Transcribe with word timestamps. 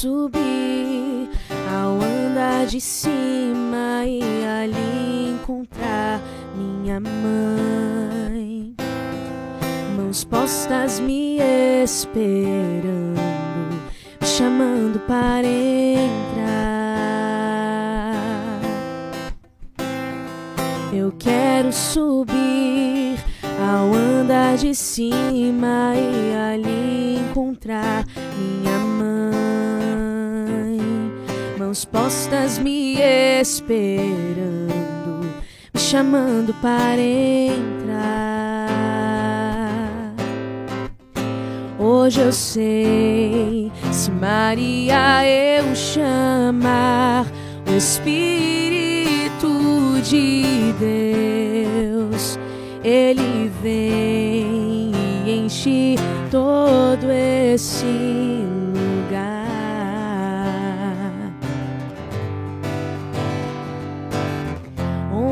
subir 0.00 1.28
ao 1.70 2.00
andar 2.00 2.64
de 2.64 2.80
cima 2.80 4.06
e 4.06 4.22
ali 4.46 5.32
encontrar 5.32 6.22
minha 6.56 6.98
mãe. 6.98 8.74
Mãos 9.94 10.24
postas 10.24 11.00
me 11.00 11.36
esperando, 11.82 13.20
me 14.22 14.26
chamando 14.26 14.98
para 15.00 15.46
entrar. 15.46 16.50
Eu 20.94 21.12
quero 21.18 21.70
subir 21.74 23.18
ao 23.70 23.92
andar 23.92 24.56
de 24.56 24.74
cima 24.74 25.92
e 25.94 26.34
ali 26.34 27.18
encontrar 27.28 28.06
postas 31.84 32.58
me 32.58 32.96
esperando, 33.40 35.20
me 35.72 35.80
chamando 35.80 36.52
para 36.54 37.00
entrar. 37.00 38.68
Hoje 41.78 42.20
eu 42.20 42.32
sei, 42.32 43.70
se 43.92 44.10
Maria 44.10 45.24
eu 45.24 45.74
chamar, 45.76 47.24
o 47.66 47.76
Espírito 47.76 49.48
de 50.02 50.74
Deus, 50.80 52.36
ele 52.82 53.50
vem 53.62 54.90
e 55.24 55.30
enche 55.30 55.94
todo 56.30 57.10
esse 57.10 58.39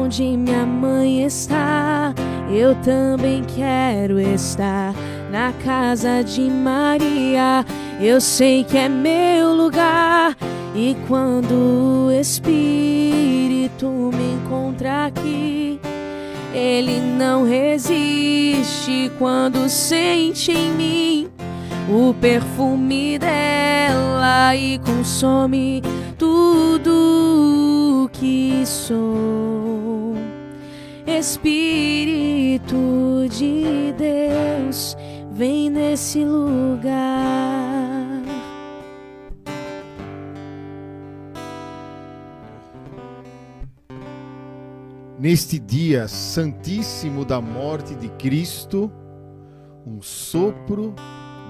Onde 0.09 0.39
minha 0.39 0.65
mãe 0.65 1.27
está, 1.27 2.15
eu 2.51 2.75
também 2.77 3.45
quero 3.45 4.19
estar. 4.19 4.95
Na 5.31 5.53
casa 5.63 6.25
de 6.25 6.41
Maria, 6.41 7.63
eu 8.01 8.19
sei 8.19 8.65
que 8.65 8.79
é 8.79 8.89
meu 8.89 9.53
lugar. 9.53 10.35
E 10.75 10.97
quando 11.07 12.07
o 12.07 12.11
Espírito 12.11 13.87
me 13.87 14.33
encontra 14.37 15.09
aqui, 15.09 15.79
ele 16.55 17.01
não 17.03 17.45
resiste 17.45 19.13
quando 19.19 19.69
sente 19.69 20.53
em 20.53 20.73
mim 20.73 21.29
o 21.87 22.15
perfume 22.15 23.19
dela 23.19 24.57
e 24.57 24.79
consome 24.79 25.83
tudo 26.17 27.58
que 28.19 28.67
sou. 28.67 30.15
Espírito 31.07 32.77
de 33.31 33.93
Deus, 33.97 34.97
vem 35.31 35.71
nesse 35.71 36.25
lugar. 36.25 37.09
Neste 45.19 45.59
dia 45.59 46.07
santíssimo 46.07 47.25
da 47.25 47.41
morte 47.41 47.95
de 47.95 48.09
Cristo, 48.11 48.93
um 49.85 50.01
sopro 50.01 50.95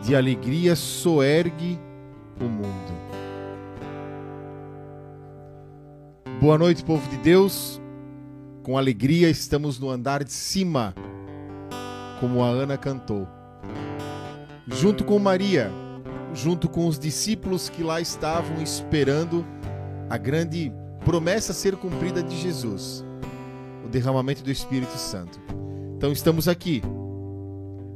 de 0.02 0.16
alegria 0.16 0.74
soergue 0.74 1.78
o 2.40 2.44
mundo. 2.44 3.07
Boa 6.40 6.56
noite, 6.56 6.84
povo 6.84 7.08
de 7.10 7.16
Deus. 7.16 7.80
Com 8.62 8.78
alegria 8.78 9.28
estamos 9.28 9.80
no 9.80 9.90
andar 9.90 10.22
de 10.22 10.32
cima, 10.32 10.94
como 12.20 12.44
a 12.44 12.48
Ana 12.48 12.78
cantou. 12.78 13.26
Junto 14.68 15.04
com 15.04 15.18
Maria, 15.18 15.68
junto 16.32 16.68
com 16.68 16.86
os 16.86 16.96
discípulos 16.96 17.68
que 17.68 17.82
lá 17.82 18.00
estavam 18.00 18.62
esperando 18.62 19.44
a 20.08 20.16
grande 20.16 20.72
promessa 21.04 21.52
ser 21.52 21.74
cumprida 21.76 22.22
de 22.22 22.36
Jesus 22.36 23.04
o 23.84 23.88
derramamento 23.88 24.44
do 24.44 24.50
Espírito 24.52 24.96
Santo. 24.96 25.40
Então 25.96 26.12
estamos 26.12 26.46
aqui, 26.46 26.82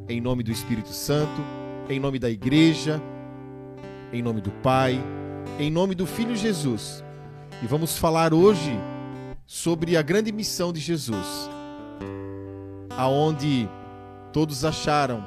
em 0.09 0.21
nome 0.21 0.43
do 0.43 0.51
Espírito 0.51 0.89
Santo, 0.89 1.41
em 1.89 2.01
nome 2.01 2.19
da 2.19 2.29
Igreja, 2.29 3.01
em 4.13 4.21
nome 4.21 4.41
do 4.41 4.51
Pai, 4.51 4.99
em 5.61 5.71
nome 5.71 5.95
do 5.95 6.07
Filho 6.07 6.35
Jesus. 6.35 7.05
E 7.63 7.67
vamos 7.67 7.97
falar 7.97 8.35
hoje 8.35 8.73
sobre 9.47 9.97
a 9.97 10.03
grande 10.03 10.33
missão 10.33 10.73
de 10.73 10.81
Jesus, 10.81 11.49
aonde 12.97 13.69
todos 14.33 14.65
acharam 14.65 15.25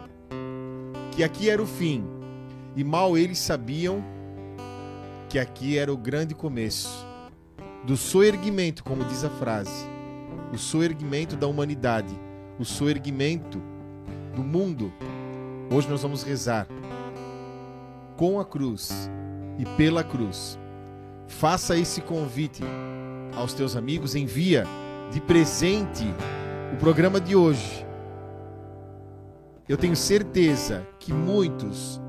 que 1.11 1.23
aqui 1.23 1.49
era 1.49 1.63
o 1.63 1.67
fim, 1.67 2.03
e 2.75 2.83
mal 2.83 3.17
eles 3.17 3.39
sabiam 3.39 4.03
que 5.29 5.39
aqui 5.39 5.77
era 5.77 5.93
o 5.93 5.97
grande 5.97 6.35
começo 6.35 7.05
do 7.85 7.95
soerguimento, 7.95 8.83
como 8.83 9.05
diz 9.05 9.23
a 9.23 9.29
frase 9.29 9.95
o 10.51 10.57
soerguimento 10.57 11.35
da 11.35 11.47
humanidade, 11.47 12.13
o 12.57 12.63
soerguimento 12.63 13.61
do 14.35 14.43
mundo. 14.43 14.91
Hoje 15.69 15.89
nós 15.89 16.01
vamos 16.01 16.23
rezar 16.23 16.67
com 18.15 18.39
a 18.39 18.45
cruz 18.45 19.09
e 19.57 19.65
pela 19.77 20.03
cruz. 20.03 20.57
Faça 21.27 21.77
esse 21.77 22.01
convite 22.01 22.63
aos 23.35 23.53
teus 23.53 23.75
amigos, 23.75 24.15
envia 24.15 24.65
de 25.11 25.19
presente 25.19 26.05
o 26.73 26.77
programa 26.77 27.19
de 27.19 27.35
hoje. 27.35 27.85
Eu 29.67 29.77
tenho 29.77 29.95
certeza 29.95 30.85
que 30.99 31.11
muitos, 31.11 32.01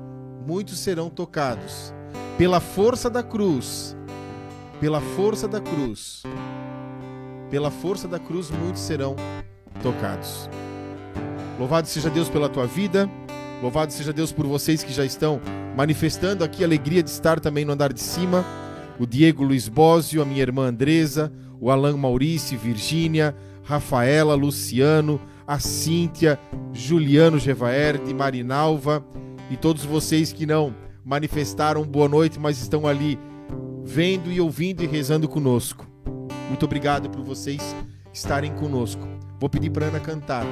muitos 0.45 0.79
serão 0.79 1.09
tocados 1.09 1.93
pela 2.37 2.59
força 2.59 3.09
da 3.09 3.23
cruz, 3.23 3.97
pela 4.79 5.01
força 5.01 5.47
da 5.47 5.59
cruz 5.59 6.23
pela 7.49 7.71
força 7.71 8.07
da 8.07 8.19
cruz, 8.19 8.49
muitos 8.49 8.81
serão 8.81 9.15
tocados. 9.81 10.49
Louvado 11.59 11.87
seja 11.87 12.09
Deus 12.09 12.29
pela 12.29 12.49
tua 12.49 12.65
vida. 12.65 13.09
Louvado 13.61 13.91
seja 13.91 14.13
Deus 14.13 14.31
por 14.31 14.45
vocês 14.45 14.83
que 14.83 14.93
já 14.93 15.05
estão 15.05 15.41
manifestando 15.75 16.43
aqui 16.43 16.63
a 16.63 16.67
alegria 16.67 17.01
de 17.01 17.09
estar 17.09 17.39
também 17.39 17.65
no 17.65 17.73
andar 17.73 17.91
de 17.91 18.01
cima. 18.01 18.45
O 18.99 19.05
Diego 19.05 19.43
Luiz 19.43 19.67
Bósio, 19.67 20.21
a 20.21 20.25
minha 20.25 20.41
irmã 20.41 20.67
Andresa, 20.67 21.31
o 21.59 21.69
Alan 21.69 21.97
Maurício, 21.97 22.57
Virgínia, 22.57 23.35
Rafaela, 23.63 24.33
Luciano, 24.33 25.19
a 25.45 25.59
Cíntia, 25.59 26.39
Juliano 26.73 27.39
Gevaerde, 27.39 28.13
Marinalva 28.13 29.05
e 29.49 29.57
todos 29.57 29.85
vocês 29.85 30.33
que 30.33 30.45
não 30.45 30.75
manifestaram 31.03 31.83
boa 31.83 32.09
noite, 32.09 32.39
mas 32.39 32.61
estão 32.61 32.85
ali 32.85 33.17
vendo 33.83 34.31
e 34.31 34.41
ouvindo 34.41 34.83
e 34.83 34.87
rezando 34.87 35.27
conosco. 35.27 35.87
Muito 36.49 36.65
obrigado 36.65 37.09
por 37.09 37.23
vocês 37.23 37.75
estarem 38.13 38.53
conosco. 38.53 39.07
Vou 39.39 39.49
pedir 39.49 39.69
para 39.69 39.85
Ana 39.85 39.99
cantar 39.99 40.45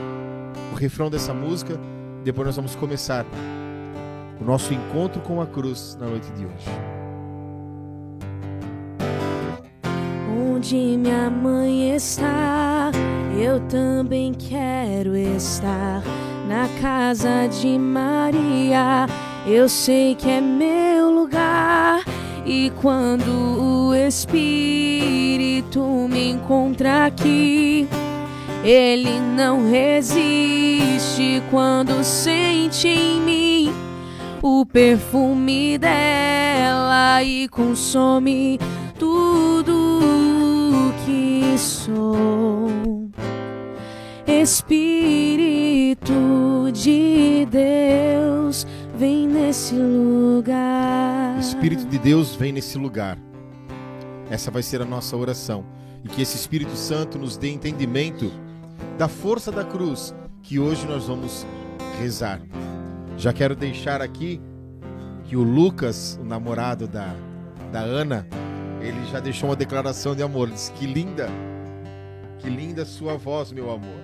o 0.71 0.75
refrão 0.75 1.09
dessa 1.09 1.33
música, 1.33 1.79
depois 2.23 2.45
nós 2.45 2.55
vamos 2.55 2.75
começar 2.75 3.25
o 4.39 4.43
nosso 4.43 4.73
encontro 4.73 5.21
com 5.21 5.41
a 5.41 5.45
cruz 5.45 5.97
na 5.99 6.07
noite 6.07 6.31
de 6.31 6.45
hoje. 6.45 6.94
Onde 10.65 10.97
minha 10.97 11.29
mãe 11.29 11.95
está, 11.95 12.89
eu 13.39 13.59
também 13.69 14.33
quero 14.33 15.15
estar. 15.15 16.01
Na 16.47 16.67
casa 16.81 17.45
de 17.61 17.77
Maria, 17.77 19.05
eu 19.45 19.69
sei 19.69 20.15
que 20.15 20.27
é 20.27 20.41
meu 20.41 21.11
lugar. 21.11 22.03
E 22.43 22.71
quando 22.81 23.29
o 23.29 23.93
Espírito 23.93 25.83
me 26.09 26.31
encontra 26.31 27.05
aqui, 27.05 27.87
ele 28.63 29.19
não 29.19 29.69
resiste 29.69 31.43
quando 31.51 32.03
sente 32.03 32.87
em 32.87 33.21
mim 33.21 33.73
o 34.41 34.65
perfume 34.65 35.77
dela 35.77 37.21
e 37.21 37.47
consome 37.49 38.59
tudo 38.97 39.84
que 41.05 41.57
sou. 41.57 42.67
Espírito 44.25 46.11
de 46.73 47.45
Deus 47.45 48.65
vem 48.97 49.27
nesse 49.27 49.75
lugar. 49.75 51.37
Espírito 51.39 51.85
de 51.85 51.99
Deus 51.99 52.35
vem 52.35 52.51
nesse 52.51 52.77
lugar. 52.77 53.19
Essa 54.29 54.49
vai 54.49 54.63
ser 54.63 54.81
a 54.81 54.85
nossa 54.85 55.15
oração. 55.15 55.63
E 56.03 56.09
que 56.09 56.21
esse 56.23 56.35
Espírito 56.35 56.75
Santo 56.75 57.19
nos 57.19 57.37
dê 57.37 57.49
entendimento 57.51 58.31
da 58.97 59.07
força 59.07 59.51
da 59.51 59.63
cruz 59.63 60.13
que 60.41 60.59
hoje 60.59 60.87
nós 60.87 61.05
vamos 61.07 61.45
rezar. 61.99 62.41
Já 63.17 63.31
quero 63.31 63.55
deixar 63.55 64.01
aqui 64.01 64.41
que 65.23 65.35
o 65.35 65.43
Lucas, 65.43 66.19
o 66.21 66.25
namorado 66.25 66.87
da, 66.87 67.15
da 67.71 67.79
Ana, 67.79 68.27
ele 68.85 69.05
já 69.11 69.19
deixou 69.19 69.49
uma 69.49 69.55
declaração 69.55 70.15
de 70.15 70.21
amor. 70.21 70.49
Disse 70.49 70.71
que 70.73 70.85
linda, 70.85 71.27
que 72.39 72.49
linda 72.49 72.85
sua 72.85 73.17
voz, 73.17 73.51
meu 73.51 73.71
amor. 73.71 74.03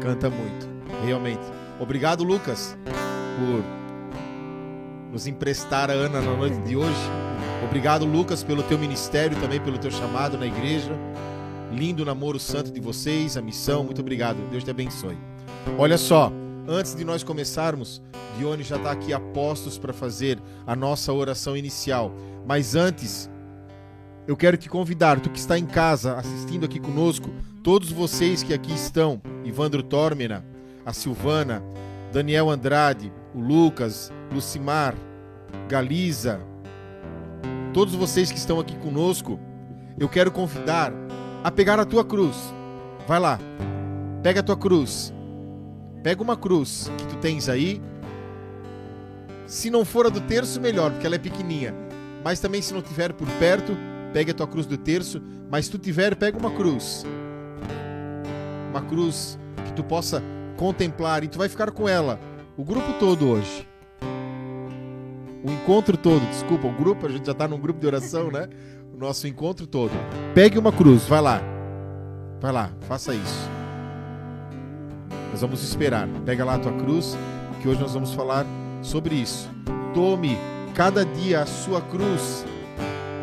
Canta 0.00 0.30
muito, 0.30 0.68
realmente. 1.04 1.42
Obrigado, 1.78 2.24
Lucas, 2.24 2.76
por 2.84 3.64
nos 5.12 5.26
emprestar 5.26 5.90
a 5.90 5.94
Ana 5.94 6.20
na 6.20 6.36
noite 6.36 6.58
de 6.60 6.76
hoje. 6.76 7.10
Obrigado, 7.64 8.06
Lucas, 8.06 8.42
pelo 8.42 8.62
teu 8.62 8.78
ministério, 8.78 9.38
também 9.38 9.60
pelo 9.60 9.78
teu 9.78 9.90
chamado 9.90 10.38
na 10.38 10.46
igreja. 10.46 10.92
Lindo 11.70 12.04
namoro 12.04 12.40
santo 12.40 12.70
de 12.70 12.80
vocês, 12.80 13.36
a 13.36 13.42
missão. 13.42 13.84
Muito 13.84 14.00
obrigado. 14.00 14.38
Deus 14.50 14.64
te 14.64 14.70
abençoe. 14.70 15.16
Olha 15.78 15.98
só, 15.98 16.32
antes 16.66 16.94
de 16.94 17.04
nós 17.04 17.22
começarmos, 17.22 18.00
Dione 18.38 18.62
já 18.62 18.76
está 18.76 18.90
aqui 18.90 19.12
a 19.12 19.20
postos 19.20 19.78
para 19.78 19.92
fazer 19.92 20.38
a 20.66 20.74
nossa 20.74 21.12
oração 21.12 21.56
inicial. 21.56 22.12
Mas 22.46 22.74
antes, 22.74 23.28
eu 24.30 24.36
quero 24.36 24.56
te 24.56 24.68
convidar, 24.68 25.18
tu 25.18 25.28
que 25.28 25.40
está 25.40 25.58
em 25.58 25.66
casa 25.66 26.14
assistindo 26.14 26.64
aqui 26.64 26.78
conosco, 26.78 27.30
todos 27.64 27.90
vocês 27.90 28.44
que 28.44 28.54
aqui 28.54 28.72
estão, 28.72 29.20
Ivandro 29.42 29.82
Tormena, 29.82 30.44
a 30.86 30.92
Silvana, 30.92 31.60
Daniel 32.12 32.48
Andrade, 32.48 33.12
o 33.34 33.40
Lucas, 33.40 34.12
Lucimar, 34.32 34.94
Galiza, 35.68 36.40
todos 37.74 37.92
vocês 37.96 38.30
que 38.30 38.38
estão 38.38 38.60
aqui 38.60 38.76
conosco, 38.76 39.36
eu 39.98 40.08
quero 40.08 40.30
convidar 40.30 40.92
a 41.42 41.50
pegar 41.50 41.80
a 41.80 41.84
tua 41.84 42.04
cruz. 42.04 42.36
Vai 43.08 43.18
lá, 43.18 43.36
pega 44.22 44.38
a 44.38 44.44
tua 44.44 44.56
cruz. 44.56 45.12
Pega 46.04 46.22
uma 46.22 46.36
cruz 46.36 46.88
que 46.96 47.06
tu 47.08 47.16
tens 47.16 47.48
aí. 47.48 47.82
Se 49.44 49.70
não 49.70 49.84
for 49.84 50.06
a 50.06 50.08
do 50.08 50.20
terço, 50.20 50.60
melhor, 50.60 50.92
porque 50.92 51.06
ela 51.06 51.16
é 51.16 51.18
pequenininha. 51.18 51.74
Mas 52.22 52.38
também 52.38 52.62
se 52.62 52.72
não 52.72 52.80
tiver 52.80 53.12
por 53.12 53.26
perto, 53.40 53.76
pegue 54.12 54.30
a 54.30 54.34
tua 54.34 54.46
cruz 54.46 54.66
do 54.66 54.76
terço. 54.76 55.20
Mas 55.50 55.66
se 55.66 55.70
tu 55.70 55.78
tiver, 55.78 56.14
pega 56.16 56.38
uma 56.38 56.50
cruz. 56.50 57.04
Uma 58.70 58.82
cruz 58.82 59.38
que 59.64 59.72
tu 59.72 59.82
possa 59.82 60.22
contemplar 60.56 61.24
e 61.24 61.28
tu 61.28 61.38
vai 61.38 61.48
ficar 61.48 61.70
com 61.70 61.88
ela 61.88 62.20
o 62.56 62.64
grupo 62.64 62.92
todo 62.98 63.28
hoje. 63.28 63.66
O 65.42 65.50
encontro 65.50 65.96
todo, 65.96 66.20
desculpa, 66.28 66.66
o 66.66 66.72
grupo, 66.72 67.06
a 67.06 67.08
gente 67.08 67.24
já 67.24 67.32
está 67.32 67.48
num 67.48 67.58
grupo 67.58 67.80
de 67.80 67.86
oração, 67.86 68.30
né? 68.30 68.48
O 68.92 68.98
nosso 68.98 69.26
encontro 69.26 69.66
todo. 69.66 69.92
Pegue 70.34 70.58
uma 70.58 70.70
cruz, 70.70 71.06
vai 71.06 71.22
lá. 71.22 71.40
Vai 72.40 72.52
lá, 72.52 72.70
faça 72.82 73.14
isso. 73.14 73.50
Nós 75.30 75.40
vamos 75.40 75.62
esperar. 75.62 76.06
Pega 76.26 76.44
lá 76.44 76.56
a 76.56 76.58
tua 76.58 76.72
cruz, 76.72 77.16
que 77.62 77.68
hoje 77.68 77.80
nós 77.80 77.94
vamos 77.94 78.12
falar 78.12 78.44
sobre 78.82 79.14
isso. 79.14 79.48
Tome 79.94 80.36
cada 80.74 81.04
dia 81.04 81.40
a 81.40 81.46
sua 81.46 81.80
cruz 81.80 82.44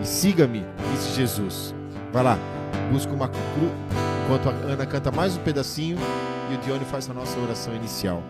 e 0.01 0.05
siga-me, 0.05 0.65
disse 0.91 1.15
Jesus. 1.15 1.73
Vai 2.11 2.23
lá, 2.23 2.37
busca 2.91 3.11
uma 3.13 3.27
cruz. 3.27 3.71
Enquanto 4.25 4.49
a 4.49 4.51
Ana 4.71 4.85
canta 4.85 5.09
mais 5.09 5.37
um 5.37 5.39
pedacinho 5.39 5.97
e 6.51 6.55
o 6.55 6.57
Dione 6.57 6.83
faz 6.85 7.09
a 7.09 7.13
nossa 7.13 7.39
oração 7.39 7.73
inicial. 7.73 8.21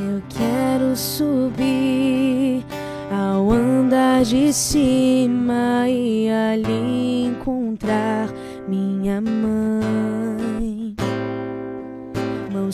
Eu 0.00 0.22
quero 0.28 0.96
subir 0.96 2.64
ao 3.12 3.50
andar 3.52 4.24
de 4.24 4.52
cima 4.52 5.88
e 5.88 6.28
ali 6.28 7.26
encontrar 7.26 8.28
minha 8.68 9.20
mãe. 9.20 9.83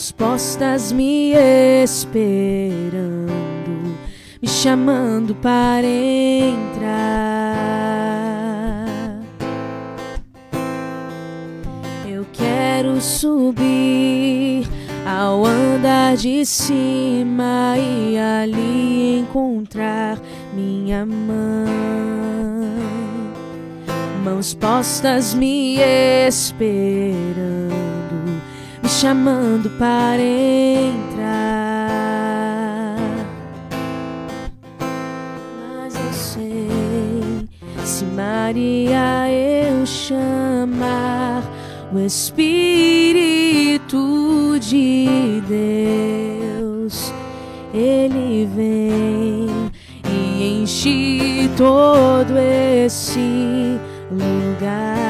Mãos 0.01 0.11
postas 0.13 0.91
me 0.91 1.33
esperando, 1.83 3.29
me 4.41 4.47
chamando 4.47 5.35
para 5.35 5.85
entrar. 5.85 6.87
Eu 12.09 12.25
quero 12.33 12.99
subir 12.99 14.67
ao 15.05 15.45
andar 15.45 16.17
de 16.17 16.47
cima 16.47 17.75
e 17.77 18.17
ali 18.17 19.19
encontrar 19.19 20.17
minha 20.51 21.05
mãe. 21.05 21.69
Mãos 24.23 24.55
postas 24.55 25.35
me 25.35 25.77
esperando, 26.27 27.90
chamando 29.01 29.67
para 29.79 30.21
entrar. 30.21 31.25
Mas 35.59 35.95
eu 35.95 36.13
sei, 36.13 37.49
se 37.83 38.05
Maria 38.05 39.27
eu 39.27 39.83
chamar, 39.87 41.41
o 41.91 41.97
Espírito 41.97 42.59
de 44.59 45.41
Deus, 45.47 47.11
ele 47.73 48.47
vem 48.55 49.71
e 50.13 50.61
enche 50.61 51.49
todo 51.57 52.37
esse 52.37 53.79
lugar. 54.11 55.00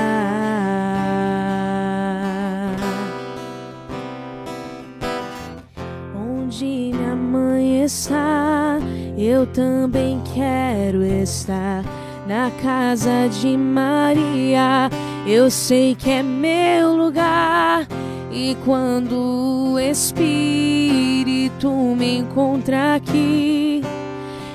Eu 9.18 9.46
também 9.48 10.22
quero 10.34 11.04
estar. 11.04 11.84
Na 12.28 12.50
casa 12.62 13.28
de 13.30 13.58
Maria, 13.58 14.90
eu 15.28 15.52
sei 15.52 15.96
que 15.96 16.10
é 16.10 16.24
meu 16.24 16.96
lugar. 16.96 17.88
E 18.32 18.56
quando 18.64 19.74
o 19.74 19.80
Espírito 19.80 21.70
me 21.70 22.20
encontra 22.20 22.96
aqui, 22.96 23.82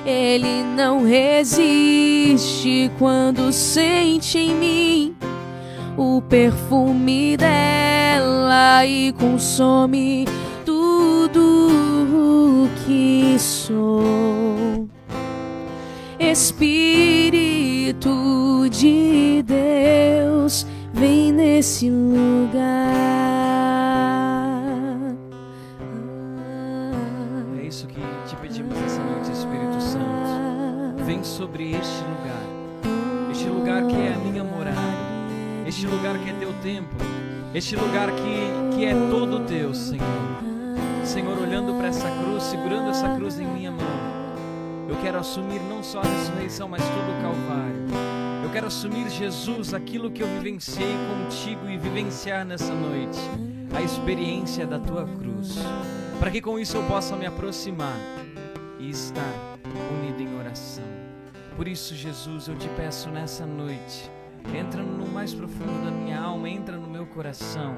ele 0.05 0.63
não 0.75 1.05
resiste 1.05 2.89
quando 2.97 3.51
sente 3.51 4.39
em 4.39 4.55
mim 4.55 5.15
o 5.97 6.21
perfume 6.21 7.35
dela 7.37 8.85
e 8.85 9.11
consome 9.13 10.25
que 12.87 13.37
sou. 13.37 14.87
Espírito 16.17 18.09
de 18.69 19.43
Deus, 19.43 20.65
vem 20.93 21.33
nesse 21.33 21.89
lugar. 21.89 22.55
É 27.61 27.65
isso 27.65 27.85
que 27.87 27.99
te 28.25 28.35
pedimos 28.37 28.77
essa 28.77 29.03
noite, 29.03 29.31
Espírito 29.33 29.81
Santo. 29.81 31.03
Vem 31.03 31.21
sobre 31.25 31.71
este 31.71 32.03
lugar. 32.05 32.47
Este 33.31 33.49
lugar 33.49 33.85
que 33.85 33.95
é 33.95 34.13
a 34.13 34.17
minha 34.17 34.45
morada. 34.45 34.77
Este 35.67 35.85
lugar 35.85 36.17
que 36.19 36.29
é 36.29 36.33
teu 36.39 36.53
templo. 36.63 36.97
Este 37.53 37.75
lugar 37.75 38.09
que, 38.11 38.75
que 38.77 38.85
é 38.85 38.93
todo 39.09 39.41
teu, 39.45 39.73
Senhor. 39.73 40.46
Senhor, 41.07 41.37
olhando 41.37 41.73
para 41.75 41.87
essa 41.87 42.11
cruz, 42.11 42.43
segurando 42.43 42.89
essa 42.89 43.15
cruz 43.15 43.39
em 43.39 43.47
minha 43.47 43.71
mão. 43.71 43.87
Eu 44.89 44.97
quero 44.97 45.17
assumir 45.17 45.61
não 45.61 45.81
só 45.81 45.99
a 45.99 46.03
ressurreição, 46.03 46.67
mas 46.67 46.83
todo 46.83 47.17
o 47.17 47.21
Calvário. 47.21 47.87
Eu 48.43 48.49
quero 48.51 48.67
assumir, 48.67 49.09
Jesus, 49.09 49.73
aquilo 49.73 50.11
que 50.11 50.21
eu 50.21 50.27
vivenciei 50.27 50.93
contigo 51.07 51.69
e 51.69 51.77
vivenciar 51.77 52.45
nessa 52.45 52.73
noite. 52.73 53.17
A 53.73 53.81
experiência 53.81 54.67
da 54.67 54.79
tua 54.79 55.05
cruz. 55.05 55.55
Para 56.19 56.29
que 56.29 56.41
com 56.41 56.59
isso 56.59 56.75
eu 56.75 56.83
possa 56.83 57.15
me 57.15 57.25
aproximar 57.25 57.95
e 58.77 58.89
estar 58.89 59.33
unido 60.01 60.21
em 60.21 60.37
oração. 60.37 60.83
Por 61.55 61.69
isso, 61.69 61.95
Jesus, 61.95 62.49
eu 62.49 62.57
te 62.57 62.67
peço 62.75 63.09
nessa 63.09 63.45
noite, 63.45 64.11
entra 64.53 64.83
no 64.83 65.07
mais 65.07 65.33
profundo 65.33 65.85
da 65.85 65.91
minha 65.91 66.19
alma, 66.19 66.49
entra 66.49 66.75
no 66.75 66.87
meu 66.87 67.05
coração. 67.05 67.75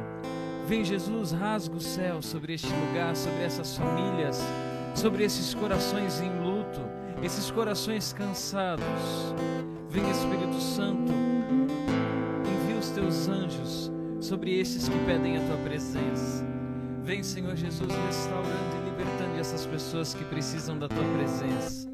Vem, 0.70 0.86
Jesus, 0.86 1.32
rasga 1.32 1.76
o 1.76 1.82
céu 1.82 2.22
sobre 2.22 2.54
este 2.54 2.68
lugar, 2.68 3.16
sobre 3.16 3.42
essas 3.42 3.76
famílias, 3.76 4.40
sobre 4.94 5.24
esses 5.24 5.56
corações 5.56 6.22
em 6.22 6.30
luto, 6.44 6.80
esses 7.24 7.50
corações 7.50 8.14
cansados. 8.14 8.86
Vem, 9.90 10.08
Espírito 10.12 10.62
Santo, 10.62 11.12
envia 12.46 12.78
os 12.78 12.92
teus 12.92 13.28
anjos 13.28 13.92
sobre 14.22 14.60
esses 14.60 14.88
que 14.88 15.06
pedem 15.08 15.38
a 15.38 15.48
tua 15.48 15.58
presença. 15.58 16.46
Vem, 17.02 17.24
Senhor 17.24 17.56
Jesus, 17.56 17.92
restaurando 18.06 18.76
e 18.76 18.90
libertando 18.92 19.40
essas 19.40 19.66
pessoas 19.66 20.14
que 20.14 20.24
precisam 20.26 20.78
da 20.78 20.88
tua 20.88 21.04
presença. 21.16 21.90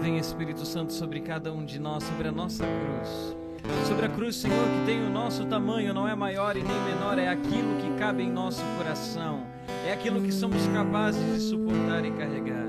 Vem, 0.00 0.16
Espírito 0.16 0.64
Santo, 0.64 0.94
sobre 0.94 1.20
cada 1.20 1.52
um 1.52 1.62
de 1.62 1.78
nós, 1.78 2.02
sobre 2.02 2.28
a 2.28 2.32
nossa 2.32 2.64
cruz. 2.64 3.43
Sobre 3.86 4.06
a 4.06 4.08
cruz, 4.08 4.36
Senhor, 4.36 4.66
que 4.68 4.86
tem 4.86 5.06
o 5.06 5.10
nosso 5.10 5.46
tamanho, 5.46 5.94
não 5.94 6.06
é 6.06 6.14
maior 6.14 6.56
e 6.56 6.62
nem 6.62 6.80
menor, 6.82 7.18
é 7.18 7.28
aquilo 7.28 7.76
que 7.80 7.98
cabe 7.98 8.22
em 8.22 8.30
nosso 8.30 8.62
coração, 8.76 9.46
é 9.86 9.92
aquilo 9.92 10.20
que 10.20 10.32
somos 10.32 10.66
capazes 10.68 11.22
de 11.34 11.40
suportar 11.40 12.04
e 12.04 12.10
carregar. 12.10 12.66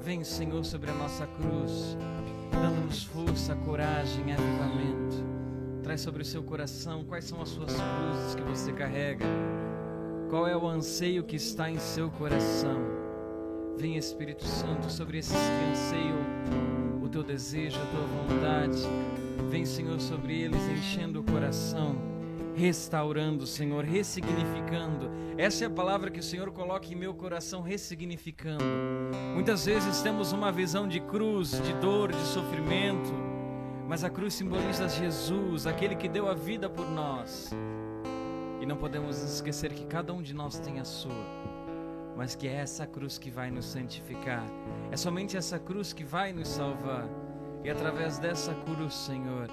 Vem, 0.00 0.22
Senhor, 0.24 0.64
sobre 0.64 0.90
a 0.90 0.94
nossa 0.94 1.26
cruz, 1.26 1.96
dando-nos 2.50 3.04
força, 3.04 3.54
coragem, 3.56 4.32
avivamento. 4.32 5.24
Traz 5.82 6.00
sobre 6.00 6.22
o 6.22 6.24
seu 6.24 6.42
coração 6.42 7.04
quais 7.04 7.24
são 7.24 7.40
as 7.40 7.48
suas 7.48 7.72
cruzes 7.72 8.34
que 8.36 8.42
você 8.42 8.72
carrega, 8.72 9.26
qual 10.30 10.46
é 10.46 10.56
o 10.56 10.68
anseio 10.68 11.24
que 11.24 11.36
está 11.36 11.70
em 11.70 11.78
seu 11.78 12.10
coração. 12.10 12.80
Vem 13.76 13.96
Espírito 13.96 14.44
Santo 14.44 14.90
sobre 14.90 15.18
esses 15.18 15.32
que 15.32 15.70
anseiam 15.70 16.18
o 17.02 17.08
teu 17.08 17.22
desejo, 17.22 17.78
a 17.80 17.86
tua 17.86 18.06
vontade. 18.06 18.82
Vem, 19.50 19.64
Senhor, 19.64 20.00
sobre 20.00 20.40
eles, 20.40 20.60
enchendo 20.68 21.20
o 21.20 21.24
coração, 21.24 21.96
restaurando, 22.54 23.46
Senhor, 23.46 23.84
ressignificando. 23.84 25.10
Essa 25.36 25.64
é 25.64 25.66
a 25.66 25.70
palavra 25.70 26.10
que 26.10 26.20
o 26.20 26.22
Senhor 26.22 26.50
coloca 26.50 26.86
em 26.92 26.96
meu 26.96 27.14
coração, 27.14 27.62
ressignificando. 27.62 28.64
Muitas 29.34 29.64
vezes 29.64 30.02
temos 30.02 30.32
uma 30.32 30.50
visão 30.52 30.86
de 30.86 31.00
cruz, 31.00 31.50
de 31.62 31.72
dor, 31.74 32.12
de 32.12 32.22
sofrimento, 32.26 33.12
mas 33.88 34.04
a 34.04 34.10
cruz 34.10 34.34
simboliza 34.34 34.88
Jesus, 34.88 35.66
aquele 35.66 35.96
que 35.96 36.08
deu 36.08 36.28
a 36.28 36.34
vida 36.34 36.68
por 36.68 36.88
nós. 36.90 37.50
E 38.60 38.66
não 38.66 38.76
podemos 38.76 39.22
esquecer 39.22 39.72
que 39.72 39.86
cada 39.86 40.12
um 40.12 40.22
de 40.22 40.34
nós 40.34 40.58
tem 40.58 40.78
a 40.78 40.84
sua 40.84 41.52
mas 42.16 42.34
que 42.34 42.46
é 42.46 42.54
essa 42.54 42.86
cruz 42.86 43.18
que 43.18 43.30
vai 43.30 43.50
nos 43.50 43.64
santificar. 43.66 44.44
É 44.90 44.96
somente 44.96 45.36
essa 45.36 45.58
cruz 45.58 45.92
que 45.92 46.04
vai 46.04 46.32
nos 46.32 46.48
salvar. 46.48 47.08
E 47.64 47.70
através 47.70 48.18
dessa 48.18 48.52
cruz, 48.54 48.92
Senhor, 48.92 49.48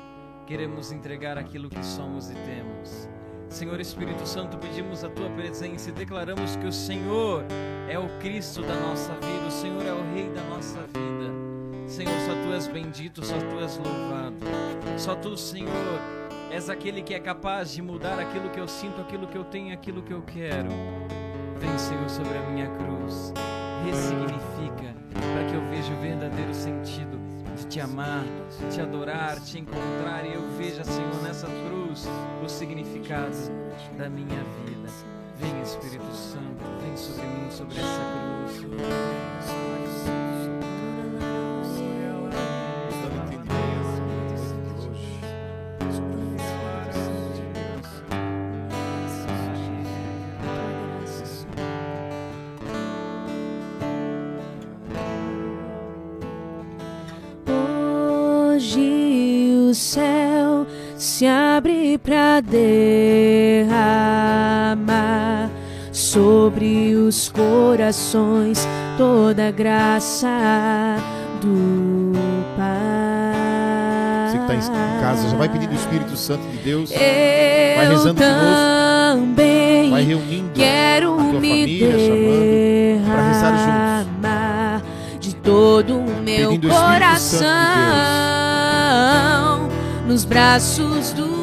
queremos 0.47 0.91
entregar 0.91 1.37
aquilo 1.37 1.69
que 1.69 1.85
somos 1.85 2.31
e 2.31 2.33
temos. 2.33 3.07
Senhor 3.49 3.79
Espírito 3.79 4.27
Santo, 4.27 4.57
pedimos 4.57 5.03
a 5.03 5.09
tua 5.09 5.29
presença 5.29 5.89
e 5.89 5.93
declaramos 5.93 6.55
que 6.55 6.65
o 6.65 6.73
Senhor 6.73 7.43
é 7.87 7.99
o 7.99 8.09
Cristo 8.19 8.63
da 8.63 8.75
nossa 8.75 9.13
vida, 9.13 9.47
o 9.47 9.51
Senhor 9.51 9.85
é 9.85 9.91
o 9.91 10.13
Rei 10.13 10.27
da 10.29 10.41
nossa 10.43 10.79
vida. 10.81 11.87
Senhor, 11.87 12.19
só 12.21 12.33
tu 12.33 12.53
és 12.53 12.67
bendito, 12.67 13.23
só 13.23 13.35
tu 13.37 13.59
és 13.59 13.77
louvado. 13.77 14.37
Só 14.97 15.15
tu, 15.15 15.37
Senhor, 15.37 15.99
és 16.51 16.67
aquele 16.67 17.03
que 17.03 17.13
é 17.13 17.19
capaz 17.19 17.71
de 17.71 17.81
mudar 17.81 18.19
aquilo 18.19 18.49
que 18.49 18.59
eu 18.59 18.67
sinto, 18.67 19.01
aquilo 19.01 19.27
que 19.27 19.37
eu 19.37 19.43
tenho, 19.43 19.71
aquilo 19.71 20.01
que 20.01 20.13
eu 20.13 20.21
quero. 20.23 20.69
Vem, 21.59 21.77
Senhor, 21.77 22.09
sobre 22.09 22.37
a 22.37 22.41
minha 22.49 22.67
cruz. 22.69 23.33
Ressignifica 23.85 24.95
para 25.13 25.45
que 25.47 25.55
eu 25.55 25.61
veja 25.69 25.93
o 25.93 26.01
verdadeiro 26.01 26.53
sentido 26.53 27.19
te 27.67 27.79
amar, 27.79 28.23
te 28.71 28.81
adorar, 28.81 29.39
te 29.39 29.59
encontrar 29.59 30.25
e 30.25 30.33
eu 30.33 30.47
veja, 30.57 30.83
Senhor, 30.83 31.21
nessa 31.23 31.47
cruz 31.47 32.07
o 32.43 32.49
significado 32.49 33.35
da 33.97 34.09
minha 34.09 34.43
vida. 34.65 34.89
Vem, 35.37 35.61
Espírito 35.61 36.13
Santo, 36.13 36.63
vem 36.81 36.97
sobre 36.97 37.25
mim, 37.25 37.51
sobre 37.51 37.79
essa 37.79 38.01
cruz. 38.57 39.68
Para 62.39 62.41
derramar 63.61 65.49
sobre 65.91 66.95
os 66.95 67.29
corações 67.29 68.65
toda 68.97 69.49
a 69.49 69.51
graça 69.51 70.97
do 71.41 72.13
Pai. 72.55 73.35
Você 74.29 74.37
que 74.37 74.43
está 74.43 74.55
em 74.55 75.01
casa, 75.01 75.29
já 75.29 75.35
vai 75.37 75.49
pedindo 75.49 75.71
o 75.71 75.75
Espírito 75.75 76.15
Santo 76.15 76.47
de 76.49 76.57
Deus. 76.57 76.91
Eu 76.91 76.97
vai 77.77 77.89
rezando 77.89 78.19
também 78.19 79.89
conosco. 79.89 79.91
Vai 79.91 80.03
reunindo 80.03 80.51
quero 80.53 81.13
a 81.13 81.17
tua 81.17 81.39
me 81.39 81.49
família, 81.49 81.99
chamando 81.99 83.05
para 83.05 83.21
rezar 83.27 83.57
juntos. 83.57 83.79
de 85.19 85.35
todo 85.35 85.97
o 85.97 86.21
meu 86.23 86.49
Pedindo 86.49 86.67
o 86.67 86.71
Espírito 86.71 87.19
Santo 87.19 87.43
de 87.43 87.49
coração 87.49 87.59
nos 90.07 90.23
braços 90.25 91.11
do 91.13 91.38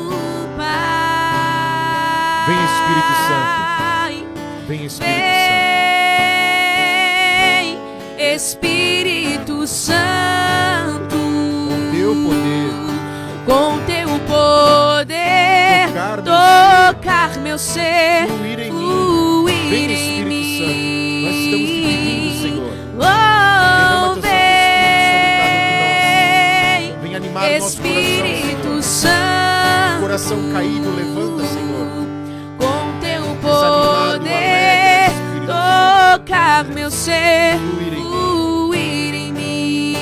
Vem, 4.67 4.85
Espírito 4.85 5.15
Vem, 7.57 7.79
Espírito 8.35 9.67
Santo. 9.67 11.17
Com 11.17 11.91
teu 11.93 12.15
poder. 12.25 12.73
Com 13.47 13.79
teu 13.87 14.09
poder. 14.27 15.87
Tocar 15.89 16.23
Tocar 16.25 17.39
meu 17.39 17.59
ser. 17.59 18.27
Fluir 18.27 18.59
em 18.59 18.73
mim. 18.73 18.79
fluir 18.79 19.71
Vem, 19.71 19.85
em 19.85 19.93
Espírito 19.93 20.29
mim. 20.29 20.59
Santo. 20.59 21.27
Nós 21.27 21.37
estamos 21.37 21.69
te 21.71 21.81
pedindo, 21.83 22.33
Senhor. 22.43 22.73
Oh, 22.99 24.15
Santo 24.15 24.21
vem, 24.21 24.33
Vem 27.03 27.15
animar 27.15 27.49
o 27.49 27.59
nosso 27.61 27.77
coração, 27.77 27.95
Espírito 27.95 28.83
Senhor. 28.83 28.83
Santo. 28.83 30.01
Coração 30.01 30.39
caído, 30.53 30.91
levanta, 30.91 31.36
tocar 36.27 36.65
meu 36.65 36.91
ser, 36.91 37.57
Fluir 37.57 39.15
em 39.15 39.33
mim. 39.33 39.97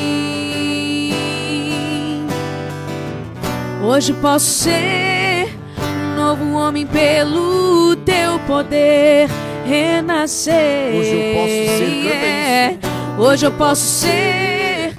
Hoje 3.82 4.14
posso 4.14 4.46
ser 4.46 5.54
um 5.78 6.16
novo 6.16 6.54
homem 6.54 6.86
pelo 6.86 7.94
teu 7.96 8.38
poder 8.46 9.28
renascer. 9.66 10.94
Hoje 10.94 11.12
eu 11.12 11.34
posso 11.34 11.48
ser, 11.76 11.90
isso. 12.70 12.78
Hoje 13.18 13.46
eu 13.46 13.52
posso 13.52 13.82
ser 13.82 14.94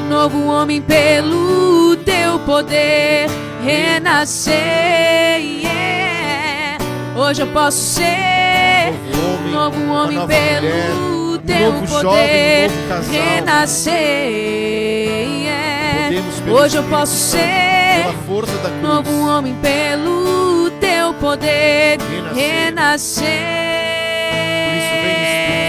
um 0.00 0.08
novo 0.08 0.46
homem 0.46 0.80
pelo 0.80 1.96
teu 2.04 2.38
poder 2.46 3.26
renascer. 3.64 4.54
yeah. 5.40 6.78
Hoje 7.16 7.42
eu 7.42 7.48
posso 7.48 7.78
ser 7.78 8.37
novo 9.50 9.92
homem 9.92 10.18
pelo 10.26 11.38
teu 11.38 11.72
novo 11.72 11.86
poder 11.86 12.02
jovem, 12.02 12.68
novo 12.68 12.88
casal. 12.88 13.12
renascer. 13.12 13.98
Hoje 16.50 16.76
eu 16.76 16.84
posso 16.84 17.12
ser 17.14 18.06
novo 18.82 19.10
homem 19.28 19.54
pelo 19.60 20.70
teu 20.80 21.12
poder 21.14 21.98
Renascer. 22.34 22.34
renascer. 22.34 23.24
Por 24.64 24.74
isso, 24.78 24.94
vem, 25.02 25.12
Espírito 25.24 25.68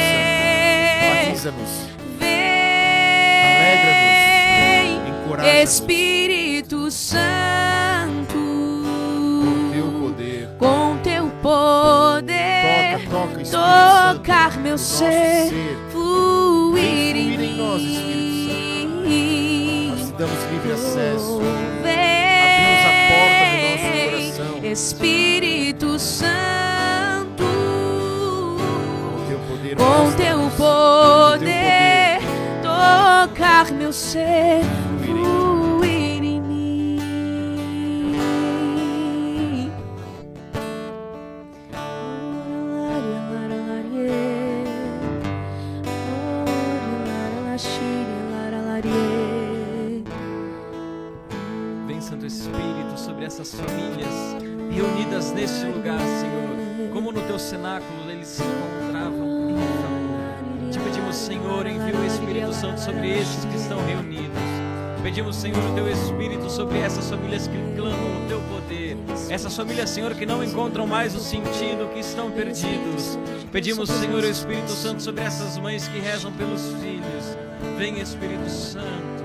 Santo. 1.02 1.16
Batiza-nos. 1.26 1.74
Vem, 4.80 5.00
Encoraja-nos. 5.10 5.64
Espírito 5.72 6.39
Toca, 13.28 13.42
Espírito 13.42 13.46
Santo. 13.46 14.18
tocar 14.20 14.58
meu 14.58 14.76
o 14.76 14.78
nosso 14.78 14.98
ser, 14.98 15.50
ser. 15.50 15.78
fluir 15.92 17.16
em 17.16 17.34
em 17.38 17.58
nós, 17.58 17.82
Espírito 17.82 18.88
mim. 18.88 19.90
Nós 19.98 20.12
damos 20.12 20.44
livre 20.52 20.72
acesso. 20.74 21.40
Vem, 21.84 22.00
Abrimos 22.46 22.86
a 22.86 22.92
porta 23.10 23.46
do 23.52 23.60
nosso 23.72 24.38
coração. 24.40 24.72
Espírito 24.72 26.00
Santo, 26.00 27.44
Com 29.18 29.26
teu 29.28 29.40
poder. 29.48 29.76
com 29.76 30.12
teu 30.14 30.38
damos. 30.38 31.40
poder, 31.40 32.20
tocar 32.62 33.72
meu 33.72 33.92
ser, 33.94 34.62
sobre 53.20 53.26
essas 53.26 53.54
famílias 53.54 54.14
reunidas 54.72 55.32
neste 55.34 55.66
lugar, 55.66 56.00
Senhor. 56.00 56.90
Como 56.94 57.12
no 57.12 57.22
teu 57.24 57.38
cenáculo 57.38 58.10
eles 58.10 58.28
se 58.28 58.44
encontravam 58.44 59.50
em. 59.50 60.70
Te 60.70 60.80
pedimos, 60.80 61.16
Senhor, 61.16 61.68
envia 61.68 62.00
o 62.00 62.06
Espírito 62.06 62.54
Santo 62.54 62.80
sobre 62.80 63.10
estes 63.10 63.44
que 63.46 63.56
estão 63.58 63.86
reunidos. 63.86 64.40
Pedimos, 65.04 65.36
Senhor, 65.36 65.58
o 65.58 65.76
teu 65.76 65.90
Espírito 65.90 66.50
sobre 66.50 66.80
essas 66.80 67.10
famílias 67.10 67.48
que 67.48 67.58
clamam 67.76 68.24
o 68.24 68.28
teu 68.28 68.42
poder. 68.42 68.98
Essas 69.30 69.56
famílias, 69.56 69.90
Senhor, 69.90 70.14
que 70.16 70.26
não 70.26 70.44
encontram 70.44 70.88
mais 70.88 71.14
o 71.16 71.20
sentido, 71.20 71.92
que 71.94 72.00
estão 72.00 72.32
perdidos. 72.32 73.18
Pedimos, 73.52 73.90
Senhor, 73.90 74.24
o 74.24 74.28
Espírito 74.28 74.72
Santo 74.72 75.02
sobre 75.02 75.24
essas 75.24 75.58
mães 75.58 75.88
que 75.88 76.00
rezam 76.00 76.32
pelos 76.32 76.62
filhos. 76.82 77.38
Vem, 77.78 78.00
Espírito 78.00 78.50
Santo. 78.50 79.19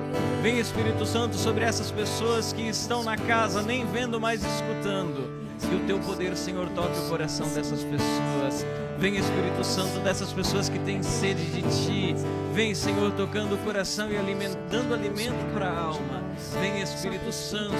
Vem 0.45 0.59
Espírito 0.59 1.07
Santo 1.07 1.37
sobre 1.37 1.65
essas 1.65 1.91
pessoas 1.91 2.53
que 2.53 2.69
estão 2.69 3.03
na 3.03 3.17
casa, 3.17 3.63
nem 3.63 3.87
vendo, 3.87 4.21
mas 4.21 4.45
escutando. 4.45 5.33
Que 5.59 5.75
o 5.75 5.87
teu 5.87 5.99
poder, 6.01 6.37
Senhor, 6.37 6.69
toque 6.75 6.99
o 6.99 7.09
coração 7.09 7.49
dessas 7.49 7.83
pessoas. 7.83 8.67
Vem 8.99 9.17
Espírito 9.17 9.65
Santo 9.65 10.01
dessas 10.01 10.35
pessoas 10.35 10.69
que 10.69 10.79
têm 10.81 11.03
sede 11.03 11.47
de 11.47 11.63
ti. 11.63 12.15
Vem, 12.53 12.75
Senhor, 12.75 13.13
tocando 13.13 13.55
o 13.55 13.59
coração 13.65 14.11
e 14.13 14.19
alimentando, 14.19 14.93
alimento 14.93 15.51
para 15.55 15.67
a 15.67 15.79
alma. 15.79 16.23
Vem 16.61 16.83
Espírito 16.83 17.33
Santo 17.33 17.73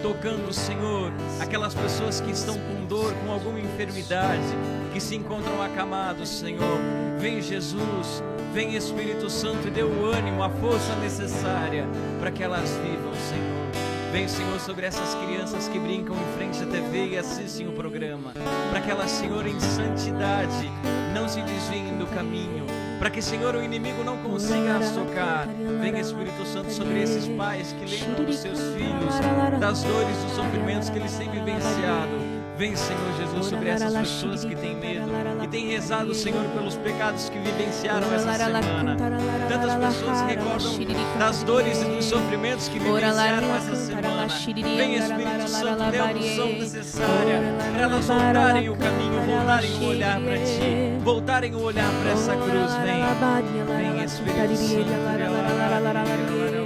tocando, 0.00 0.50
Senhor, 0.50 1.12
aquelas 1.38 1.74
pessoas 1.74 2.22
que 2.22 2.30
estão 2.30 2.54
com 2.54 2.86
dor, 2.86 3.12
com 3.22 3.30
alguma 3.30 3.60
enfermidade, 3.60 4.40
que 4.98 5.04
se 5.04 5.14
encontram 5.14 5.62
acamados, 5.62 6.28
Senhor. 6.28 6.80
Vem 7.20 7.40
Jesus, 7.40 8.20
vem 8.52 8.74
Espírito 8.74 9.30
Santo 9.30 9.68
e 9.68 9.70
dê 9.70 9.84
o 9.84 10.06
ânimo, 10.06 10.42
a 10.42 10.50
força 10.50 10.92
necessária 10.96 11.86
para 12.18 12.32
que 12.32 12.42
elas 12.42 12.68
vivam, 12.82 13.14
Senhor. 13.14 14.10
Vem, 14.10 14.26
Senhor, 14.26 14.58
sobre 14.58 14.86
essas 14.86 15.14
crianças 15.14 15.68
que 15.68 15.78
brincam 15.78 16.16
em 16.16 16.36
frente 16.36 16.64
à 16.64 16.66
TV 16.66 17.10
e 17.10 17.16
assistem 17.16 17.68
o 17.68 17.72
programa, 17.74 18.32
para 18.70 18.80
que 18.80 18.90
elas, 18.90 19.12
Senhor, 19.12 19.46
em 19.46 19.60
santidade, 19.60 20.68
não 21.14 21.28
se 21.28 21.42
desviem 21.42 21.96
do 21.96 22.06
caminho, 22.08 22.66
para 22.98 23.08
que, 23.08 23.22
Senhor, 23.22 23.54
o 23.54 23.62
inimigo 23.62 24.02
não 24.02 24.16
consiga 24.16 24.78
as 24.78 24.90
tocar. 24.90 25.46
Vem, 25.80 25.96
Espírito 25.96 26.44
Santo, 26.44 26.72
sobre 26.72 27.00
esses 27.00 27.28
pais 27.28 27.72
que 27.72 27.88
lembram 27.88 28.24
dos 28.24 28.38
seus 28.38 28.58
filhos, 28.58 29.60
das 29.60 29.80
dores, 29.84 30.16
dos 30.24 30.32
sofrimentos 30.32 30.90
que 30.90 30.98
eles 30.98 31.16
têm 31.16 31.30
vivenciado. 31.30 32.27
Vem, 32.58 32.74
Senhor 32.74 33.14
Jesus, 33.16 33.46
sobre 33.46 33.68
essas 33.68 33.94
pessoas 33.94 34.44
que 34.44 34.56
têm 34.56 34.74
medo, 34.74 35.08
que 35.40 35.46
têm 35.46 35.68
rezado, 35.68 36.12
Senhor, 36.12 36.44
pelos 36.46 36.74
pecados 36.74 37.28
que 37.28 37.38
vivenciaram 37.38 38.12
essa 38.12 38.32
semana. 38.32 38.96
Tantas 39.48 39.76
pessoas 39.76 40.22
recordam 40.22 40.76
das 41.20 41.44
dores 41.44 41.80
e 41.80 41.84
dos 41.84 42.04
sofrimentos 42.04 42.66
que 42.66 42.80
vivenciaram 42.80 43.54
essa 43.54 43.76
semana. 43.76 44.26
Vem, 44.26 44.96
Espírito 44.96 45.48
Santo, 45.48 45.90
dê 45.92 45.98
a 45.98 46.06
unção 46.06 46.48
necessária 46.48 47.40
para 47.72 47.82
elas 47.82 48.04
voltarem 48.04 48.68
o 48.68 48.76
caminho, 48.76 49.22
voltarem 49.22 49.70
o 49.70 49.84
olhar 49.84 50.20
para 50.20 50.38
Ti, 50.38 50.98
voltarem 51.04 51.54
o 51.54 51.62
olhar 51.62 51.92
para 52.00 52.10
essa 52.10 52.34
cruz. 52.34 52.72
Vem, 52.82 53.04
vem, 53.94 54.04
Espírito 54.04 54.56
Santo. 54.56 56.57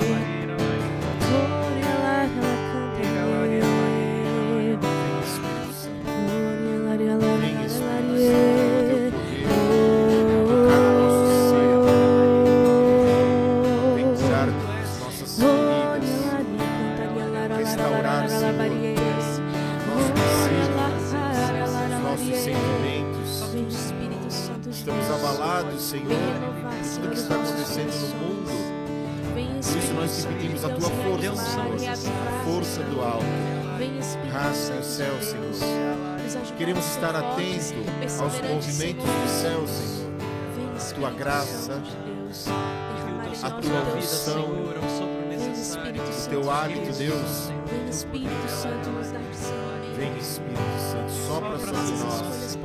Senhor, 25.92 26.08
por 26.08 27.02
tudo 27.02 27.08
que 27.10 27.18
está 27.18 27.34
acontecendo 27.34 27.92
no 27.92 28.16
mundo. 28.16 28.50
Por 29.34 29.76
isso 29.76 29.92
nós 29.92 30.22
te 30.22 30.26
pedimos 30.26 30.64
a 30.64 30.70
tua 30.70 30.88
força, 30.88 31.36
Senhor, 31.36 32.16
a 32.26 32.44
força 32.44 32.82
do 32.84 33.02
alto. 33.02 33.26
Rasgue 34.32 34.78
o 34.78 34.82
céu, 34.82 35.12
Senhor. 35.20 36.56
Queremos 36.56 36.86
estar 36.86 37.14
atentos 37.14 37.74
aos 38.18 38.40
movimentos 38.40 39.04
do 39.04 39.28
céu, 39.28 39.66
Senhor. 39.68 40.02
Tua 40.94 41.10
graça, 41.10 41.82
a 43.42 43.50
tua 43.50 43.94
unção, 43.94 44.50
o 44.50 46.28
teu 46.30 46.50
hálito, 46.50 46.90
Deus. 46.96 47.52
Vem 47.66 47.88
Espírito 47.90 48.48
Santo 48.48 48.88
nos 48.88 49.10
dar. 49.10 49.20
Vem, 49.94 50.16
Espírito 50.16 50.58
Santo, 50.90 51.12
sopra 51.26 51.58
sobre 51.58 51.74
nós. 51.76 52.58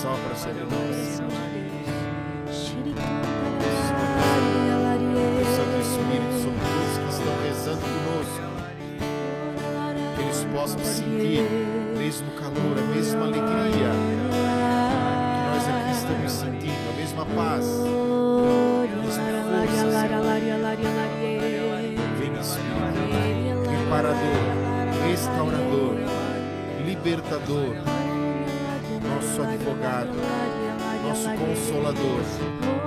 Sopra 0.00 0.36
sobre 0.36 0.64
nós. 0.64 1.65
Possam 10.56 10.82
sentir 10.82 11.42
o 11.94 11.98
mesmo 11.98 12.30
calor, 12.30 12.78
a 12.78 12.94
mesma 12.94 13.26
alegria 13.26 13.90
que 15.30 15.40
nós 15.50 15.68
aqui 15.68 15.92
estamos 15.92 16.32
sentindo, 16.32 16.88
a 16.88 16.96
mesma 16.96 17.26
paz. 17.26 17.66
Vem, 22.18 22.40
Espírito, 22.40 23.68
reparador, 23.70 24.40
restaurador, 25.06 25.96
libertador, 26.86 27.74
nosso 29.02 29.42
advogado, 29.42 30.16
nosso 31.04 31.28
consolador. 31.34 32.85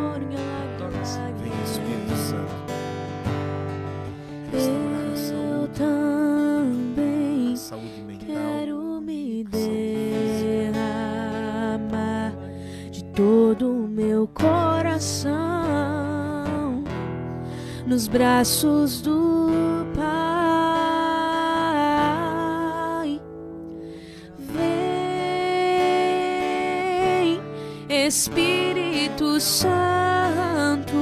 Braços 18.39 19.01
do 19.01 19.85
Pai. 19.93 20.09
Vem, 24.39 25.81
Espírito 27.89 29.41
Santo, 29.41 30.95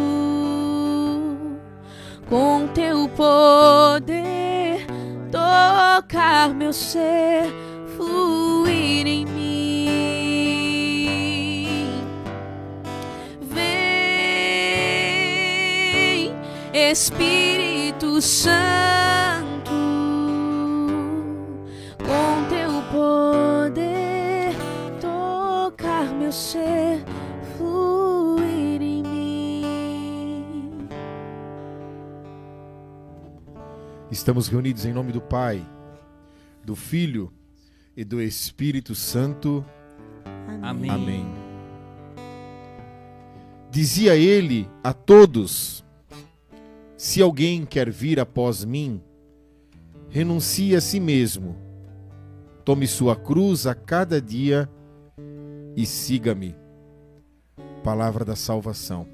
com 2.27 2.67
teu 2.73 3.07
poder 3.09 4.87
tocar 5.31 6.55
meu 6.55 6.73
ser, 6.73 7.53
Estamos 34.27 34.49
reunidos 34.49 34.83
em 34.83 34.91
nome 34.91 35.13
do 35.13 35.21
Pai, 35.21 35.65
do 36.61 36.75
Filho 36.75 37.31
e 37.95 38.03
do 38.03 38.21
Espírito 38.21 38.93
Santo. 38.93 39.65
Amém. 40.61 40.89
Amém. 40.91 41.25
Dizia 43.71 44.17
ele 44.17 44.69
a 44.83 44.91
todos: 44.91 45.81
Se 46.97 47.21
alguém 47.21 47.65
quer 47.65 47.89
vir 47.89 48.19
após 48.19 48.65
mim, 48.65 49.01
renuncie 50.09 50.75
a 50.75 50.81
si 50.81 50.99
mesmo, 50.99 51.55
tome 52.65 52.85
sua 52.85 53.15
cruz 53.15 53.65
a 53.65 53.73
cada 53.73 54.21
dia 54.21 54.69
e 55.73 55.85
siga-me. 55.85 56.53
Palavra 57.81 58.25
da 58.25 58.35
salvação. 58.35 59.07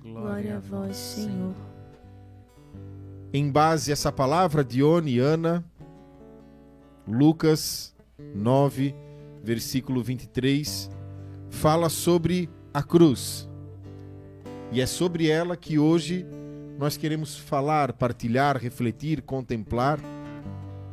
Glória 0.00 0.58
a 0.58 0.60
vós, 0.60 0.96
Senhor. 0.96 1.73
Em 3.36 3.50
base 3.50 3.90
a 3.90 3.94
essa 3.94 4.12
palavra, 4.12 4.62
Dione 4.62 5.14
e 5.14 5.18
Ana, 5.18 5.64
Lucas 7.04 7.92
9, 8.32 8.94
versículo 9.42 10.04
23, 10.04 10.88
fala 11.50 11.88
sobre 11.88 12.48
a 12.72 12.80
cruz. 12.80 13.50
E 14.70 14.80
é 14.80 14.86
sobre 14.86 15.28
ela 15.28 15.56
que 15.56 15.80
hoje 15.80 16.24
nós 16.78 16.96
queremos 16.96 17.36
falar, 17.36 17.92
partilhar, 17.94 18.56
refletir, 18.56 19.20
contemplar. 19.20 19.98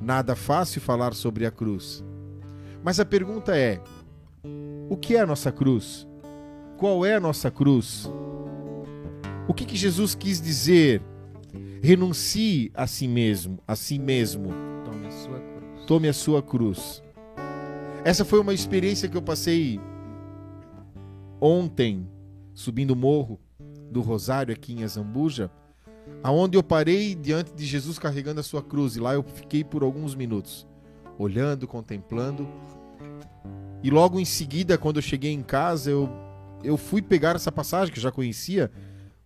Nada 0.02 0.36
fácil 0.36 0.82
falar 0.82 1.14
sobre 1.14 1.46
a 1.46 1.52
cruz. 1.52 2.04
Mas 2.84 3.00
a 3.00 3.06
pergunta 3.06 3.56
é: 3.56 3.80
o 4.90 4.98
que 4.98 5.16
é 5.16 5.20
a 5.20 5.28
nossa 5.28 5.52
cruz? 5.52 6.08
Qual 6.76 7.06
é 7.06 7.14
a 7.14 7.20
nossa 7.20 7.52
cruz? 7.52 8.10
O 9.48 9.54
que, 9.54 9.64
que 9.64 9.76
Jesus 9.76 10.16
quis 10.16 10.42
dizer 10.42 11.04
renuncie 11.82 12.72
a 12.74 12.88
si 12.88 13.08
mesmo, 13.08 13.60
a 13.68 13.76
si 13.76 13.98
mesmo. 13.98 14.50
Tome 14.86 15.08
a 15.08 15.12
sua 15.12 15.40
cruz. 15.40 15.86
Tome 15.86 16.08
a 16.08 16.14
sua 16.14 16.42
cruz. 16.42 17.04
Essa 18.04 18.26
foi 18.26 18.40
uma 18.40 18.54
experiência 18.54 19.08
que 19.08 19.18
eu 19.18 19.22
passei 19.22 19.80
ontem, 21.40 22.08
subindo 22.54 22.92
o 22.92 22.96
morro 22.96 23.40
do 23.92 24.02
Rosário 24.02 24.54
aqui 24.54 24.74
em 24.74 24.84
Azambuja, 24.84 25.52
aonde 26.24 26.58
eu 26.58 26.64
parei 26.64 27.16
diante 27.16 27.54
de 27.54 27.66
Jesus 27.66 28.00
carregando 28.00 28.40
a 28.40 28.44
sua 28.44 28.64
cruz 28.64 28.96
e 28.96 29.00
lá 29.00 29.14
eu 29.14 29.24
fiquei 29.24 29.64
por 29.64 29.84
alguns 29.84 30.16
minutos, 30.16 30.68
olhando, 31.18 31.68
contemplando. 31.68 32.48
E 33.84 33.90
logo 33.90 34.20
em 34.20 34.26
seguida, 34.26 34.78
quando 34.78 34.98
eu 34.98 35.02
cheguei 35.02 35.32
em 35.32 35.42
casa, 35.42 35.90
eu, 35.90 36.10
eu 36.64 36.78
fui 36.78 37.02
pegar 37.02 37.36
essa 37.36 37.52
passagem 37.52 37.92
que 37.92 38.00
eu 38.00 38.04
já 38.04 38.12
conhecia, 38.12 38.72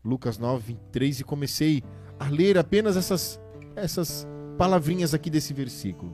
Lucas 0.03 0.37
9, 0.37 0.63
23, 0.67 1.19
e 1.19 1.23
comecei 1.23 1.83
a 2.19 2.27
ler 2.29 2.57
apenas 2.57 2.95
essas, 2.97 3.39
essas 3.75 4.27
palavrinhas 4.57 5.13
aqui 5.13 5.29
desse 5.29 5.53
versículo. 5.53 6.13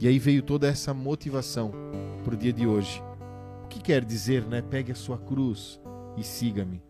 E 0.00 0.06
aí 0.06 0.18
veio 0.18 0.42
toda 0.42 0.66
essa 0.68 0.94
motivação 0.94 1.72
para 2.24 2.34
o 2.34 2.36
dia 2.36 2.52
de 2.52 2.66
hoje. 2.66 3.02
O 3.64 3.68
que 3.68 3.80
quer 3.80 4.04
dizer, 4.04 4.44
né? 4.46 4.62
Pegue 4.62 4.92
a 4.92 4.94
sua 4.94 5.18
cruz 5.18 5.80
e 6.16 6.22
siga-me. 6.22 6.82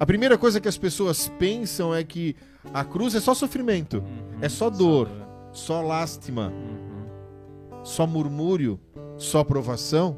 A 0.00 0.06
primeira 0.06 0.38
coisa 0.38 0.60
que 0.60 0.68
as 0.68 0.78
pessoas 0.78 1.28
pensam 1.38 1.94
é 1.94 2.04
que 2.04 2.36
a 2.72 2.84
cruz 2.84 3.14
é 3.14 3.20
só 3.20 3.34
sofrimento, 3.34 3.98
Uhum. 3.98 4.38
É 4.40 4.48
só 4.48 4.70
dor. 4.70 5.08
só 5.52 5.82
lástima, 5.82 6.52
Uhum. 6.52 7.84
só 7.84 8.06
murmúrio, 8.06 8.78
só 9.16 9.42
provação. 9.42 10.16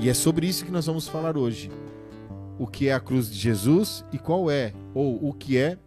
E 0.00 0.08
é 0.08 0.14
sobre 0.14 0.46
isso 0.46 0.64
que 0.64 0.70
nós 0.72 0.86
vamos 0.86 1.06
falar 1.08 1.36
hoje. 1.36 1.70
O 2.58 2.66
que 2.66 2.88
é 2.88 2.94
a 2.94 3.00
cruz 3.00 3.30
de 3.30 3.36
Jesus 3.38 4.04
e 4.12 4.18
qual 4.18 4.50
é, 4.50 4.72
ou 4.98 5.28
o 5.28 5.32
que 5.32 5.56
é 5.56 5.78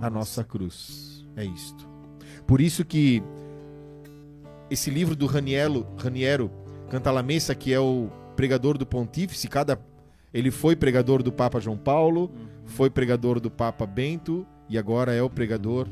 a 0.00 0.08
nossa 0.08 0.42
cruz. 0.42 1.26
É 1.36 1.44
isto. 1.44 1.86
Por 2.46 2.62
isso 2.62 2.82
que 2.82 3.22
esse 4.70 4.88
livro 4.90 5.14
do 5.14 5.26
Raniero, 5.26 5.86
Raniero 5.98 6.50
Cantalamessa, 6.88 7.54
que 7.54 7.74
é 7.74 7.78
o 7.78 8.08
pregador 8.34 8.78
do 8.78 8.86
pontífice, 8.86 9.48
cada 9.48 9.78
ele 10.32 10.50
foi 10.50 10.74
pregador 10.74 11.22
do 11.22 11.30
Papa 11.30 11.60
João 11.60 11.76
Paulo, 11.76 12.22
Uhum. 12.22 12.46
foi 12.64 12.88
pregador 12.88 13.38
do 13.38 13.50
Papa 13.50 13.84
Bento 13.86 14.46
e 14.68 14.78
agora 14.78 15.12
é 15.12 15.22
o 15.22 15.28
pregador 15.28 15.86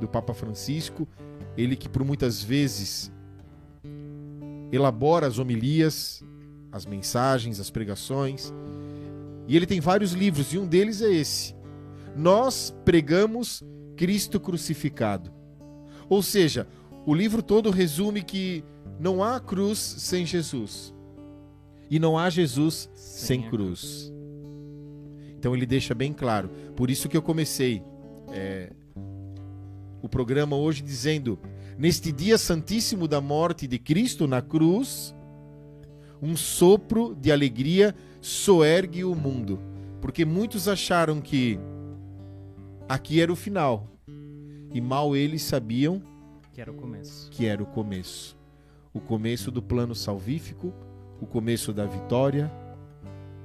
do 0.00 0.06
Papa 0.06 0.32
Francisco. 0.32 1.08
Ele 1.56 1.74
que 1.74 1.88
por 1.88 2.04
muitas 2.04 2.40
vezes 2.42 3.10
elabora 4.70 5.26
as 5.26 5.38
homilias, 5.38 6.22
as 6.70 6.86
mensagens, 6.86 7.58
as 7.58 7.70
pregações. 7.70 8.52
E 9.48 9.56
ele 9.56 9.66
tem 9.66 9.80
vários 9.80 10.12
livros 10.12 10.52
e 10.54 10.58
um 10.58 10.66
deles 10.66 11.02
é 11.02 11.12
esse. 11.12 11.54
Nós 12.16 12.74
pregamos 12.84 13.62
Cristo 13.96 14.38
crucificado. 14.38 15.32
Ou 16.08 16.22
seja, 16.22 16.66
o 17.06 17.14
livro 17.14 17.42
todo 17.42 17.70
resume 17.70 18.22
que 18.22 18.64
não 18.98 19.22
há 19.22 19.40
cruz 19.40 19.78
sem 19.78 20.24
Jesus. 20.24 20.94
E 21.90 21.98
não 21.98 22.18
há 22.18 22.30
Jesus 22.30 22.88
sem 22.94 23.46
a 23.46 23.50
cruz. 23.50 24.12
Então 25.36 25.54
ele 25.54 25.66
deixa 25.66 25.94
bem 25.94 26.12
claro. 26.12 26.50
Por 26.74 26.90
isso 26.90 27.08
que 27.08 27.16
eu 27.16 27.22
comecei 27.22 27.82
é, 28.32 28.72
o 30.00 30.08
programa 30.08 30.56
hoje 30.56 30.82
dizendo: 30.82 31.38
neste 31.76 32.10
dia 32.10 32.38
santíssimo 32.38 33.06
da 33.06 33.20
morte 33.20 33.66
de 33.66 33.78
Cristo 33.78 34.26
na 34.26 34.40
cruz, 34.40 35.14
um 36.20 36.34
sopro 36.36 37.14
de 37.14 37.30
alegria 37.30 37.94
soergue 38.20 39.04
o 39.04 39.14
mundo. 39.14 39.60
Porque 40.00 40.24
muitos 40.24 40.68
acharam 40.68 41.20
que 41.20 41.58
aqui 42.88 43.20
era 43.20 43.32
o 43.32 43.36
final. 43.36 43.88
E 44.72 44.80
mal 44.80 45.14
eles 45.14 45.42
sabiam 45.42 46.02
Que 46.52 46.60
era 46.60 46.70
o 46.70 46.74
começo. 46.74 47.30
que 47.30 47.46
era 47.46 47.62
o 47.62 47.66
começo. 47.66 48.36
O 48.92 49.00
começo 49.00 49.50
do 49.50 49.62
plano 49.62 49.94
salvífico, 49.94 50.72
o 51.20 51.26
começo 51.26 51.72
da 51.72 51.84
vitória, 51.86 52.50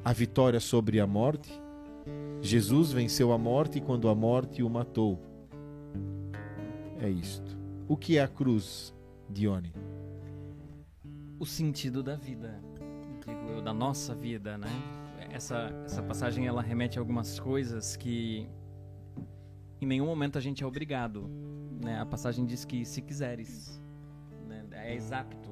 a 0.03 0.13
vitória 0.13 0.59
sobre 0.59 0.99
a 0.99 1.07
morte. 1.07 1.51
Jesus 2.41 2.91
venceu 2.91 3.31
a 3.31 3.37
morte 3.37 3.79
quando 3.81 4.07
a 4.09 4.15
morte 4.15 4.63
o 4.63 4.69
matou. 4.69 5.19
É 7.01 7.09
isto. 7.09 7.57
O 7.87 7.95
que 7.97 8.17
é 8.17 8.21
a 8.23 8.27
cruz, 8.27 8.93
Dione? 9.29 9.73
o 11.41 11.45
sentido 11.45 12.03
da 12.03 12.15
vida, 12.17 12.61
digo 13.25 13.49
eu, 13.51 13.61
da 13.61 13.73
nossa 13.73 14.13
vida, 14.13 14.57
né? 14.57 14.67
Essa, 15.31 15.71
essa 15.85 16.03
passagem 16.03 16.47
ela 16.47 16.61
remete 16.61 16.99
a 16.99 17.01
algumas 17.01 17.39
coisas 17.39 17.95
que 17.95 18.45
em 19.81 19.85
nenhum 19.85 20.05
momento 20.05 20.37
a 20.37 20.41
gente 20.41 20.63
é 20.63 20.67
obrigado, 20.67 21.29
né? 21.83 21.99
A 21.99 22.05
passagem 22.05 22.45
diz 22.45 22.65
que 22.65 22.85
se 22.85 23.01
quiseres, 23.01 23.81
né? 24.47 24.65
é 24.71 24.95
exapto. 24.95 25.49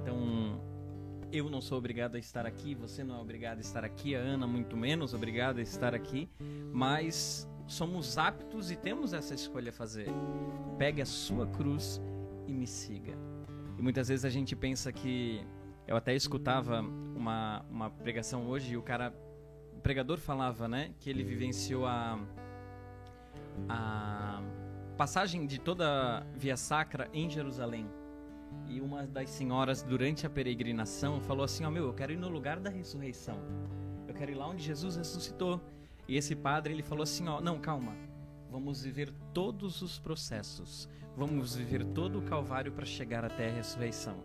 Então 0.00 0.60
eu 1.32 1.48
não 1.48 1.60
sou 1.60 1.78
obrigado 1.78 2.16
a 2.16 2.18
estar 2.18 2.46
aqui, 2.46 2.74
você 2.74 3.04
não 3.04 3.16
é 3.16 3.20
obrigado 3.20 3.58
a 3.58 3.60
estar 3.60 3.84
aqui, 3.84 4.16
a 4.16 4.18
Ana 4.18 4.46
muito 4.46 4.76
menos 4.76 5.14
obrigada 5.14 5.60
a 5.60 5.62
estar 5.62 5.94
aqui, 5.94 6.28
mas 6.72 7.48
somos 7.66 8.18
aptos 8.18 8.70
e 8.70 8.76
temos 8.76 9.12
essa 9.12 9.34
escolha 9.34 9.70
a 9.70 9.72
fazer. 9.72 10.08
Pegue 10.76 11.00
a 11.00 11.06
sua 11.06 11.46
cruz 11.46 12.00
e 12.46 12.52
me 12.52 12.66
siga. 12.66 13.16
E 13.78 13.82
muitas 13.82 14.08
vezes 14.08 14.24
a 14.24 14.30
gente 14.30 14.54
pensa 14.54 14.92
que. 14.92 15.40
Eu 15.86 15.96
até 15.96 16.14
escutava 16.14 16.80
uma, 16.80 17.64
uma 17.68 17.90
pregação 17.90 18.46
hoje 18.46 18.74
e 18.74 18.76
o 18.76 18.82
cara. 18.82 19.14
O 19.74 19.80
pregador 19.80 20.18
falava, 20.18 20.68
né? 20.68 20.92
Que 21.00 21.08
ele 21.08 21.24
vivenciou 21.24 21.86
a. 21.86 22.20
A 23.68 24.42
passagem 24.96 25.46
de 25.46 25.58
toda 25.58 26.26
Via 26.34 26.56
Sacra 26.56 27.08
em 27.12 27.28
Jerusalém. 27.28 27.88
E 28.66 28.80
uma 28.80 29.06
das 29.06 29.30
senhoras, 29.30 29.82
durante 29.82 30.26
a 30.26 30.30
peregrinação, 30.30 31.20
falou 31.20 31.44
assim: 31.44 31.64
Ó, 31.64 31.70
meu, 31.70 31.84
eu 31.84 31.94
quero 31.94 32.12
ir 32.12 32.18
no 32.18 32.28
lugar 32.28 32.60
da 32.60 32.70
ressurreição. 32.70 33.38
Eu 34.06 34.14
quero 34.14 34.30
ir 34.30 34.34
lá 34.34 34.48
onde 34.48 34.62
Jesus 34.62 34.96
ressuscitou. 34.96 35.60
E 36.08 36.16
esse 36.16 36.34
padre, 36.34 36.72
ele 36.72 36.82
falou 36.82 37.04
assim: 37.04 37.28
Ó, 37.28 37.40
não, 37.40 37.58
calma. 37.58 37.94
Vamos 38.50 38.82
viver 38.82 39.12
todos 39.32 39.80
os 39.80 39.98
processos. 39.98 40.88
Vamos 41.16 41.54
viver 41.54 41.84
todo 41.84 42.18
o 42.18 42.22
Calvário 42.22 42.72
para 42.72 42.84
chegar 42.84 43.24
até 43.24 43.48
a 43.48 43.52
ressurreição. 43.52 44.22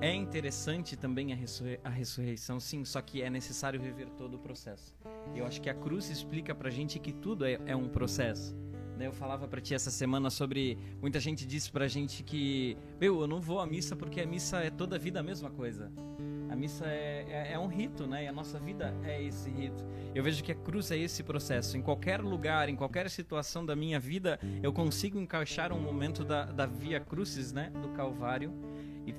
É 0.00 0.14
interessante 0.14 0.96
também 0.96 1.32
a, 1.32 1.36
a 1.82 1.88
ressurreição, 1.88 2.60
sim, 2.60 2.84
só 2.84 3.02
que 3.02 3.20
é 3.20 3.28
necessário 3.28 3.80
viver 3.80 4.08
todo 4.10 4.34
o 4.34 4.38
processo. 4.38 4.94
Eu 5.34 5.44
acho 5.44 5.60
que 5.60 5.68
a 5.68 5.74
cruz 5.74 6.08
explica 6.08 6.54
pra 6.54 6.70
gente 6.70 7.00
que 7.00 7.12
tudo 7.12 7.44
é, 7.44 7.58
é 7.66 7.74
um 7.74 7.88
processo. 7.88 8.56
Né, 8.96 9.08
Eu 9.08 9.12
falava 9.12 9.48
pra 9.48 9.60
ti 9.60 9.74
essa 9.74 9.90
semana 9.90 10.30
sobre. 10.30 10.78
Muita 11.00 11.18
gente 11.18 11.44
disse 11.44 11.70
pra 11.70 11.88
gente 11.88 12.22
que. 12.22 12.76
Meu, 13.00 13.20
eu 13.20 13.26
não 13.26 13.40
vou 13.40 13.58
à 13.58 13.66
missa 13.66 13.96
porque 13.96 14.20
a 14.20 14.26
missa 14.26 14.58
é 14.58 14.70
toda 14.70 14.94
a 14.94 14.98
vida 14.98 15.18
a 15.18 15.22
mesma 15.22 15.50
coisa. 15.50 15.90
A 16.48 16.54
missa 16.54 16.86
é, 16.86 17.26
é, 17.28 17.52
é 17.54 17.58
um 17.58 17.66
rito, 17.66 18.06
né? 18.06 18.24
E 18.24 18.28
a 18.28 18.32
nossa 18.32 18.58
vida 18.58 18.94
é 19.04 19.20
esse 19.22 19.50
rito. 19.50 19.84
Eu 20.14 20.22
vejo 20.22 20.42
que 20.42 20.52
a 20.52 20.54
cruz 20.54 20.90
é 20.92 20.96
esse 20.96 21.22
processo. 21.24 21.76
Em 21.76 21.82
qualquer 21.82 22.20
lugar, 22.20 22.68
em 22.68 22.76
qualquer 22.76 23.10
situação 23.10 23.66
da 23.66 23.76
minha 23.76 24.00
vida, 24.00 24.38
eu 24.62 24.72
consigo 24.72 25.18
encaixar 25.18 25.72
um 25.72 25.80
momento 25.80 26.24
da, 26.24 26.44
da 26.44 26.66
via 26.66 27.00
crucis, 27.00 27.52
né? 27.52 27.70
Do 27.82 27.90
Calvário 27.90 28.52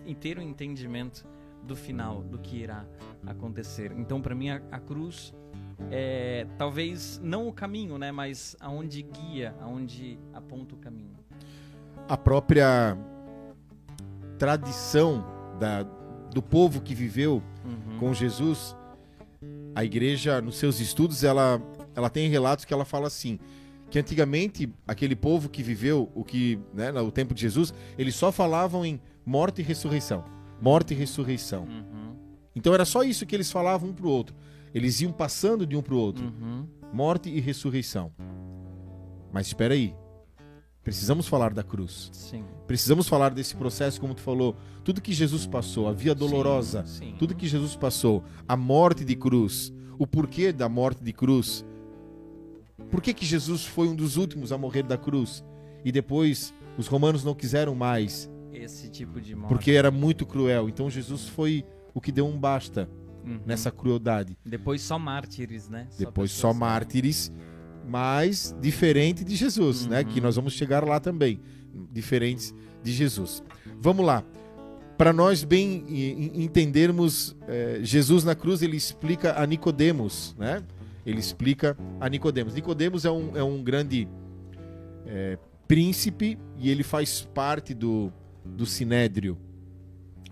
e, 0.06 0.16
ter 0.16 0.38
um 0.40 0.42
entendimento 0.42 1.26
do 1.64 1.76
final, 1.76 2.22
do 2.22 2.40
que 2.40 2.58
irá 2.58 2.86
acontecer. 3.26 3.92
Então, 3.98 4.22
para 4.22 4.34
mim, 4.34 4.50
a, 4.50 4.62
a 4.72 4.80
cruz 4.80 5.34
é 5.92 6.46
talvez 6.58 7.20
não 7.24 7.48
o 7.48 7.54
caminho, 7.54 7.98
né? 7.98 8.12
Mas 8.12 8.56
aonde 8.60 9.02
guia, 9.02 9.56
aonde 9.62 10.18
aponta 10.34 10.76
o 10.76 10.78
caminho. 10.78 11.18
A 12.08 12.18
própria 12.18 12.98
tradição 14.38 15.26
da, 15.60 15.84
do 16.34 16.42
povo 16.42 16.82
que 16.82 16.96
viveu 16.96 17.44
Uhum. 17.66 18.00
com 18.00 18.14
Jesus, 18.14 18.76
a 19.76 19.84
igreja, 19.84 20.42
nos 20.42 20.56
seus 20.58 20.80
estudos, 20.80 21.24
ela, 21.24 21.62
ela 21.96 22.10
tem 22.10 22.30
relatos 22.30 22.66
que 22.66 22.74
ela 22.74 22.86
fala 22.86 23.08
assim: 23.08 23.38
que 23.90 24.00
antigamente 24.00 24.70
aquele 24.88 25.16
povo 25.16 25.50
que 25.50 25.64
viveu 25.64 26.12
o 26.14 26.24
que, 26.24 26.60
né, 26.74 26.92
no 26.92 27.12
tempo 27.12 27.34
de 27.34 27.42
Jesus, 27.42 27.74
eles 27.98 28.16
só 28.16 28.32
falavam 28.32 28.86
em 28.86 29.00
morte 29.26 29.62
e 29.62 29.64
ressurreição. 29.64 30.24
Morte 30.62 30.94
e 30.94 30.98
ressurreição. 30.98 31.64
Uhum. 31.64 32.16
Então 32.56 32.74
era 32.74 32.86
só 32.86 33.04
isso 33.04 33.26
que 33.26 33.36
eles 33.36 33.52
falavam 33.52 33.90
um 33.90 33.94
pro 33.94 34.10
outro. 34.10 34.36
Eles 34.74 35.02
iam 35.02 35.12
passando 35.12 35.66
de 35.66 35.76
um 35.76 35.82
pro 35.82 35.98
outro. 35.98 36.26
Uhum. 36.26 36.68
Morte 36.94 37.30
e 37.30 37.40
ressurreição. 37.40 38.12
Mas 39.32 39.48
espera 39.48 39.74
aí. 39.74 39.96
Precisamos 40.84 41.28
falar 41.28 41.54
da 41.54 41.64
cruz. 41.64 42.10
Sim. 42.12 42.44
Precisamos 42.66 43.08
falar 43.08 43.30
desse 43.30 43.56
processo, 43.56 44.00
como 44.00 44.14
tu 44.16 44.22
falou, 44.22 44.56
tudo 44.84 45.02
que 45.02 45.14
Jesus 45.14 45.46
passou, 45.46 45.88
a 45.88 45.92
via 45.94 46.16
dolorosa, 46.16 46.86
Sim, 46.86 47.12
sim. 47.12 47.16
tudo 47.20 47.36
que 47.36 47.48
Jesus 47.48 47.76
passou, 47.76 48.24
a 48.48 48.56
morte 48.56 49.04
de 49.06 49.16
cruz, 49.16 49.74
o 49.98 50.08
porquê 50.08 50.52
da 50.52 50.70
morte 50.70 51.04
de 51.04 51.14
cruz. 51.14 51.66
Por 52.90 53.02
que, 53.02 53.14
que 53.14 53.26
Jesus 53.26 53.66
foi 53.66 53.88
um 53.88 53.96
dos 53.96 54.18
últimos 54.18 54.52
a 54.52 54.58
morrer 54.58 54.84
da 54.84 54.98
cruz? 54.98 55.44
E 55.86 55.92
depois 55.92 56.54
os 56.78 56.88
romanos 56.88 57.24
não 57.24 57.34
quiseram 57.36 57.74
mais, 57.76 58.30
Esse 58.54 58.90
tipo 58.90 59.20
de 59.22 59.36
morte. 59.36 59.50
porque 59.50 59.72
era 59.72 59.92
muito 59.92 60.26
cruel. 60.26 60.68
Então 60.70 60.90
Jesus 60.90 61.28
foi 61.28 61.64
o 61.94 62.02
que 62.02 62.12
deu 62.12 62.28
um 62.28 62.38
basta 62.38 62.90
Uhum. 63.24 63.40
nessa 63.46 63.70
crueldade. 63.70 64.38
Depois 64.46 64.82
só 64.82 64.98
mártires, 64.98 65.68
né? 65.70 65.88
Depois 65.98 66.32
só 66.32 66.54
mártires, 66.54 67.32
mas 67.88 68.56
diferente 68.62 69.24
de 69.26 69.36
Jesus, 69.36 69.86
né? 69.86 70.00
Uhum. 70.00 70.06
Que 70.06 70.22
nós 70.22 70.36
vamos 70.38 70.54
chegar 70.54 70.84
lá 70.86 71.00
também, 71.00 71.40
diferentes 71.92 72.54
de 72.82 72.92
Jesus. 72.94 73.44
Vamos 73.82 74.06
lá. 74.06 74.24
Para 74.98 75.12
nós 75.14 75.44
bem 75.44 75.86
entendermos, 76.36 77.36
eh, 77.48 77.80
Jesus 77.84 78.24
na 78.24 78.36
cruz 78.36 78.62
ele 78.62 78.76
explica 78.78 79.42
a 79.42 79.46
Nicodemos, 79.46 80.36
né? 80.38 80.62
Ele 81.10 81.20
explica 81.20 81.78
a 82.00 82.08
Nicodemos. 82.08 82.54
Nicodemos 82.54 83.06
é 83.06 83.12
um, 83.12 83.36
é 83.36 83.44
um 83.44 83.64
grande 83.64 84.08
eh, 85.06 85.38
príncipe 85.68 86.38
e 86.58 86.70
ele 86.70 86.84
faz 86.84 87.22
parte 87.34 87.74
do, 87.74 88.12
do 88.46 88.66
sinédrio, 88.66 89.38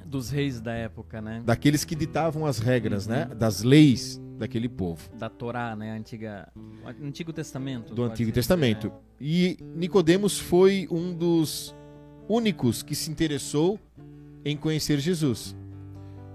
Dos 0.06 0.30
reis 0.30 0.62
da 0.62 0.72
época, 0.72 1.22
né? 1.22 1.44
daqueles 1.46 1.84
que 1.84 1.94
ditavam 1.94 2.46
as 2.46 2.60
regras, 2.60 3.08
né? 3.08 3.26
Das 3.38 3.62
leis 3.62 4.22
daquele 4.38 4.70
povo. 4.70 5.10
Da 5.18 5.30
Torá, 5.30 5.76
né? 5.76 5.92
Antiga, 5.98 6.48
Antigo 7.04 7.34
Testamento. 7.34 7.94
do 7.94 8.04
Antigo 8.04 8.30
dizer, 8.30 8.34
Testamento. 8.34 8.88
né? 8.88 8.94
E 9.20 9.58
Nicodemos 9.76 10.40
foi 10.40 10.88
um 10.90 11.14
dos 11.14 11.76
únicos 12.30 12.82
que 12.84 12.96
se 12.96 13.12
interessou 13.12 13.78
em 14.46 14.56
conhecer 14.56 15.00
Jesus. 15.00 15.56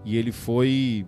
E 0.04 0.16
ele 0.18 0.32
foi 0.32 1.06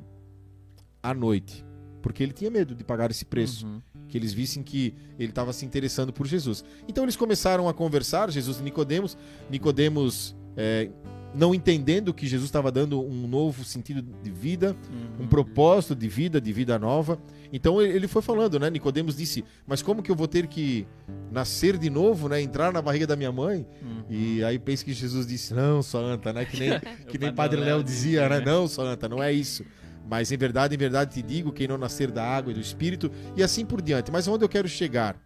à 1.03 1.12
noite, 1.12 1.64
porque 2.05 2.23
ele 2.23 2.33
tinha 2.35 2.51
medo 2.51 2.75
de 2.75 2.85
pagar 2.85 3.11
esse 3.11 3.25
preço, 3.25 3.67
Uhum. 3.67 3.81
que 4.09 4.19
eles 4.19 4.35
vissem 4.35 4.62
que 4.62 4.93
ele 5.19 5.31
estava 5.31 5.55
se 5.55 5.64
interessando 5.64 6.12
por 6.12 6.27
Jesus. 6.27 6.62
Então 6.87 7.03
eles 7.03 7.17
começaram 7.17 7.67
a 7.67 7.73
conversar, 7.73 8.31
Jesus 8.31 8.61
e 8.61 8.62
Nicodemos. 8.62 9.17
Nicodemos 9.51 10.37
é, 10.55 10.90
não 11.35 11.55
entendendo 11.55 12.12
que 12.12 12.27
Jesus 12.27 12.49
estava 12.49 12.71
dando 12.71 13.01
um 13.03 13.27
novo 13.27 13.64
sentido 13.64 14.03
de 14.23 14.31
vida, 14.31 14.77
Uhum. 14.93 15.25
um 15.25 15.27
propósito 15.27 15.95
de 15.95 16.07
vida, 16.07 16.40
de 16.40 16.53
vida 16.53 16.79
nova. 16.79 17.19
Então 17.51 17.81
ele 17.81 18.07
foi 18.07 18.21
falando, 18.21 18.59
né? 18.61 18.69
Nicodemos 18.69 19.17
disse: 19.17 19.43
"Mas 19.67 19.81
como 19.81 20.03
que 20.03 20.11
eu 20.11 20.14
vou 20.14 20.29
ter 20.29 20.47
que 20.47 20.87
nascer 21.33 21.79
de 21.79 21.88
novo, 21.88 22.29
né? 22.29 22.40
Entrar 22.43 22.73
na 22.73 22.83
barriga 22.83 23.07
da 23.07 23.17
minha 23.17 23.33
mãe?" 23.33 23.67
Uhum. 23.83 24.05
E 24.11 24.45
aí 24.45 24.59
pensa 24.59 24.85
que 24.85 24.93
Jesus 24.93 25.27
disse: 25.27 25.55
"Não, 25.55 25.83
só 25.83 26.05
anta, 26.05 26.33
né? 26.35 26.45
Que 26.45 26.59
nem 26.61 26.71
que 27.09 27.19
nem 27.19 27.33
Padre 27.33 27.61
Léo 27.61 27.83
dizia, 27.83 28.29
né? 28.29 28.38
né? 28.40 28.45
Não, 28.45 28.69
só 28.69 28.83
anta, 28.85 29.09
não 29.09 29.23
é 29.23 29.33
isso. 29.33 29.64
Mas 30.09 30.31
em 30.31 30.37
verdade, 30.37 30.75
em 30.75 30.79
verdade 30.79 31.14
te 31.14 31.23
digo, 31.23 31.53
quem 31.53 31.67
não 31.67 31.79
nascer 31.79 32.11
da 32.11 32.25
água 32.25 32.51
e 32.53 32.55
do 32.55 32.61
espírito 32.61 33.11
e 33.37 33.43
assim 33.43 33.64
por 33.64 33.81
diante. 33.81 34.11
Mas 34.12 34.29
onde 34.29 34.45
eu 34.45 34.49
quero 34.49 34.69
chegar? 34.69 35.17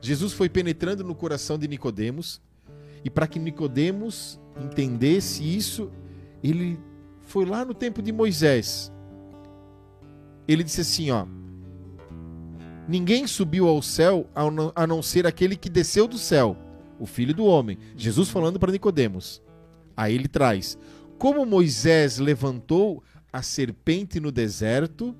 Jesus 0.00 0.32
foi 0.32 0.48
penetrando 0.48 1.02
no 1.02 1.14
coração 1.14 1.58
de 1.58 1.66
Nicodemos 1.66 2.40
e 3.04 3.10
para 3.10 3.26
que 3.26 3.38
Nicodemos 3.38 4.38
entendesse 4.62 5.42
isso, 5.42 5.90
ele 6.42 6.78
foi 7.22 7.44
lá 7.44 7.64
no 7.64 7.74
tempo 7.74 8.00
de 8.00 8.12
Moisés. 8.12 8.92
Ele 10.46 10.62
disse 10.62 10.82
assim, 10.82 11.10
ó: 11.10 11.26
Ninguém 12.86 13.26
subiu 13.26 13.66
ao 13.66 13.80
céu 13.80 14.28
a 14.74 14.86
não- 14.86 15.02
ser 15.02 15.26
aquele 15.26 15.56
que 15.56 15.70
desceu 15.70 16.06
do 16.06 16.18
céu, 16.18 16.56
o 16.98 17.06
Filho 17.06 17.34
do 17.34 17.44
homem. 17.46 17.78
Jesus 17.96 18.28
falando 18.28 18.58
para 18.60 18.70
Nicodemos. 18.70 19.42
Aí 19.96 20.14
ele 20.14 20.28
traz: 20.28 20.76
Como 21.18 21.46
Moisés 21.46 22.18
levantou 22.18 23.02
a 23.34 23.42
serpente 23.42 24.20
no 24.20 24.30
deserto, 24.30 25.06
Uhum. 25.06 25.14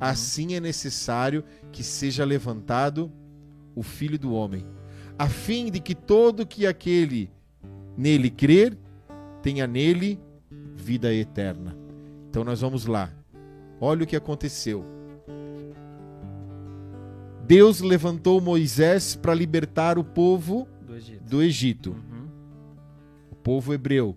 assim 0.00 0.54
é 0.54 0.60
necessário 0.60 1.44
que 1.70 1.82
seja 1.84 2.24
levantado 2.24 3.12
o 3.74 3.82
Filho 3.82 4.18
do 4.18 4.32
homem, 4.32 4.64
a 5.18 5.28
fim 5.28 5.70
de 5.70 5.78
que 5.78 5.94
todo 5.94 6.46
que 6.46 6.66
aquele 6.66 7.30
nele 7.96 8.30
crer 8.30 8.76
tenha 9.42 9.66
nele 9.66 10.18
vida 10.74 11.12
eterna. 11.12 11.76
Então 12.30 12.42
nós 12.44 12.62
vamos 12.62 12.86
lá. 12.86 13.10
Olha 13.78 14.04
o 14.04 14.06
que 14.06 14.16
aconteceu. 14.16 14.82
Deus 17.46 17.80
levantou 17.80 18.40
Moisés 18.40 19.16
para 19.16 19.34
libertar 19.34 19.98
o 19.98 20.04
povo 20.04 20.66
Do 20.86 20.96
Egito. 20.96 21.24
do 21.24 21.42
Egito, 21.42 21.90
Uhum. 21.90 22.28
o 23.32 23.34
povo 23.34 23.74
hebreu. 23.74 24.16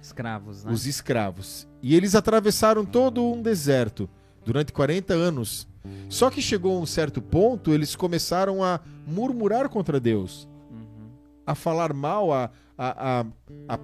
Escravos, 0.00 0.64
né? 0.64 0.72
os 0.72 0.86
escravos. 0.86 1.68
E 1.82 1.94
eles 1.94 2.14
atravessaram 2.14 2.84
todo 2.84 3.24
um 3.24 3.40
deserto 3.42 4.08
durante 4.44 4.72
40 4.72 5.12
anos. 5.14 5.68
Só 6.08 6.28
que 6.30 6.42
chegou 6.42 6.76
a 6.76 6.80
um 6.80 6.86
certo 6.86 7.22
ponto, 7.22 7.72
eles 7.72 7.96
começaram 7.96 8.62
a 8.62 8.80
murmurar 9.06 9.68
contra 9.68 9.98
Deus, 9.98 10.48
Uhum. 10.70 11.08
a 11.46 11.54
falar 11.54 11.92
mal, 11.94 12.32
a, 12.32 12.50
a, 12.76 13.20
a, 13.20 13.24
a 13.68 13.78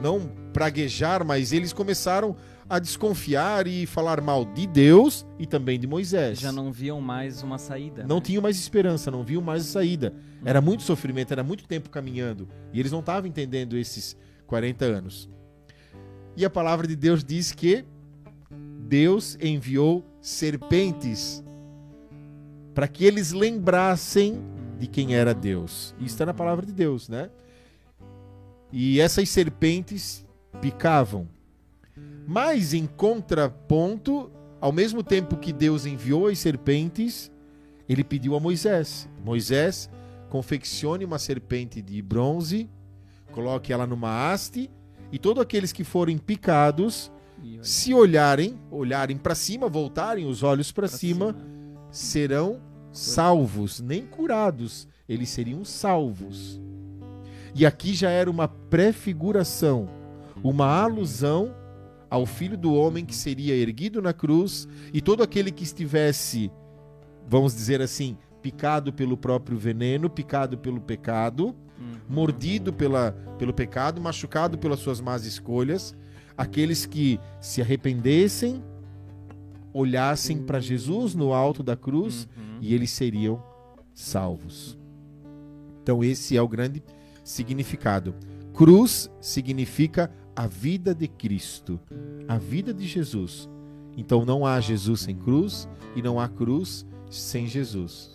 não 0.00 0.30
praguejar, 0.52 1.24
mas 1.24 1.52
eles 1.52 1.72
começaram 1.72 2.34
a 2.68 2.78
desconfiar 2.78 3.66
e 3.66 3.84
falar 3.84 4.22
mal 4.22 4.46
de 4.46 4.66
Deus 4.66 5.26
e 5.38 5.46
também 5.46 5.78
de 5.78 5.86
Moisés. 5.86 6.40
Já 6.40 6.50
não 6.50 6.72
viam 6.72 7.02
mais 7.02 7.42
uma 7.42 7.58
saída. 7.58 8.04
Não 8.06 8.16
né? 8.16 8.22
tinham 8.22 8.40
mais 8.42 8.58
esperança, 8.58 9.10
não 9.10 9.22
viam 9.22 9.42
mais 9.42 9.64
saída. 9.64 10.14
Era 10.42 10.60
muito 10.60 10.82
sofrimento, 10.82 11.32
era 11.32 11.44
muito 11.44 11.66
tempo 11.66 11.90
caminhando. 11.90 12.48
E 12.72 12.80
eles 12.80 12.90
não 12.90 13.00
estavam 13.00 13.28
entendendo 13.28 13.76
esses 13.76 14.16
40 14.46 14.86
anos. 14.86 15.28
E 16.36 16.44
a 16.44 16.50
palavra 16.50 16.86
de 16.86 16.96
Deus 16.96 17.22
diz 17.22 17.52
que 17.52 17.84
Deus 18.88 19.36
enviou 19.40 20.04
serpentes 20.20 21.42
para 22.74 22.88
que 22.88 23.04
eles 23.04 23.32
lembrassem 23.32 24.40
de 24.78 24.86
quem 24.86 25.14
era 25.14 25.34
Deus. 25.34 25.94
Isso 25.98 26.08
está 26.08 26.26
na 26.26 26.34
palavra 26.34 26.64
de 26.64 26.72
Deus, 26.72 27.08
né? 27.08 27.30
E 28.72 29.00
essas 29.00 29.28
serpentes 29.28 30.26
picavam. 30.60 31.28
Mas 32.26 32.72
em 32.72 32.86
contraponto, 32.86 34.30
ao 34.60 34.72
mesmo 34.72 35.02
tempo 35.02 35.36
que 35.36 35.52
Deus 35.52 35.84
enviou 35.84 36.28
as 36.28 36.38
serpentes, 36.38 37.30
ele 37.88 38.02
pediu 38.02 38.34
a 38.34 38.40
Moisés: 38.40 39.08
Moisés, 39.24 39.90
confeccione 40.30 41.04
uma 41.04 41.18
serpente 41.18 41.82
de 41.82 42.00
bronze, 42.00 42.70
coloque 43.32 43.72
ela 43.72 43.86
numa 43.86 44.32
haste, 44.32 44.70
e 45.12 45.18
todos 45.18 45.42
aqueles 45.42 45.70
que 45.72 45.84
forem 45.84 46.16
picados, 46.16 47.12
olha, 47.38 47.62
se 47.62 47.92
olharem, 47.92 48.58
olharem 48.70 49.16
para 49.18 49.34
cima, 49.34 49.68
voltarem 49.68 50.26
os 50.26 50.42
olhos 50.42 50.72
para 50.72 50.88
pra 50.88 50.96
cima, 50.96 51.36
serão 51.90 52.60
salvos, 52.90 53.78
nem 53.80 54.06
curados, 54.06 54.88
eles 55.06 55.28
seriam 55.28 55.64
salvos. 55.64 56.60
E 57.54 57.66
aqui 57.66 57.92
já 57.92 58.08
era 58.08 58.30
uma 58.30 58.48
prefiguração, 58.48 59.88
uma 60.42 60.66
alusão 60.66 61.54
ao 62.08 62.24
filho 62.24 62.56
do 62.56 62.74
homem 62.74 63.04
que 63.04 63.14
seria 63.14 63.54
erguido 63.54 64.00
na 64.00 64.12
cruz 64.12 64.66
e 64.92 65.00
todo 65.00 65.22
aquele 65.22 65.50
que 65.50 65.62
estivesse, 65.62 66.50
vamos 67.28 67.54
dizer 67.54 67.82
assim, 67.82 68.16
picado 68.42 68.92
pelo 68.92 69.16
próprio 69.16 69.56
veneno, 69.56 70.10
picado 70.10 70.58
pelo 70.58 70.80
pecado. 70.80 71.54
Mordido 72.08 72.72
pela, 72.72 73.12
pelo 73.38 73.52
pecado, 73.52 74.00
machucado 74.00 74.58
pelas 74.58 74.80
suas 74.80 75.00
más 75.00 75.24
escolhas, 75.24 75.94
aqueles 76.36 76.86
que 76.86 77.18
se 77.40 77.60
arrependessem, 77.60 78.62
olhassem 79.72 80.38
para 80.42 80.60
Jesus 80.60 81.14
no 81.14 81.32
alto 81.32 81.62
da 81.62 81.76
cruz 81.76 82.28
Uhum. 82.36 82.58
e 82.60 82.74
eles 82.74 82.90
seriam 82.90 83.42
salvos. 83.94 84.78
Então, 85.82 86.02
esse 86.04 86.36
é 86.36 86.42
o 86.42 86.48
grande 86.48 86.82
significado. 87.24 88.14
Cruz 88.54 89.10
significa 89.20 90.10
a 90.36 90.46
vida 90.46 90.94
de 90.94 91.08
Cristo, 91.08 91.80
a 92.28 92.38
vida 92.38 92.72
de 92.72 92.86
Jesus. 92.86 93.48
Então, 93.96 94.24
não 94.24 94.46
há 94.46 94.60
Jesus 94.60 95.00
sem 95.00 95.16
cruz 95.16 95.68
e 95.96 96.02
não 96.02 96.20
há 96.20 96.28
cruz 96.28 96.86
sem 97.10 97.46
Jesus. 97.46 98.10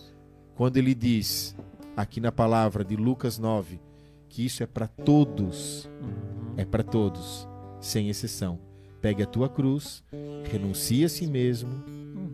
Quando 0.56 0.76
ele 0.76 0.94
diz, 0.94 1.54
aqui 1.98 2.20
na 2.20 2.30
palavra 2.30 2.84
de 2.84 2.94
Lucas 2.94 3.38
9, 3.38 3.80
que 4.28 4.44
isso 4.44 4.62
é 4.62 4.66
para 4.66 4.86
todos, 4.86 5.86
Uhum. 6.00 6.54
é 6.56 6.64
para 6.64 6.84
todos, 6.84 7.48
sem 7.80 8.08
exceção. 8.08 8.60
Pegue 9.00 9.22
a 9.22 9.26
tua 9.26 9.48
cruz, 9.48 10.04
renuncie 10.50 11.04
a 11.04 11.08
si 11.08 11.26
mesmo 11.26 11.70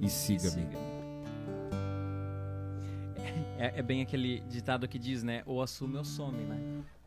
e 0.02 0.08
siga-me. 0.08 0.66
É, 3.58 3.78
é 3.78 3.82
bem 3.82 4.02
aquele 4.02 4.40
ditado 4.50 4.86
que 4.86 4.98
diz, 4.98 5.22
né? 5.22 5.42
Ou 5.46 5.62
assume 5.62 5.96
ou 5.96 6.04
some, 6.04 6.36
né? 6.44 6.58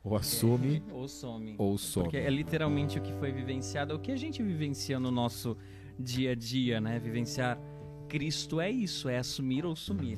Ou 0.04 0.16
assume 0.16 0.82
Ou 0.92 1.08
some. 1.08 1.56
ou 1.58 1.78
some. 1.78 2.06
Porque 2.06 2.18
é 2.18 2.30
literalmente 2.30 2.98
o 2.98 3.02
que 3.02 3.12
foi 3.14 3.32
vivenciado, 3.32 3.94
é 3.94 3.96
o 3.96 4.00
que 4.00 4.12
a 4.12 4.16
gente 4.16 4.42
vivencia 4.42 5.00
no 5.00 5.12
nosso 5.12 5.56
dia 6.00 6.32
a 6.32 6.36
dia, 6.36 6.80
né? 6.82 6.98
Vivenciar 7.00 7.60
Cristo 8.08 8.60
é 8.62 8.72
isso, 8.72 9.10
é 9.10 9.18
assumir 9.18 9.66
ou 9.66 9.76
sumir. 9.76 10.18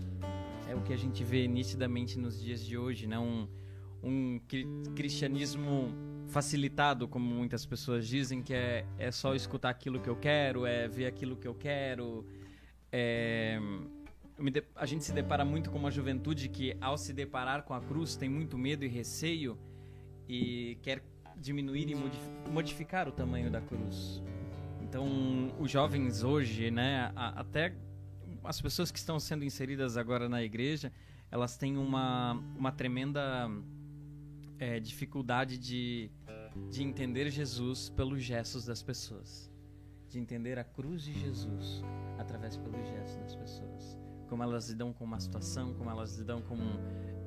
É 0.69 0.75
o 0.75 0.82
que 0.82 0.93
a 0.93 0.97
gente 0.97 1.23
vê 1.23 1.47
nitidamente 1.47 2.19
nos 2.19 2.39
dias 2.39 2.63
de 2.63 2.77
hoje, 2.77 3.08
né? 3.08 3.17
Um, 3.17 3.47
um 4.03 4.39
cri- 4.47 4.67
cristianismo 4.95 5.91
facilitado, 6.27 7.08
como 7.08 7.25
muitas 7.25 7.65
pessoas 7.65 8.08
dizem, 8.08 8.43
que 8.43 8.53
é, 8.53 8.86
é 8.99 9.12
só 9.12 9.34
escutar 9.34 9.71
aquilo 9.71 9.99
que 9.99 10.08
eu 10.08 10.15
quero, 10.15 10.67
é 10.67 10.88
ver 10.88 11.08
aquilo 11.08 11.36
que 11.36 11.47
eu 11.47 11.55
quero. 11.55 12.23
É, 12.91 13.60
a 14.75 14.86
gente 14.86 15.03
se 15.03 15.12
depara 15.12 15.43
muito 15.43 15.71
com 15.71 15.79
uma 15.79 15.89
juventude 15.89 16.47
que, 16.49 16.77
ao 16.79 16.99
se 16.99 17.13
deparar 17.13 17.63
com 17.63 17.73
a 17.73 17.82
cruz, 17.82 18.15
tem 18.15 18.29
muito 18.29 18.55
medo 18.55 18.86
e 18.86 18.88
receio 18.88 19.58
e 20.27 20.77
quer 20.84 21.01
diminuir 21.36 21.89
e 21.89 21.95
modif- 21.95 22.32
modificar 22.51 23.08
o 23.08 23.12
tamanho 23.12 23.49
da 23.49 23.60
cruz. 23.60 24.21
Então, 24.82 25.51
os 25.60 25.71
jovens 25.71 26.23
hoje, 26.23 26.69
né, 26.69 27.12
até 27.15 27.73
as 28.43 28.62
pessoas 28.62 28.91
que 28.91 28.97
estão 28.97 29.19
sendo 29.19 29.43
inseridas 29.43 29.97
agora 29.97 30.28
na 30.30 30.43
igreja, 30.43 30.91
elas 31.32 31.58
têm 31.58 31.78
uma, 31.78 32.34
uma 32.58 32.71
tremenda 32.71 33.49
é, 34.58 34.80
dificuldade 34.80 35.58
de, 35.58 36.12
de 36.69 36.84
entender 36.84 37.30
Jesus 37.30 37.89
pelos 37.89 38.21
gestos 38.21 38.65
das 38.65 38.82
pessoas. 38.84 39.49
De 40.10 40.19
entender 40.19 40.58
a 40.58 40.63
cruz 40.63 41.04
de 41.04 41.13
Jesus 41.13 41.84
através 42.17 42.58
pelos 42.58 42.88
gestos 42.88 43.17
das 43.17 43.36
pessoas. 43.36 43.97
Como 44.28 44.43
elas 44.43 44.69
lidam 44.69 44.91
com 44.91 45.04
uma 45.04 45.19
situação, 45.19 45.73
como 45.73 45.89
elas 45.89 46.17
lidam 46.17 46.41
com 46.41 46.58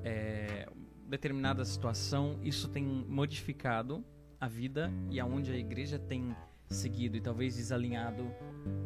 é, 0.04 0.68
determinada 1.08 1.64
situação, 1.64 2.38
isso 2.42 2.68
tem 2.68 2.84
modificado 2.84 4.04
a 4.40 4.48
vida 4.48 4.92
e 5.10 5.20
aonde 5.20 5.52
a 5.52 5.56
igreja 5.56 5.98
tem 5.98 6.34
seguido 6.68 7.16
e 7.16 7.20
talvez 7.20 7.56
desalinhado 7.56 8.24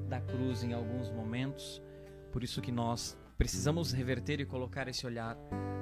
da 0.09 0.21
cruz 0.21 0.62
em 0.62 0.73
alguns 0.73 1.11
momentos. 1.11 1.81
Por 2.37 2.44
isso 2.44 2.61
que 2.61 2.70
nós 2.70 3.16
precisamos 3.38 3.92
reverter 3.92 4.40
e 4.40 4.44
colocar 4.44 4.87
esse 4.88 5.07
olhar 5.07 5.38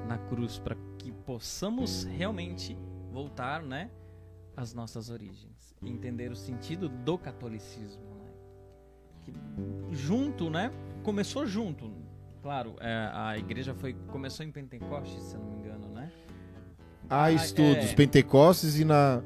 na 0.07 0.17
cruz 0.17 0.57
para 0.57 0.77
que 1.01 1.11
possamos 1.11 2.05
realmente 2.05 2.79
voltar, 3.11 3.61
né, 3.61 3.90
às 4.57 4.73
nossas 4.73 5.11
origens, 5.11 5.75
e 5.83 5.90
entender 5.90 6.31
o 6.31 6.37
sentido 6.37 6.88
do 6.88 7.19
catolicismo, 7.19 8.05
né? 8.05 8.31
que 9.23 9.35
junto, 9.97 10.49
né, 10.49 10.71
começou 11.03 11.45
junto. 11.45 11.93
Claro, 12.40 12.77
é, 12.79 13.11
a 13.12 13.37
igreja 13.37 13.75
foi 13.75 13.93
começou 14.12 14.47
em 14.47 14.53
Pentecostes, 14.53 15.25
se 15.25 15.37
não 15.37 15.47
me 15.47 15.57
engano, 15.57 15.88
né? 15.88 16.12
Há 17.11 17.33
estudos 17.33 17.90
é... 17.90 17.95
Pentecostes 17.97 18.79
e 18.79 18.85
na 18.85 19.25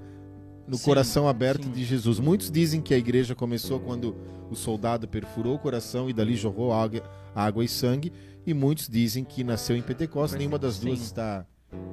no 0.69 0.77
Sim, 0.77 0.85
coração 0.85 1.27
aberto 1.27 1.65
sim. 1.65 1.73
de 1.73 1.85
Jesus. 1.85 2.21
Muitos 2.21 2.51
dizem 2.51 2.81
que 2.81 2.93
a 2.93 2.99
igreja 2.99 3.35
começou 3.35 3.81
quando 3.81 4.15
o 4.51 4.55
soldado 4.55 5.09
perfurou 5.09 5.55
o 5.55 5.59
coração 5.59 6.09
e 6.11 6.13
dali 6.13 6.37
jorrou 6.37 6.73
água, 6.73 7.03
água 7.35 7.65
e 7.65 7.69
sangue. 7.69 8.13
E 8.47 8.55
muitos 8.55 8.89
dizem 8.89 9.25
que 9.25 9.43
nasceu 9.43 9.77
em 9.77 9.83
Pentecostes. 9.83 10.33
Pois 10.33 10.39
Nenhuma 10.39 10.57
é, 10.57 10.61
das 10.61 10.79
duas 10.79 10.99
sim. 10.99 11.05
está 11.05 11.47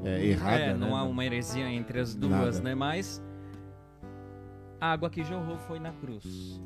é, 0.04 0.26
errada. 0.26 0.58
É, 0.58 0.68
né? 0.68 0.74
não 0.74 0.96
há 0.96 1.04
uma 1.04 1.26
heresia 1.26 1.70
entre 1.70 2.00
as 2.00 2.14
duas, 2.14 2.32
Nada. 2.32 2.62
né? 2.62 2.76
Mas 2.76 3.22
a 4.80 4.92
água 4.92 5.10
que 5.10 5.24
jorrou 5.24 5.58
foi 5.58 5.80
na 5.80 5.92
cruz. 5.94 6.62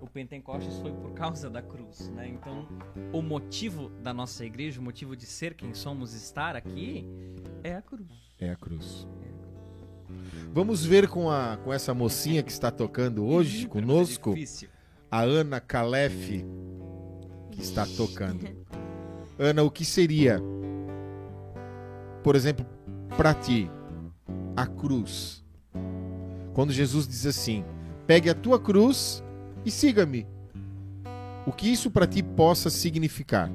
O 0.00 0.06
Pentecostes 0.06 0.78
foi 0.78 0.92
por 0.92 1.12
causa 1.12 1.50
da 1.50 1.60
cruz, 1.60 2.08
né? 2.10 2.28
Então, 2.28 2.66
o 3.12 3.20
motivo 3.20 3.90
da 4.02 4.14
nossa 4.14 4.44
igreja, 4.44 4.80
o 4.80 4.82
motivo 4.82 5.16
de 5.16 5.26
ser 5.26 5.54
quem 5.54 5.74
somos, 5.74 6.14
estar 6.14 6.56
aqui, 6.56 7.04
é 7.62 7.74
a 7.74 7.82
cruz. 7.82 8.08
É 8.40 8.50
a 8.50 8.56
cruz. 8.56 9.06
É 9.08 9.32
a 9.32 9.36
cruz. 9.36 9.47
Vamos 10.52 10.84
ver 10.84 11.08
com, 11.08 11.30
a, 11.30 11.56
com 11.62 11.72
essa 11.72 11.92
mocinha 11.94 12.42
que 12.42 12.50
está 12.50 12.70
tocando 12.70 13.24
hoje 13.26 13.66
conosco, 13.66 14.34
Difícil. 14.34 14.68
a 15.10 15.20
Ana 15.20 15.60
Calef, 15.60 16.44
que 17.50 17.60
está 17.60 17.86
tocando. 17.86 18.46
Ana, 19.38 19.62
o 19.62 19.70
que 19.70 19.84
seria, 19.84 20.40
por 22.22 22.34
exemplo, 22.34 22.66
para 23.16 23.34
ti, 23.34 23.70
a 24.56 24.66
cruz? 24.66 25.44
Quando 26.54 26.72
Jesus 26.72 27.06
diz 27.06 27.24
assim: 27.26 27.64
pegue 28.06 28.28
a 28.28 28.34
tua 28.34 28.58
cruz 28.58 29.22
e 29.64 29.70
siga-me. 29.70 30.26
O 31.46 31.52
que 31.52 31.68
isso 31.72 31.90
para 31.90 32.06
ti 32.06 32.22
possa 32.22 32.68
significar? 32.68 33.50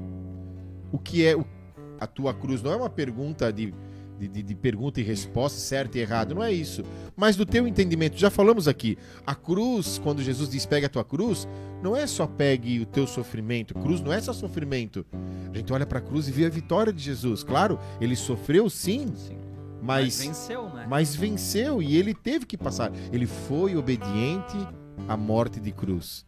O 0.91 0.97
que 0.97 1.25
é 1.25 1.35
a 1.99 2.07
tua 2.07 2.33
cruz? 2.33 2.61
Não 2.63 2.71
é 2.71 2.75
uma 2.75 2.89
pergunta 2.89 3.51
de, 3.51 3.73
de, 4.19 4.27
de- 4.27 4.43
de 4.43 4.55
pergunta 4.55 4.99
e 4.99 5.03
resposta, 5.03 5.59
certo 5.59 5.95
e 5.97 5.99
errado, 5.99 6.33
não 6.35 6.43
é 6.43 6.51
isso. 6.51 6.83
Mas 7.15 7.35
do 7.35 7.45
teu 7.45 7.67
entendimento, 7.67 8.17
já 8.17 8.29
falamos 8.29 8.67
aqui, 8.67 8.97
a 9.25 9.35
cruz, 9.35 9.99
quando 10.03 10.21
Jesus 10.21 10.49
diz 10.49 10.65
pegue 10.65 10.85
a 10.85 10.89
tua 10.89 11.03
cruz, 11.03 11.47
não 11.81 11.95
é 11.95 12.07
só 12.07 12.25
pegue 12.25 12.79
o 12.79 12.85
teu 12.85 13.05
sofrimento. 13.05 13.73
Cruz 13.73 13.99
não 14.01 14.13
é 14.13 14.21
só 14.21 14.31
sofrimento. 14.33 15.05
A 15.53 15.57
gente 15.57 15.71
olha 15.73 15.85
para 15.85 15.99
a 15.99 16.01
cruz 16.01 16.27
e 16.27 16.31
vê 16.31 16.45
a 16.45 16.49
vitória 16.49 16.93
de 16.93 17.01
Jesus. 17.03 17.43
Claro, 17.43 17.77
ele 17.99 18.15
sofreu 18.15 18.69
sim, 18.69 19.07
Sim. 19.15 19.37
mas 19.81 20.19
venceu, 20.21 20.69
né? 20.69 20.85
mas 20.89 21.15
venceu 21.15 21.81
e 21.81 21.97
ele 21.97 22.13
teve 22.13 22.45
que 22.45 22.57
passar. 22.57 22.91
Ele 23.11 23.25
foi 23.27 23.75
obediente 23.75 24.57
à 25.07 25.17
morte 25.17 25.59
de 25.59 25.71
cruz. 25.71 26.25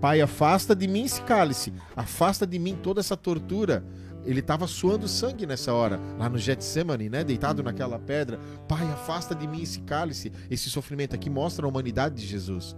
Pai, 0.00 0.20
afasta 0.20 0.74
de 0.74 0.86
mim 0.86 1.04
esse 1.04 1.22
cálice, 1.22 1.72
afasta 1.96 2.46
de 2.46 2.58
mim 2.58 2.76
toda 2.80 3.00
essa 3.00 3.16
tortura. 3.16 3.84
Ele 4.26 4.40
estava 4.40 4.66
suando 4.66 5.06
sangue 5.06 5.46
nessa 5.46 5.72
hora, 5.72 6.00
lá 6.18 6.28
no 6.28 6.36
Getsemane, 6.36 7.08
né, 7.08 7.22
deitado 7.22 7.62
naquela 7.62 7.98
pedra. 7.98 8.40
Pai, 8.68 8.84
afasta 8.90 9.34
de 9.34 9.46
mim 9.46 9.62
esse 9.62 9.80
cálice, 9.80 10.32
esse 10.50 10.68
sofrimento 10.68 11.14
aqui 11.14 11.30
mostra 11.30 11.64
a 11.64 11.68
humanidade 11.68 12.16
de 12.16 12.26
Jesus. 12.26 12.76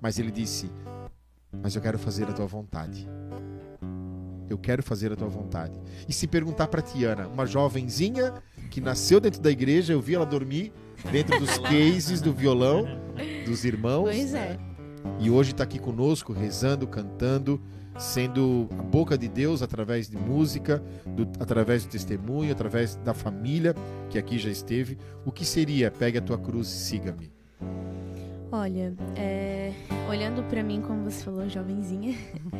Mas 0.00 0.18
ele 0.18 0.30
disse: 0.30 0.70
"Mas 1.62 1.74
eu 1.74 1.82
quero 1.82 1.98
fazer 1.98 2.24
a 2.24 2.32
tua 2.32 2.46
vontade." 2.46 3.08
Eu 4.48 4.56
quero 4.56 4.80
fazer 4.80 5.12
a 5.12 5.16
tua 5.16 5.26
vontade. 5.26 5.76
E 6.08 6.12
se 6.12 6.28
perguntar 6.28 6.68
para 6.68 6.80
Tiana, 6.80 7.26
uma 7.26 7.44
jovenzinha 7.46 8.34
que 8.70 8.80
nasceu 8.80 9.18
dentro 9.18 9.40
da 9.40 9.50
igreja, 9.50 9.92
eu 9.92 10.00
vi 10.00 10.14
ela 10.14 10.24
dormir 10.24 10.72
dentro 11.10 11.38
dos 11.40 11.58
cases 11.58 12.20
do 12.20 12.32
violão 12.32 12.86
dos 13.44 13.64
irmãos. 13.64 14.04
Pois 14.04 14.34
é. 14.34 14.56
E 15.18 15.30
hoje 15.30 15.52
está 15.52 15.64
aqui 15.64 15.78
conosco, 15.78 16.32
rezando, 16.32 16.86
cantando, 16.86 17.60
sendo 17.98 18.68
a 18.78 18.82
boca 18.82 19.16
de 19.16 19.28
Deus 19.28 19.62
através 19.62 20.08
de 20.08 20.16
música, 20.16 20.82
do- 21.06 21.28
através 21.40 21.84
do 21.84 21.90
testemunho, 21.90 22.52
através 22.52 22.96
da 22.96 23.14
família 23.14 23.74
que 24.10 24.18
aqui 24.18 24.38
já 24.38 24.50
esteve. 24.50 24.98
O 25.24 25.32
que 25.32 25.44
seria 25.44 25.90
pegue 25.90 26.18
a 26.18 26.22
tua 26.22 26.38
cruz 26.38 26.68
e 26.68 26.78
siga-me? 26.78 27.30
Olha, 28.52 28.94
é, 29.16 29.72
olhando 30.08 30.42
pra 30.44 30.62
mim, 30.62 30.80
como 30.80 31.02
você 31.10 31.24
falou, 31.24 31.48
jovenzinha, 31.48 32.14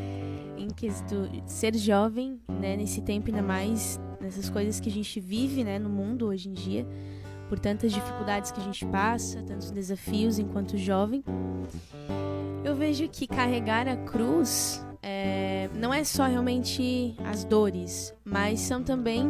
em 0.59 0.68
quesito 0.68 1.29
ser 1.46 1.75
jovem, 1.77 2.40
né, 2.49 2.77
nesse 2.77 3.01
tempo 3.03 3.29
ainda 3.29 3.42
mais, 3.42 4.01
nessas 4.20 4.51
coisas 4.51 4.81
que 4.81 4.88
a 4.88 4.92
gente 4.92 5.20
vive, 5.20 5.62
né, 5.62 5.79
no 5.79 5.88
mundo 5.88 6.27
hoje 6.27 6.49
em 6.49 6.53
dia, 6.53 6.87
por 7.49 7.59
tantas 7.61 7.92
dificuldades 7.92 8.51
que 8.51 8.61
a 8.61 8.64
gente 8.64 8.85
passa, 8.87 9.40
tantos 9.42 9.70
desafios 9.70 10.38
enquanto 10.40 10.77
jovem, 10.77 11.22
eu 12.64 12.75
vejo 12.75 13.09
que 13.09 13.27
carregar 13.29 13.87
a 13.87 13.96
cruz 13.96 14.85
é, 15.02 15.68
não 15.74 15.92
é 15.92 16.02
só 16.04 16.26
realmente 16.26 17.14
as 17.24 17.44
dores, 17.44 18.14
mas 18.24 18.61
são 18.61 18.82
também, 18.82 19.24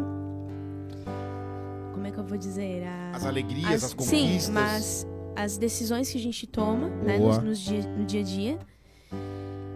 como 1.93 2.07
é 2.07 2.11
que 2.11 2.19
eu 2.19 2.25
vou 2.25 2.37
dizer, 2.39 2.85
a- 2.85 3.13
As 3.15 3.25
alegrias, 3.25 3.85
as, 3.85 3.91
sim, 3.91 3.97
conquistas. 3.97 4.49
mas 4.51 5.07
as 5.35 5.59
decisões 5.59 6.11
que 6.11 6.19
a 6.19 6.21
gente 6.21 6.47
toma 6.47 6.89
né, 6.89 7.19
nos, 7.19 7.39
nos 7.39 7.59
dia- 7.59 7.87
no 7.97 8.05
dia 8.05 8.21
a 8.21 8.25
dia. 8.25 8.59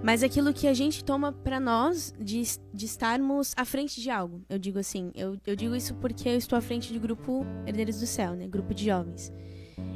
Mas 0.03 0.23
aquilo 0.23 0.55
que 0.55 0.67
a 0.67 0.73
gente 0.73 1.05
toma 1.05 1.31
pra 1.31 1.61
nós 1.61 2.15
de, 2.19 2.43
de 2.73 2.87
estarmos 2.87 3.53
à 3.55 3.67
frente 3.67 4.01
de 4.01 4.09
algo. 4.09 4.41
Eu 4.49 4.59
digo 4.59 4.79
assim, 4.79 5.13
eu, 5.15 5.37
eu 5.47 5.55
digo 5.55 5.77
isso 5.77 5.95
porque 5.97 6.27
eu 6.27 6.39
estou 6.39 6.57
à 6.57 6.61
frente 6.63 6.91
do 6.91 6.99
grupo 6.99 7.45
Herdeiros 7.67 8.01
do 8.01 8.07
Céu, 8.07 8.33
né? 8.35 8.47
Grupo 8.49 8.73
de 8.73 8.87
jovens. 8.87 9.31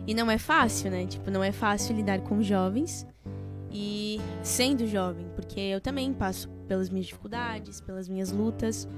E 0.06 0.12
não 0.12 0.30
é 0.30 0.36
fácil, 0.36 0.90
né? 0.90 1.06
Tipo, 1.06 1.30
não 1.30 1.42
é 1.42 1.50
fácil 1.52 1.96
lidar 1.96 2.20
com 2.20 2.42
jovens 2.42 3.06
e 3.76 4.20
sendo 4.42 4.86
jovem, 4.86 5.26
porque 5.34 5.58
eu 5.58 5.80
também 5.80 6.12
passo 6.12 6.48
pelas 6.68 6.88
minhas 6.88 7.06
dificuldades, 7.06 7.80
pelas 7.80 8.08
minhas 8.08 8.30
lutas. 8.30 8.88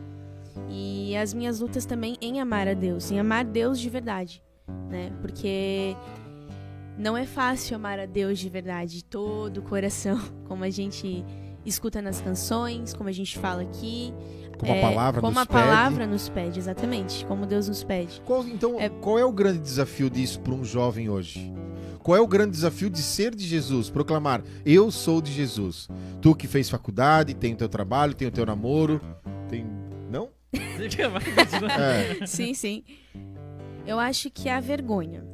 E 0.71 1.17
as 1.17 1.33
minhas 1.35 1.61
lutas 1.61 1.85
também 1.87 2.17
em 2.21 2.41
amar 2.41 2.69
a 2.69 2.75
Deus, 2.75 3.11
em 3.11 3.19
amar 3.19 3.45
Deus 3.45 3.79
de 3.81 3.89
verdade, 3.91 4.43
né? 4.91 5.11
Porque 5.21 5.95
não 6.99 7.17
é 7.17 7.27
fácil 7.27 7.77
amar 7.77 7.99
a 7.99 8.07
Deus 8.07 8.39
de 8.39 8.49
verdade, 8.49 8.97
de 8.97 9.05
todo 9.05 9.59
o 9.59 9.63
coração, 9.63 10.19
como 10.49 10.63
a 10.65 10.71
gente 10.71 11.25
escuta 11.65 12.01
nas 12.01 12.21
canções, 12.21 12.95
como 12.95 13.09
a 13.09 13.13
gente 13.13 13.39
fala 13.39 13.63
aqui, 13.63 14.15
Como 14.59 14.73
a 14.73 14.77
é, 14.77 14.81
palavra 14.81 15.21
como 15.21 15.33
nos 15.35 15.43
a 15.43 15.47
pede. 15.47 15.61
palavra 15.65 16.07
nos 16.07 16.29
pede, 16.29 16.59
exatamente, 16.59 17.27
como 17.27 17.45
Deus 17.45 17.69
nos 17.69 17.83
pede. 17.85 18.23
Qual, 18.25 18.45
então, 18.47 18.81
É- 18.81 18.89
qual 18.89 19.19
é 19.19 19.25
o 19.25 19.33
grande 19.33 19.59
desafio 19.59 20.09
disso 20.09 20.41
para 20.41 20.55
um 20.55 20.65
jovem 20.65 21.09
hoje? 21.11 21.53
Qual 22.07 22.17
é 22.17 22.21
o 22.21 22.27
grande 22.29 22.53
desafio 22.53 22.89
de 22.89 23.03
ser 23.03 23.35
de 23.35 23.45
Jesus? 23.45 23.91
Proclamar, 23.91 24.41
eu 24.65 24.93
sou 24.93 25.21
de 25.21 25.33
Jesus. 25.33 25.89
Tu 26.23 26.37
que 26.37 26.47
fez 26.47 26.71
faculdade, 26.71 27.35
tem 27.35 27.55
o 27.55 27.57
teu 27.57 27.69
trabalho, 27.69 28.15
tem 28.15 28.29
o 28.29 28.31
teu 28.31 28.47
namoro, 28.47 29.01
tem... 29.49 29.67
Não? 30.09 30.29
É. 32.23 32.25
sim, 32.25 32.55
sim. 32.55 32.85
Eu 33.85 33.99
acho 33.99 34.31
que 34.31 34.49
é 34.49 34.55
a 34.55 34.61
vergonha. 34.61 35.25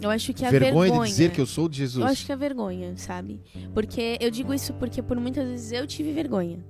Eu 0.00 0.08
acho 0.08 0.32
que 0.32 0.42
é 0.42 0.48
a 0.48 0.50
vergonha, 0.50 0.88
vergonha. 0.88 1.02
de 1.02 1.10
dizer 1.10 1.32
que 1.32 1.40
eu 1.42 1.44
sou 1.44 1.68
de 1.68 1.76
Jesus. 1.76 2.02
Eu 2.02 2.10
acho 2.10 2.24
que 2.24 2.32
é 2.32 2.36
vergonha, 2.36 2.96
sabe? 2.96 3.38
Porque 3.74 4.16
eu 4.18 4.30
digo 4.30 4.54
isso 4.54 4.72
porque 4.72 5.02
por 5.02 5.20
muitas 5.20 5.46
vezes 5.46 5.70
eu 5.70 5.86
tive 5.86 6.14
vergonha. 6.14 6.64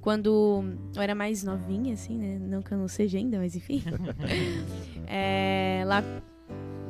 Quando 0.00 0.64
eu 0.94 1.02
era 1.02 1.16
mais 1.16 1.42
novinha, 1.42 1.94
assim, 1.94 2.16
né? 2.16 2.38
Não 2.38 2.62
que 2.62 2.70
eu 2.70 2.78
não 2.78 2.86
seja 2.86 3.18
ainda, 3.18 3.38
mas 3.38 3.56
enfim. 3.56 3.82
É, 5.12 5.82
lá, 5.86 6.04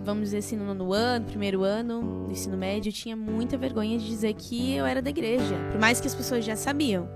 vamos 0.05 0.24
dizer 0.24 0.38
assim, 0.38 0.57
no 0.57 0.64
nono 0.64 0.92
ano, 0.92 1.26
primeiro 1.26 1.62
ano, 1.62 2.01
no 2.26 2.30
ensino 2.32 2.57
médio, 2.57 2.88
eu 2.88 2.92
tinha 2.92 3.16
muita 3.16 3.57
vergonha 3.57 3.98
de 3.98 4.07
dizer 4.07 4.34
que 4.34 4.74
eu 4.74 4.86
era 4.86 5.01
da 5.03 5.11
igreja. 5.11 5.57
Por 5.70 5.80
mais 5.80 6.01
que 6.01 6.07
as 6.07 6.14
pessoas 6.14 6.44
já 6.44 6.57
sabiam. 6.57 7.09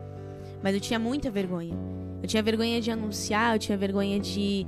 Mas 0.63 0.75
eu 0.75 0.81
tinha 0.81 0.99
muita 0.99 1.31
vergonha. 1.31 1.75
Eu 2.23 2.29
tinha 2.29 2.43
vergonha 2.43 2.81
de 2.81 2.91
anunciar, 2.91 3.55
eu 3.55 3.59
tinha 3.59 3.77
vergonha 3.77 4.19
de. 4.19 4.67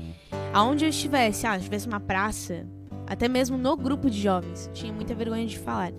Aonde 0.53 0.85
eu 0.85 0.89
estivesse, 0.91 1.47
ah, 1.47 1.57
se 1.59 1.65
tivesse 1.65 1.87
uma 1.87 2.01
praça, 2.01 2.67
até 3.07 3.29
mesmo 3.29 3.57
no 3.57 3.77
grupo 3.77 4.11
de 4.11 4.21
jovens, 4.21 4.67
eu 4.67 4.73
tinha 4.75 4.93
muita 4.93 5.15
vergonha 5.15 5.47
de 5.47 5.59
falar. 5.59 5.93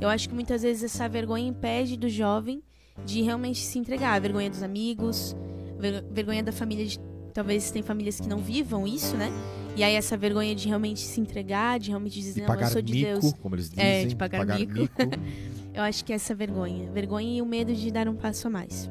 Eu 0.00 0.08
acho 0.08 0.28
que 0.28 0.34
muitas 0.34 0.62
vezes 0.62 0.82
essa 0.82 1.08
vergonha 1.08 1.46
impede 1.48 1.96
do 1.96 2.08
jovem 2.08 2.62
de 3.04 3.22
realmente 3.22 3.60
se 3.60 3.78
entregar. 3.78 4.14
A 4.14 4.18
vergonha 4.18 4.50
dos 4.50 4.62
amigos, 4.62 5.36
ver- 5.78 6.04
vergonha 6.10 6.42
da 6.42 6.50
família 6.52 6.84
de 6.84 6.98
talvez 7.32 7.70
tem 7.70 7.82
famílias 7.82 8.18
que 8.20 8.28
não 8.28 8.38
vivam 8.38 8.86
isso, 8.86 9.16
né? 9.16 9.30
E 9.76 9.82
aí 9.82 9.94
essa 9.94 10.16
vergonha 10.16 10.54
de 10.54 10.68
realmente 10.68 11.00
se 11.00 11.20
entregar, 11.20 11.78
de 11.80 11.90
realmente 11.90 12.14
dizer, 12.14 12.34
De 12.34 12.40
não, 12.40 12.46
eu 12.46 12.54
pagar 12.54 12.70
sou 12.70 12.80
de 12.82 12.92
mico, 12.92 13.06
Deus. 13.20 13.32
como 13.40 13.54
eles 13.56 13.68
dizem. 13.70 13.84
É, 13.84 14.04
de 14.04 14.14
pagar 14.16 14.46
mico. 14.58 14.88
Eu 15.74 15.82
acho 15.82 16.04
que 16.04 16.12
é 16.12 16.14
essa 16.16 16.32
vergonha. 16.36 16.88
Vergonha 16.92 17.38
e 17.38 17.42
o 17.42 17.46
medo 17.46 17.74
de 17.74 17.90
dar 17.90 18.06
um 18.06 18.14
passo 18.14 18.46
a 18.46 18.50
mais. 18.50 18.88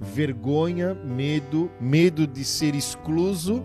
Vergonha, 0.00 0.94
medo, 0.94 1.70
medo 1.80 2.26
de 2.26 2.44
ser 2.44 2.74
excluso 2.74 3.62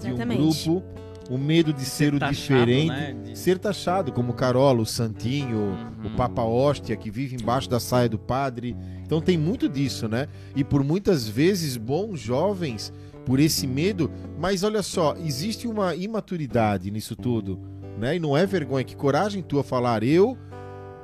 de 0.00 0.06
um 0.08 0.14
Exatamente. 0.14 0.40
grupo, 0.68 0.82
o 1.30 1.38
medo 1.38 1.72
de 1.72 1.84
ser, 1.84 2.14
o 2.14 2.18
taxado, 2.18 2.34
diferente, 2.34 2.88
né? 2.88 3.12
De- 3.24 3.38
ser 3.38 3.58
taxado, 3.58 4.10
como 4.10 4.32
o 4.32 4.34
Carola, 4.34 4.80
o 4.80 4.86
Santinho, 4.86 5.58
Uhum. 6.02 6.06
o 6.12 6.16
Papa 6.16 6.42
Hóstia, 6.42 6.96
que 6.96 7.10
vive 7.10 7.36
embaixo 7.36 7.68
da 7.70 7.78
saia 7.78 8.08
do 8.08 8.18
padre. 8.18 8.76
Então 9.04 9.20
tem 9.20 9.38
muito 9.38 9.68
disso, 9.68 10.08
né? 10.08 10.26
E 10.56 10.64
por 10.64 10.82
muitas 10.82 11.28
vezes 11.28 11.76
bons 11.76 12.18
jovens, 12.18 12.92
por 13.24 13.40
esse 13.40 13.66
medo, 13.66 14.10
mas 14.38 14.62
olha 14.62 14.82
só, 14.82 15.16
existe 15.16 15.66
uma 15.66 15.94
imaturidade 15.94 16.90
nisso 16.90 17.14
tudo, 17.14 17.58
né? 17.98 18.16
E 18.16 18.18
não 18.18 18.36
é 18.36 18.46
vergonha, 18.46 18.84
que 18.84 18.96
coragem 18.96 19.42
tua 19.42 19.62
falar, 19.62 20.02
eu, 20.02 20.36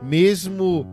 mesmo 0.03 0.87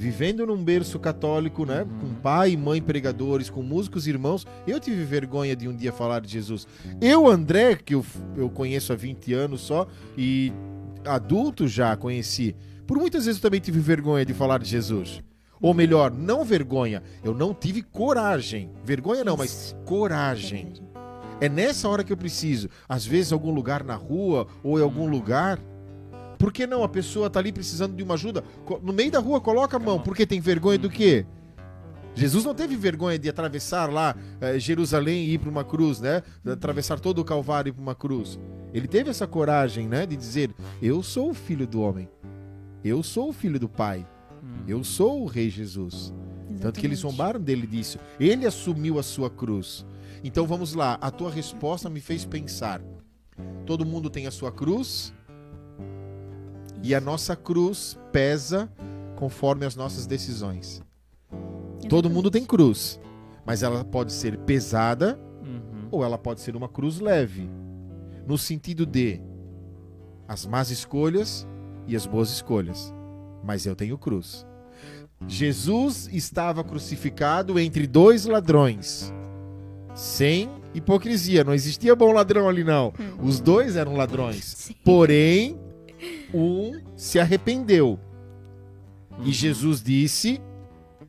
vivendo 0.00 0.46
num 0.46 0.64
berço 0.64 0.98
católico, 0.98 1.66
né? 1.66 1.82
Uhum. 1.82 1.98
Com 1.98 2.14
pai 2.22 2.52
e 2.52 2.56
mãe 2.56 2.80
pregadores, 2.80 3.50
com 3.50 3.62
músicos 3.62 4.06
irmãos, 4.06 4.46
eu 4.66 4.80
tive 4.80 5.04
vergonha 5.04 5.54
de 5.54 5.68
um 5.68 5.76
dia 5.76 5.92
falar 5.92 6.20
de 6.20 6.28
Jesus. 6.28 6.66
Eu, 7.00 7.28
André, 7.28 7.76
que 7.76 7.94
eu, 7.94 8.04
eu 8.34 8.48
conheço 8.48 8.94
há 8.94 8.96
20 8.96 9.34
anos 9.34 9.60
só, 9.60 9.86
e 10.16 10.52
adulto 11.04 11.68
já 11.68 11.94
conheci, 11.96 12.56
por 12.86 12.98
muitas 12.98 13.26
vezes 13.26 13.38
eu 13.38 13.42
também 13.42 13.60
tive 13.60 13.78
vergonha 13.78 14.24
de 14.24 14.32
falar 14.32 14.58
de 14.58 14.68
Jesus. 14.68 15.22
Ou 15.60 15.74
melhor, 15.74 16.10
não 16.10 16.44
vergonha, 16.44 17.02
eu 17.22 17.34
não 17.34 17.52
tive 17.52 17.82
coragem. 17.82 18.70
Vergonha 18.84 19.22
não, 19.22 19.36
mas 19.36 19.76
coragem. 19.84 20.72
É 21.40 21.48
nessa 21.48 21.88
hora 21.88 22.04
que 22.04 22.12
eu 22.12 22.16
preciso. 22.16 22.68
Às 22.88 23.04
vezes, 23.04 23.32
algum 23.32 23.50
lugar 23.50 23.84
na 23.84 23.94
rua 23.94 24.46
ou 24.62 24.78
em 24.78 24.82
algum 24.82 25.08
lugar. 25.08 25.58
Por 26.38 26.52
que 26.52 26.66
não? 26.66 26.82
A 26.82 26.88
pessoa 26.88 27.28
tá 27.28 27.38
ali 27.38 27.52
precisando 27.52 27.94
de 27.94 28.02
uma 28.02 28.14
ajuda. 28.14 28.42
No 28.82 28.92
meio 28.92 29.10
da 29.10 29.18
rua, 29.18 29.40
coloca 29.40 29.76
a 29.76 29.80
mão. 29.80 30.00
Porque 30.00 30.26
tem 30.26 30.40
vergonha 30.40 30.78
do 30.78 30.88
quê? 30.88 31.26
Jesus 32.14 32.44
não 32.44 32.54
teve 32.54 32.76
vergonha 32.76 33.18
de 33.18 33.28
atravessar 33.28 33.90
lá 33.90 34.16
eh, 34.40 34.58
Jerusalém 34.58 35.26
e 35.26 35.34
ir 35.34 35.38
para 35.38 35.48
uma 35.48 35.64
cruz, 35.64 36.00
né? 36.00 36.22
De 36.44 36.52
atravessar 36.52 36.98
todo 36.98 37.20
o 37.20 37.24
Calvário 37.24 37.70
e 37.70 37.72
para 37.72 37.82
uma 37.82 37.94
cruz. 37.94 38.38
Ele 38.74 38.88
teve 38.88 39.10
essa 39.10 39.26
coragem, 39.26 39.86
né? 39.86 40.06
De 40.06 40.16
dizer: 40.16 40.50
Eu 40.82 41.02
sou 41.02 41.30
o 41.30 41.34
filho 41.34 41.66
do 41.66 41.80
homem. 41.80 42.08
Eu 42.84 43.02
sou 43.02 43.28
o 43.28 43.32
filho 43.32 43.58
do 43.60 43.68
Pai. 43.68 44.06
Hum. 44.42 44.64
Eu 44.66 44.82
sou 44.84 45.22
o 45.22 45.26
Rei 45.26 45.50
Jesus. 45.50 46.12
Tanto 46.60 46.80
que 46.80 46.86
eles 46.86 46.98
Exatamente. 46.98 47.16
zombaram 47.18 47.40
dele 47.40 47.66
disso. 47.66 47.98
Ele 48.18 48.46
assumiu 48.46 48.98
a 48.98 49.02
sua 49.02 49.30
cruz. 49.30 49.86
Então 50.22 50.46
vamos 50.46 50.74
lá, 50.74 50.98
a 51.00 51.10
tua 51.10 51.30
resposta 51.30 51.88
me 51.88 52.00
fez 52.00 52.24
pensar. 52.24 52.82
Todo 53.64 53.86
mundo 53.86 54.10
tem 54.10 54.26
a 54.26 54.30
sua 54.30 54.52
cruz 54.52 55.14
e 56.82 56.94
a 56.94 57.00
nossa 57.00 57.34
cruz 57.36 57.98
pesa 58.12 58.70
conforme 59.16 59.64
as 59.64 59.76
nossas 59.76 60.06
decisões. 60.06 60.82
Todo 61.88 62.10
mundo 62.10 62.30
tem 62.30 62.44
cruz, 62.44 63.00
mas 63.46 63.62
ela 63.62 63.84
pode 63.84 64.12
ser 64.12 64.36
pesada 64.38 65.18
Uhum. 65.42 65.88
ou 65.90 66.04
ela 66.04 66.18
pode 66.18 66.40
ser 66.40 66.54
uma 66.54 66.68
cruz 66.68 67.00
leve. 67.00 67.48
No 68.26 68.36
sentido 68.36 68.84
de 68.84 69.20
as 70.28 70.44
más 70.46 70.70
escolhas 70.70 71.46
e 71.86 71.96
as 71.96 72.06
boas 72.06 72.30
escolhas. 72.30 72.92
Mas 73.44 73.66
eu 73.66 73.74
tenho 73.76 73.96
cruz. 73.98 74.46
Jesus 75.28 76.08
estava 76.12 76.64
crucificado 76.64 77.58
entre 77.58 77.86
dois 77.86 78.24
ladrões. 78.24 79.12
Sem 79.94 80.48
hipocrisia. 80.74 81.44
Não 81.44 81.52
existia 81.54 81.94
bom 81.94 82.12
ladrão 82.12 82.48
ali, 82.48 82.64
não. 82.64 82.92
Os 83.22 83.40
dois 83.40 83.76
eram 83.76 83.96
ladrões. 83.96 84.72
Porém, 84.84 85.58
um 86.32 86.80
se 86.96 87.18
arrependeu. 87.18 87.98
E 89.18 89.24
Uhum. 89.26 89.32
Jesus 89.32 89.82
disse: 89.82 90.40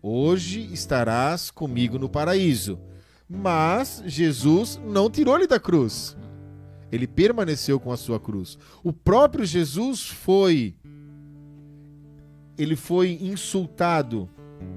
Hoje 0.01 0.67
estarás 0.73 1.49
comigo 1.51 1.97
no 1.97 2.09
paraíso. 2.09 2.79
Mas 3.29 4.03
Jesus 4.05 4.81
não 4.85 5.09
tirou 5.09 5.37
ele 5.37 5.47
da 5.47 5.59
cruz. 5.59 6.17
Ele 6.91 7.07
permaneceu 7.07 7.79
com 7.79 7.93
a 7.93 7.95
sua 7.97 8.19
cruz. 8.19 8.57
O 8.83 8.91
próprio 8.91 9.45
Jesus 9.45 10.05
foi. 10.05 10.75
Ele 12.57 12.75
foi 12.75 13.17
insultado 13.21 14.29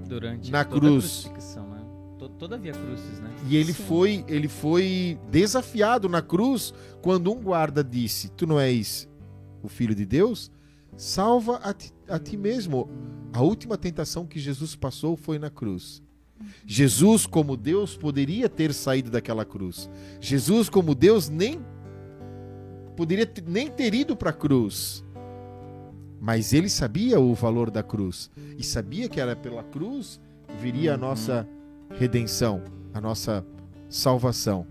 Durante 0.09 0.51
na 0.51 0.65
cruz. 0.65 1.25
né? 1.27 1.85
To- 2.19 2.29
Toda 2.31 2.57
via 2.57 2.73
cruzes, 2.73 3.21
né? 3.21 3.31
e 3.49 3.57
ele 3.57 3.73
Sim. 3.73 3.83
foi, 3.85 4.25
ele 4.29 4.49
foi 4.49 5.19
desafiado 5.31 6.09
na 6.09 6.23
cruz 6.23 6.73
quando 7.03 7.31
um 7.33 7.41
guarda 7.43 7.83
disse: 7.85 8.29
Tu 8.31 8.47
não 8.47 8.59
és 8.59 9.09
o 9.63 9.69
filho 9.69 9.95
de 9.95 10.07
Deus? 10.07 10.51
Salva 10.97 11.57
a 11.57 11.73
ti, 11.75 11.93
a 12.09 12.19
ti 12.19 12.37
mesmo. 12.37 12.89
A 13.33 13.43
última 13.43 13.77
tentação 13.77 14.27
que 14.27 14.39
Jesus 14.39 14.75
passou 14.77 15.17
foi 15.17 15.39
na 15.39 15.51
cruz. 15.51 16.03
Jesus, 16.67 17.27
como 17.27 17.57
Deus, 17.57 17.97
poderia 17.97 18.49
ter 18.49 18.73
saído 18.73 19.11
daquela 19.11 19.45
cruz. 19.45 19.91
Jesus, 20.21 20.69
como 20.69 20.95
Deus, 20.95 21.29
nem 21.29 21.61
poderia 22.97 23.29
nem 23.47 23.69
ter 23.71 23.93
ido 23.95 24.17
para 24.17 24.31
a 24.31 24.33
cruz. 24.33 25.04
Mas 26.25 26.55
ele 26.55 26.71
sabia 26.71 27.21
o 27.21 27.35
valor 27.35 27.71
da 27.71 27.83
cruz 27.83 28.31
e 28.57 28.65
sabia 28.65 29.11
que 29.11 29.21
era 29.21 29.37
pela 29.37 29.63
cruz 29.63 30.19
viria 30.59 30.95
a 30.95 30.97
nossa 30.97 31.47
redenção, 31.99 32.63
a 32.95 33.01
nossa 33.01 33.45
salvação. 33.91 34.67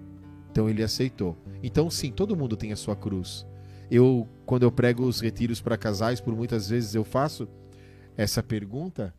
Então 0.50 0.68
ele 0.68 0.82
aceitou. 0.82 1.38
Então 1.62 1.92
sim, 1.92 2.12
todo 2.12 2.36
mundo 2.36 2.58
tem 2.58 2.72
a 2.72 2.76
sua 2.76 2.96
cruz. 2.96 3.46
Eu, 3.92 4.28
quando 4.48 4.64
eu 4.64 4.72
prego 4.72 5.04
os 5.04 5.20
retiros 5.20 5.62
para 5.62 5.78
casais, 5.78 6.20
por 6.20 6.36
muitas 6.36 6.70
vezes 6.70 6.96
eu 6.96 7.04
faço 7.04 7.48
essa 8.18 8.42
pergunta 8.42 9.14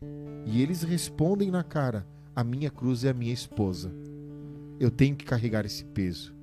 e 0.45 0.61
eles 0.61 0.83
respondem 0.83 1.49
na 1.49 1.63
cara: 1.63 2.05
a 2.35 2.43
minha 2.43 2.69
cruz 2.69 3.05
é 3.05 3.11
a 3.11 3.13
minha 3.13 3.33
esposa. 3.33 3.93
Eu 4.77 4.91
tenho 4.91 5.15
que 5.15 5.23
carregar 5.23 5.65
esse 5.65 5.85
peso. 5.85 6.34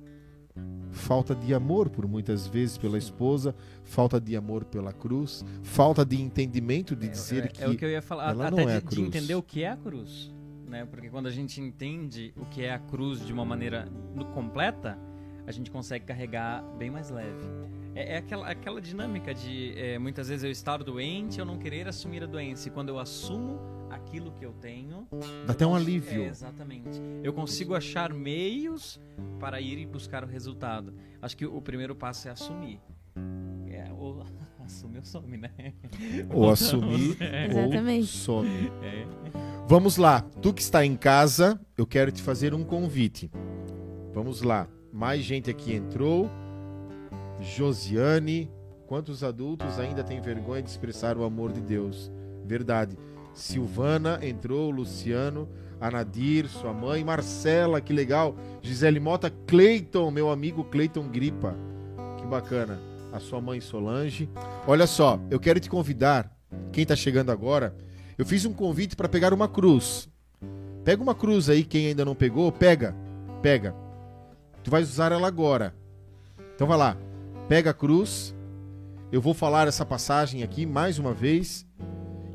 Falta 0.93 1.35
de 1.35 1.53
amor 1.53 1.89
por 1.89 2.07
muitas 2.07 2.47
vezes 2.47 2.77
pela 2.77 2.97
esposa, 2.97 3.55
falta 3.83 4.21
de 4.21 4.35
amor 4.35 4.63
pela 4.63 4.93
cruz, 4.93 5.43
falta 5.63 6.05
de 6.05 6.21
entendimento 6.21 6.95
de 6.95 7.07
dizer 7.09 7.45
é, 7.45 7.47
que 7.47 7.63
é 7.63 7.67
o 7.67 7.75
que 7.75 7.83
eu 7.83 7.89
ia 7.89 8.01
falar, 8.01 8.29
ela 8.29 8.47
até 8.47 8.55
não 8.55 8.59
é 8.61 8.65
de, 8.65 8.77
a 8.77 8.79
de 8.79 8.85
cruz. 8.85 9.07
entender 9.07 9.35
o 9.35 9.43
que 9.43 9.63
é 9.63 9.71
a 9.71 9.75
cruz, 9.75 10.31
né? 10.67 10.85
Porque 10.85 11.09
quando 11.09 11.27
a 11.27 11.31
gente 11.31 11.59
entende 11.59 12.33
o 12.37 12.45
que 12.45 12.63
é 12.63 12.73
a 12.73 12.79
cruz 12.79 13.25
de 13.25 13.33
uma 13.33 13.43
maneira 13.43 13.87
completa, 14.33 14.97
a 15.45 15.51
gente 15.51 15.69
consegue 15.69 16.05
carregar 16.05 16.63
bem 16.77 16.89
mais 16.89 17.09
leve. 17.09 17.45
É, 17.95 18.13
é 18.13 18.17
aquela, 18.17 18.47
aquela 18.47 18.81
dinâmica 18.81 19.33
de 19.33 19.73
é, 19.77 19.99
muitas 19.99 20.29
vezes 20.29 20.43
eu 20.43 20.51
estar 20.51 20.81
doente, 20.83 21.39
eu 21.39 21.45
não 21.45 21.57
querer 21.57 21.87
assumir 21.87 22.23
a 22.23 22.27
doença. 22.27 22.67
E 22.67 22.71
quando 22.71 22.89
eu 22.89 22.99
assumo 22.99 23.59
aquilo 23.95 24.31
que 24.33 24.45
eu 24.45 24.53
tenho, 24.53 25.07
dá 25.45 25.53
até 25.53 25.65
um 25.65 25.71
cons- 25.71 25.81
alívio. 25.81 26.23
É, 26.23 26.27
exatamente. 26.27 27.01
Eu 27.23 27.33
consigo 27.33 27.73
achar 27.75 28.13
meios 28.13 28.99
para 29.39 29.59
ir 29.61 29.77
e 29.79 29.85
buscar 29.85 30.23
o 30.23 30.27
resultado. 30.27 30.93
Acho 31.21 31.35
que 31.37 31.45
o 31.45 31.61
primeiro 31.61 31.95
passo 31.95 32.27
é 32.27 32.31
assumir. 32.31 32.79
É, 33.67 33.91
ou 33.93 34.23
assumir 34.65 34.97
ou 34.99 35.03
some, 35.05 35.37
né? 35.37 35.51
Ou 36.31 36.49
assumir 36.51 37.17
É. 37.21 37.47
ou 37.53 37.59
Exatamente. 37.65 38.07
some. 38.07 38.49
É. 38.81 39.05
Vamos 39.67 39.97
lá, 39.97 40.21
tu 40.41 40.53
que 40.53 40.61
está 40.61 40.85
em 40.85 40.95
casa, 40.95 41.59
eu 41.77 41.87
quero 41.87 42.11
te 42.11 42.21
fazer 42.21 42.53
um 42.53 42.63
convite. 42.63 43.31
Vamos 44.13 44.41
lá, 44.41 44.67
mais 44.91 45.23
gente 45.23 45.49
aqui 45.49 45.73
entrou. 45.73 46.29
Josiane, 47.39 48.49
quantos 48.87 49.23
adultos 49.23 49.79
ainda 49.79 50.03
têm 50.03 50.21
vergonha 50.21 50.61
de 50.61 50.69
expressar 50.69 51.17
o 51.17 51.23
amor 51.23 51.51
de 51.51 51.61
Deus? 51.61 52.11
Verdade. 52.45 52.97
Silvana 53.33 54.19
entrou, 54.21 54.69
Luciano, 54.69 55.49
Anadir, 55.81 56.47
sua 56.47 56.71
mãe, 56.71 57.03
Marcela, 57.03 57.81
que 57.81 57.91
legal. 57.91 58.35
Gisele 58.61 58.99
Mota, 58.99 59.29
Cleiton, 59.47 60.11
meu 60.11 60.29
amigo 60.29 60.63
Cleiton 60.63 61.09
Gripa. 61.09 61.55
Que 62.17 62.25
bacana. 62.25 62.79
A 63.11 63.19
sua 63.19 63.41
mãe 63.41 63.59
Solange. 63.59 64.29
Olha 64.67 64.87
só, 64.87 65.19
eu 65.29 65.39
quero 65.39 65.59
te 65.59 65.69
convidar, 65.69 66.31
quem 66.71 66.83
está 66.83 66.95
chegando 66.95 67.31
agora, 67.31 67.75
eu 68.17 68.25
fiz 68.25 68.45
um 68.45 68.53
convite 68.53 68.95
para 68.95 69.09
pegar 69.09 69.33
uma 69.33 69.47
cruz. 69.47 70.09
Pega 70.83 71.01
uma 71.01 71.15
cruz 71.15 71.49
aí, 71.49 71.63
quem 71.63 71.87
ainda 71.87 72.05
não 72.05 72.15
pegou, 72.15 72.51
pega. 72.51 72.95
Pega. 73.41 73.75
Tu 74.63 74.71
vais 74.71 74.89
usar 74.89 75.11
ela 75.11 75.27
agora. 75.27 75.73
Então 76.55 76.67
vai 76.67 76.77
lá. 76.77 76.97
Pega 77.47 77.71
a 77.71 77.73
cruz. 77.73 78.33
Eu 79.11 79.21
vou 79.21 79.33
falar 79.33 79.67
essa 79.67 79.85
passagem 79.85 80.43
aqui 80.43 80.65
mais 80.65 80.97
uma 80.97 81.13
vez. 81.13 81.65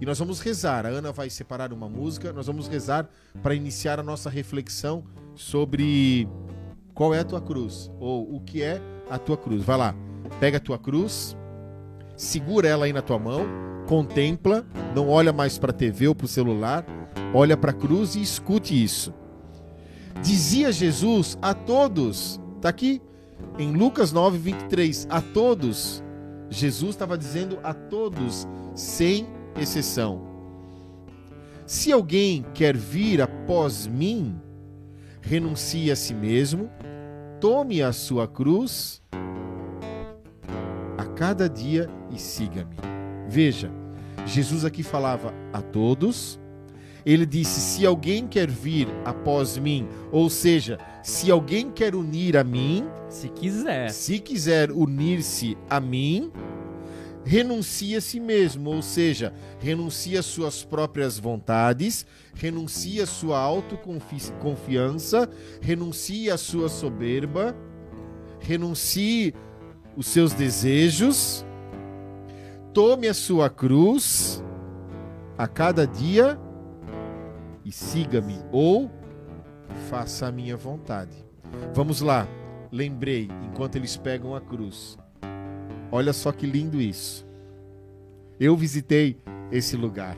E 0.01 0.07
nós 0.07 0.19
vamos 0.19 0.41
rezar. 0.41 0.87
A 0.87 0.91
Ana 0.91 1.13
vai 1.13 1.29
separar 1.31 1.73
uma 1.73 1.89
música. 1.89 2.33
Nós 2.33 2.47
vamos 2.47 2.69
rezar 2.69 3.09
para 3.43 3.55
iniciar 3.55 3.99
a 3.99 4.03
nossa 4.03 4.31
reflexão 4.31 5.05
sobre 5.35 6.29
qual 6.95 7.15
é 7.15 7.21
a 7.21 7.25
tua 7.25 7.41
cruz. 7.41 7.91
Ou 7.99 8.37
o 8.37 8.41
que 8.41 8.63
é 8.63 8.81
a 9.11 9.19
tua 9.19 9.37
cruz. 9.37 9.63
Vai 9.63 9.77
lá. 9.77 9.95
Pega 10.39 10.59
a 10.59 10.61
tua 10.61 10.79
cruz. 10.79 11.37
Segura 12.17 12.69
ela 12.69 12.85
aí 12.85 12.93
na 12.93 13.03
tua 13.03 13.19
mão. 13.19 13.47
Contempla. 13.87 14.67
Não 14.95 15.09
olha 15.09 15.33
mais 15.33 15.59
para 15.59 15.71
a 15.71 15.75
TV 15.75 16.09
ou 16.09 16.15
para 16.15 16.27
o 16.27 16.29
celular. 16.29 16.85
Olha 17.35 17.57
para 17.57 17.73
a 17.73 17.75
cruz 17.75 18.15
e 18.15 18.23
escute 18.23 18.83
isso. 18.83 19.13
Dizia 20.23 20.73
Jesus 20.73 21.39
a 21.41 21.55
todos, 21.55 22.41
tá 22.61 22.69
aqui 22.69 23.01
em 23.59 23.73
Lucas 23.73 24.13
9, 24.13 24.37
23, 24.39 25.07
a 25.09 25.21
todos. 25.21 26.03
Jesus 26.51 26.91
estava 26.91 27.17
dizendo 27.17 27.59
a 27.63 27.73
todos, 27.73 28.47
sem 28.75 29.27
exceção. 29.61 30.23
Se 31.67 31.93
alguém 31.93 32.45
quer 32.55 32.77
vir 32.77 33.21
após 33.21 33.87
mim, 33.87 34.37
renuncie 35.21 35.91
a 35.91 35.97
si 35.97 36.15
mesmo, 36.15 36.71
tome 37.41 37.83
a 37.83 37.93
sua 37.93 38.27
cruz 38.27 39.03
a 40.97 41.05
cada 41.05 41.49
dia 41.49 41.89
e 42.11 42.19
siga-me. 42.19 42.77
Veja, 43.29 43.71
Jesus 44.27 44.65
aqui 44.65 44.83
falava 44.83 45.33
a 45.53 45.61
todos. 45.61 46.41
Ele 47.05 47.25
disse: 47.25 47.61
Se 47.61 47.87
alguém 47.87 48.27
quer 48.27 48.51
vir 48.51 48.89
após 49.05 49.57
mim, 49.57 49.87
ou 50.11 50.29
seja, 50.29 50.79
se 51.03 51.31
alguém 51.31 51.71
quer 51.71 51.95
unir 51.95 52.37
a 52.37 52.45
mim, 52.45 52.87
Se 53.09 53.29
quiser. 53.29 53.91
se 53.91 54.19
quiser 54.19 54.71
unir-se 54.71 55.57
a 55.71 55.81
mim, 55.81 56.33
renuncie 57.25 57.97
a 57.97 58.01
si 58.01 58.19
mesmo, 58.21 58.71
ou 58.71 58.83
seja, 58.83 59.33
renuncie 59.59 60.17
às 60.17 60.27
suas 60.27 60.65
próprias 60.65 61.19
vontades, 61.19 62.07
renuncie 62.35 63.01
à 63.01 63.07
sua 63.07 63.39
autoconfiança, 63.39 65.29
renuncie 65.61 66.31
à 66.31 66.37
sua 66.37 66.69
soberba, 66.69 67.57
renuncie 68.41 69.35
os 69.97 70.07
seus 70.07 70.33
desejos, 70.33 71.45
tome 72.73 73.09
a 73.09 73.15
sua 73.15 73.51
cruz 73.51 74.43
a 75.37 75.47
cada 75.47 75.87
dia 75.87 76.39
e 77.65 77.73
siga-me, 77.73 78.39
ou 78.51 78.91
faça 79.91 80.27
a 80.27 80.33
minha 80.33 80.57
vontade. 80.57 81.17
Vamos 81.75 82.01
lá. 82.01 82.27
Lembrei, 82.71 83.29
enquanto 83.45 83.77
eles 83.77 83.97
pegam 83.97 84.35
a 84.35 84.41
cruz. 84.41 84.99
Olha 85.91 86.13
só 86.13 86.33
que 86.33 86.47
lindo 86.47 86.81
isso. 86.81 87.27
Eu 88.39 88.57
visitei 88.57 89.17
esse 89.51 89.77
lugar. 89.77 90.17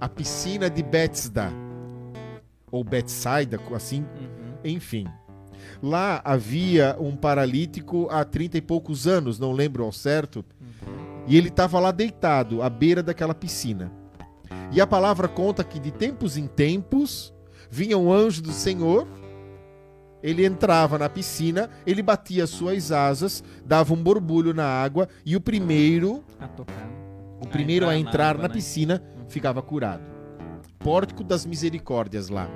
A 0.00 0.08
piscina 0.08 0.70
de 0.70 0.82
Bethesda. 0.82 1.52
Ou 2.70 2.82
Bethsaida, 2.82 3.60
assim, 3.74 4.00
Uhum. 4.02 4.54
enfim. 4.64 5.06
Lá 5.82 6.20
havia 6.24 6.96
um 6.98 7.14
paralítico 7.16 8.08
há 8.10 8.24
trinta 8.24 8.56
e 8.56 8.62
poucos 8.62 9.06
anos, 9.06 9.38
não 9.38 9.52
lembro 9.52 9.84
ao 9.84 9.92
certo, 9.92 10.44
e 11.26 11.36
ele 11.36 11.48
estava 11.48 11.78
lá 11.78 11.90
deitado, 11.92 12.62
à 12.62 12.70
beira 12.70 13.02
daquela 13.02 13.34
piscina. 13.34 13.92
E 14.72 14.80
a 14.80 14.86
palavra 14.86 15.28
conta 15.28 15.62
que 15.62 15.78
de 15.78 15.90
tempos 15.90 16.36
em 16.36 16.46
tempos 16.46 17.32
vinha 17.70 17.98
um 17.98 18.12
anjo 18.12 18.42
do 18.42 18.52
Senhor, 18.52 19.06
ele 20.22 20.44
entrava 20.44 20.98
na 20.98 21.08
piscina, 21.08 21.68
ele 21.86 22.02
batia 22.02 22.46
suas 22.46 22.92
asas, 22.92 23.42
dava 23.64 23.92
um 23.94 24.02
borbulho 24.02 24.54
na 24.54 24.64
água, 24.66 25.08
e 25.26 25.34
o 25.36 25.40
primeiro, 25.40 26.22
A 26.38 26.46
tocar. 26.48 26.88
o 27.40 27.46
primeiro 27.46 27.88
a 27.88 27.96
entrar 27.96 28.04
na 28.04 28.10
entrar 28.10 28.28
água, 28.30 28.42
na 28.42 28.48
né? 28.48 28.54
piscina 28.54 29.02
ficava 29.28 29.60
curado. 29.62 30.02
Pórtico 30.78 31.22
das 31.22 31.46
misericórdias 31.46 32.28
lá. 32.28 32.48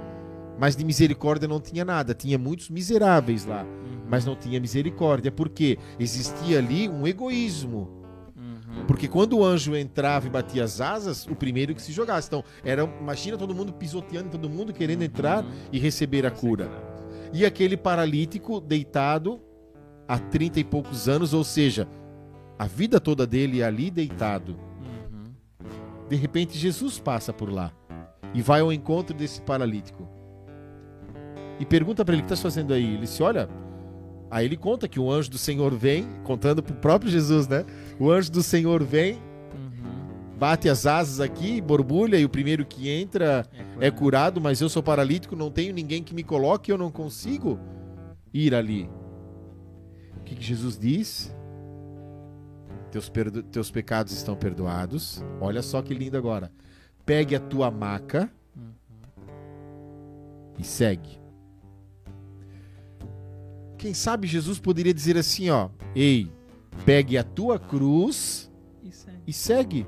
Mas 0.59 0.75
de 0.75 0.85
misericórdia 0.85 1.47
não 1.47 1.61
tinha 1.61 1.85
nada, 1.85 2.15
tinha 2.15 2.39
muitos 2.39 2.71
miseráveis 2.71 3.45
lá, 3.45 3.63
Uhum. 3.63 4.01
mas 4.09 4.25
não 4.25 4.35
tinha 4.35 4.59
misericórdia, 4.59 5.31
porque 5.31 5.79
existia 5.99 6.59
ali 6.59 6.89
um 6.89 7.07
egoísmo. 7.07 7.91
Uhum. 8.35 8.85
Porque 8.87 9.07
quando 9.07 9.37
o 9.39 9.45
anjo 9.45 9.77
entrava 9.77 10.27
e 10.27 10.31
batia 10.31 10.65
as 10.65 10.81
asas, 10.81 11.27
o 11.27 11.35
primeiro 11.37 11.75
que 11.75 11.83
se 11.83 11.93
jogasse. 11.93 12.29
Então, 12.29 12.43
era, 12.65 12.85
imagina 13.01 13.37
todo 13.37 13.55
mundo 13.55 13.73
pisoteando, 13.73 14.31
todo 14.31 14.49
mundo 14.49 14.73
querendo 14.73 15.03
entrar 15.03 15.45
Uhum. 15.45 15.51
e 15.73 15.79
receber 15.79 16.25
a 16.25 16.31
cura. 16.31 16.71
E 17.33 17.45
aquele 17.45 17.77
paralítico 17.77 18.61
deitado 18.61 19.41
há 20.09 20.19
30 20.19 20.61
e 20.61 20.65
poucos 20.65 21.09
anos, 21.09 21.35
ou 21.35 21.45
seja, 21.45 21.89
a 22.59 22.67
vida 22.67 23.01
toda 23.01 23.27
dele 23.27 23.63
ali 23.63 23.91
deitado. 23.91 24.53
Uhum. 24.53 25.33
De 26.09 26.17
repente, 26.17 26.57
Jesus 26.57 26.99
passa 26.99 27.33
por 27.33 27.53
lá 27.53 27.73
e 28.33 28.43
vai 28.43 28.61
ao 28.61 28.73
encontro 28.73 29.15
desse 29.17 29.41
paralítico. 29.43 30.09
E 31.59 31.65
pergunta 31.65 32.05
para 32.05 32.15
ele: 32.15 32.23
O 32.23 32.27
que 32.27 32.33
estás 32.33 32.43
fazendo 32.43 32.73
aí? 32.73 32.85
Ele 32.85 32.99
disse: 32.99 33.23
Olha. 33.23 33.49
Aí 34.29 34.45
ele 34.45 34.57
conta 34.57 34.89
que 34.89 34.99
o 34.99 35.09
anjo 35.09 35.31
do 35.31 35.39
Senhor 35.39 35.73
vem, 35.73 36.05
contando 36.25 36.61
pro 36.61 36.75
próprio 36.75 37.09
Jesus, 37.09 37.47
né? 37.47 37.65
O 37.97 38.11
anjo 38.11 38.33
do 38.33 38.43
Senhor 38.43 38.83
vem. 38.83 39.23
Bate 40.39 40.69
as 40.69 40.87
asas 40.87 41.21
aqui, 41.21 41.61
borbulha, 41.61 42.19
e 42.19 42.25
o 42.25 42.29
primeiro 42.29 42.65
que 42.65 42.89
entra 42.89 43.47
é 43.81 43.91
curado, 43.91 44.41
mas 44.41 44.61
eu 44.61 44.69
sou 44.69 44.83
paralítico, 44.83 45.35
não 45.35 45.51
tenho 45.51 45.73
ninguém 45.75 46.03
que 46.03 46.15
me 46.15 46.23
coloque, 46.23 46.71
eu 46.71 46.79
não 46.79 46.91
consigo 46.91 47.59
ir 48.33 48.55
ali. 48.55 48.89
O 50.19 50.25
que, 50.25 50.35
que 50.37 50.45
Jesus 50.45 50.79
diz? 50.79 51.35
Teus, 52.91 53.09
perdo- 53.09 53.43
teus 53.43 53.71
pecados 53.71 54.13
estão 54.13 54.37
perdoados. 54.37 55.23
Olha 55.41 55.63
só 55.63 55.81
que 55.83 55.95
lindo 55.95 56.17
agora. 56.17 56.51
Pegue 57.05 57.35
a 57.37 57.41
tua 57.41 57.71
maca 57.71 58.31
e 60.59 60.65
segue. 60.65 61.19
Quem 63.79 63.93
sabe 63.95 64.27
Jesus 64.27 64.59
poderia 64.59 64.93
dizer 64.95 65.17
assim, 65.17 65.51
ó: 65.51 65.69
Ei, 65.95 66.31
pegue 66.85 67.17
a 67.19 67.23
tua 67.23 67.59
cruz 67.59 68.51
Isso 68.83 69.09
é. 69.09 69.13
e 69.27 69.33
segue. 69.33 69.87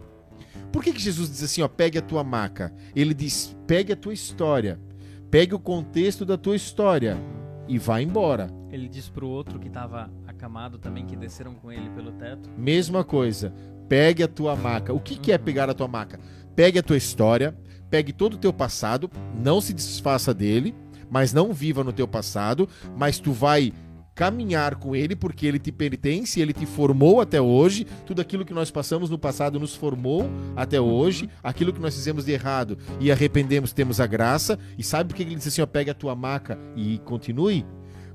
Por 0.72 0.82
que, 0.82 0.92
que 0.92 1.00
Jesus 1.00 1.30
diz 1.30 1.42
assim, 1.42 1.62
ó, 1.62 1.68
pegue 1.68 1.98
a 1.98 2.02
tua 2.02 2.22
maca? 2.22 2.72
Ele 2.94 3.14
diz, 3.14 3.56
pegue 3.66 3.92
a 3.92 3.96
tua 3.96 4.12
história, 4.12 4.78
pegue 5.30 5.54
o 5.54 5.58
contexto 5.58 6.24
da 6.24 6.36
tua 6.36 6.56
história 6.56 7.16
e 7.66 7.78
vá 7.78 8.00
embora. 8.00 8.50
Ele 8.70 8.88
diz 8.88 9.08
pro 9.08 9.28
outro 9.28 9.58
que 9.58 9.70
tava 9.70 10.10
acamado 10.26 10.78
também, 10.78 11.06
que 11.06 11.16
desceram 11.16 11.54
com 11.54 11.72
ele 11.72 11.88
pelo 11.90 12.12
teto. 12.12 12.50
Mesma 12.56 13.02
coisa, 13.02 13.52
pegue 13.88 14.22
a 14.22 14.28
tua 14.28 14.54
maca. 14.54 14.92
O 14.92 15.00
que, 15.00 15.18
que 15.18 15.32
é 15.32 15.38
pegar 15.38 15.70
a 15.70 15.74
tua 15.74 15.88
maca? 15.88 16.20
Pegue 16.54 16.78
a 16.78 16.82
tua 16.82 16.96
história, 16.96 17.56
pegue 17.88 18.12
todo 18.12 18.34
o 18.34 18.38
teu 18.38 18.52
passado, 18.52 19.10
não 19.34 19.60
se 19.60 19.72
desfaça 19.72 20.34
dele, 20.34 20.74
mas 21.10 21.32
não 21.32 21.52
viva 21.52 21.82
no 21.82 21.92
teu 21.92 22.06
passado, 22.06 22.68
mas 22.96 23.18
tu 23.18 23.32
vai 23.32 23.72
caminhar 24.18 24.74
com 24.74 24.96
ele 24.96 25.14
porque 25.14 25.46
ele 25.46 25.60
te 25.60 25.70
pertence, 25.70 26.40
ele 26.40 26.52
te 26.52 26.66
formou 26.66 27.20
até 27.20 27.40
hoje, 27.40 27.86
tudo 28.04 28.20
aquilo 28.20 28.44
que 28.44 28.52
nós 28.52 28.68
passamos 28.68 29.08
no 29.08 29.16
passado 29.16 29.60
nos 29.60 29.76
formou 29.76 30.28
até 30.56 30.80
hoje, 30.80 31.30
aquilo 31.40 31.72
que 31.72 31.80
nós 31.80 31.94
fizemos 31.94 32.24
de 32.24 32.32
errado 32.32 32.76
e 32.98 33.12
arrependemos, 33.12 33.72
temos 33.72 34.00
a 34.00 34.08
graça, 34.08 34.58
e 34.76 34.82
sabe 34.82 35.10
por 35.10 35.16
que 35.16 35.22
ele 35.22 35.36
diz 35.36 35.46
assim, 35.46 35.62
ó, 35.62 35.66
pegue 35.66 35.88
a 35.88 35.94
tua 35.94 36.16
maca 36.16 36.58
e 36.74 36.98
continue? 37.04 37.64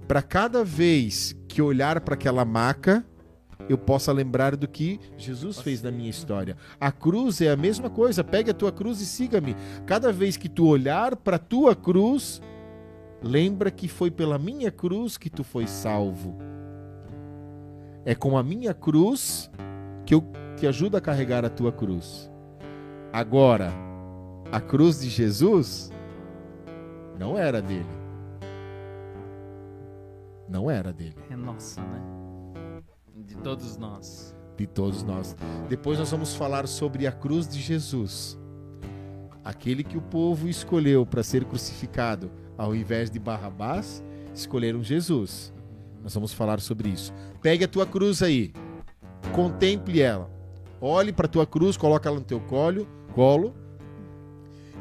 Para 0.05 0.21
cada 0.21 0.61
vez 0.61 1.33
que 1.47 1.61
olhar 1.61 2.01
para 2.01 2.15
aquela 2.15 2.43
maca, 2.43 3.05
eu 3.69 3.77
possa 3.77 4.11
lembrar 4.11 4.57
do 4.57 4.67
que 4.67 4.99
Jesus 5.17 5.61
fez 5.61 5.81
na 5.81 5.89
minha 5.89 6.09
história. 6.09 6.57
A 6.81 6.91
cruz 6.91 7.39
é 7.39 7.49
a 7.49 7.55
mesma 7.55 7.89
coisa, 7.89 8.25
pegue 8.25 8.51
a 8.51 8.53
tua 8.53 8.73
cruz 8.73 8.99
e 8.99 9.05
siga-me. 9.05 9.55
Cada 9.85 10.11
vez 10.11 10.35
que 10.35 10.49
tu 10.49 10.67
olhar 10.67 11.15
para 11.15 11.37
a 11.37 11.39
tua 11.39 11.73
cruz, 11.73 12.41
lembra 13.23 13.71
que 13.71 13.87
foi 13.87 14.11
pela 14.11 14.37
minha 14.37 14.69
cruz 14.71 15.17
que 15.17 15.29
tu 15.29 15.43
foi 15.43 15.65
salvo. 15.65 16.37
É 18.05 18.13
com 18.13 18.37
a 18.37 18.43
minha 18.43 18.73
cruz 18.73 19.49
que 20.05 20.13
eu 20.13 20.23
te 20.57 20.67
ajudo 20.67 20.97
a 20.97 21.01
carregar 21.01 21.45
a 21.45 21.49
tua 21.49 21.71
cruz. 21.71 22.29
Agora, 23.13 23.71
a 24.51 24.59
cruz 24.59 24.99
de 24.99 25.09
Jesus 25.09 25.89
não 27.17 27.37
era 27.37 27.61
dele. 27.61 27.85
Não 30.49 30.69
era 30.69 30.91
dele. 30.91 31.15
É 31.29 31.35
nossa, 31.35 31.81
né? 31.81 32.01
De 33.15 33.37
todos 33.37 33.77
nós. 33.77 34.35
de 34.57 34.67
todos 34.67 35.01
nós. 35.01 35.35
Depois 35.69 35.97
nós 35.97 36.11
vamos 36.11 36.35
falar 36.35 36.67
sobre 36.67 37.07
a 37.07 37.11
cruz 37.11 37.47
de 37.47 37.59
Jesus. 37.59 38.37
Aquele 39.43 39.83
que 39.83 39.97
o 39.97 40.01
povo 40.01 40.47
escolheu 40.47 41.05
para 41.05 41.23
ser 41.23 41.45
crucificado, 41.45 42.29
ao 42.57 42.75
invés 42.75 43.09
de 43.09 43.19
Barrabás, 43.19 44.03
escolheram 44.33 44.83
Jesus. 44.83 45.53
Nós 46.01 46.13
vamos 46.13 46.33
falar 46.33 46.59
sobre 46.59 46.89
isso. 46.89 47.13
Pegue 47.41 47.63
a 47.63 47.67
tua 47.67 47.85
cruz 47.85 48.21
aí. 48.21 48.53
Contemple 49.31 50.01
ela. 50.01 50.29
Olhe 50.81 51.13
para 51.13 51.25
a 51.27 51.29
tua 51.29 51.45
cruz, 51.45 51.77
coloca 51.77 52.09
ela 52.09 52.19
no 52.19 52.25
teu 52.25 52.41
colo, 52.41 52.87
colo 53.13 53.53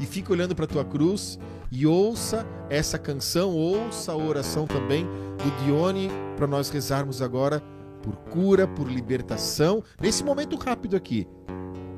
e 0.00 0.06
fique 0.06 0.32
olhando 0.32 0.54
para 0.54 0.64
a 0.64 0.68
tua 0.68 0.84
cruz 0.84 1.38
e 1.70 1.86
ouça 1.86 2.46
essa 2.68 2.98
canção, 2.98 3.50
ouça 3.54 4.12
a 4.12 4.16
oração 4.16 4.66
também 4.66 5.04
do 5.06 5.64
Dione 5.64 6.10
para 6.36 6.46
nós 6.46 6.68
rezarmos 6.70 7.22
agora 7.22 7.62
por 8.02 8.16
cura, 8.16 8.66
por 8.66 8.90
libertação, 8.90 9.82
nesse 10.00 10.24
momento 10.24 10.56
rápido 10.56 10.96
aqui, 10.96 11.26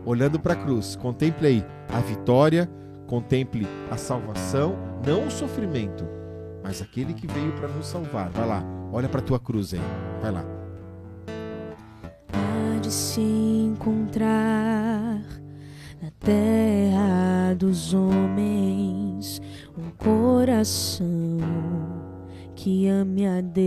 olhando 0.05 0.39
para 0.39 0.53
a 0.53 0.57
cruz. 0.57 0.97
Contemple 0.97 1.47
aí 1.47 1.65
a 1.89 2.01
vitória, 2.01 2.71
contemple 3.07 3.67
a 3.91 3.97
salvação, 3.97 4.77
não 5.07 5.27
o 5.27 5.31
sofrimento, 5.31 6.05
mas 6.63 6.81
aquele 6.81 7.15
que 7.15 7.27
veio 7.27 7.53
para 7.53 7.69
nos 7.69 7.87
salvar. 7.87 8.31
Vai 8.31 8.47
lá, 8.47 8.65
olha 8.93 9.09
para 9.09 9.21
a 9.21 9.25
tua 9.25 9.39
cruz 9.39 9.75
aí. 9.75 9.81
Vai 10.21 10.33
lá. 10.33 10.45
Há 12.33 12.79
de 12.81 12.91
se 12.91 13.21
encontrar 13.21 15.21
na 16.03 16.11
terra 16.21 17.55
dos 17.59 17.95
homens 17.95 19.41
um 19.77 19.91
coração 19.91 21.05
que 22.55 22.89
ame 22.89 23.27
a 23.27 23.41
Deus. 23.41 23.65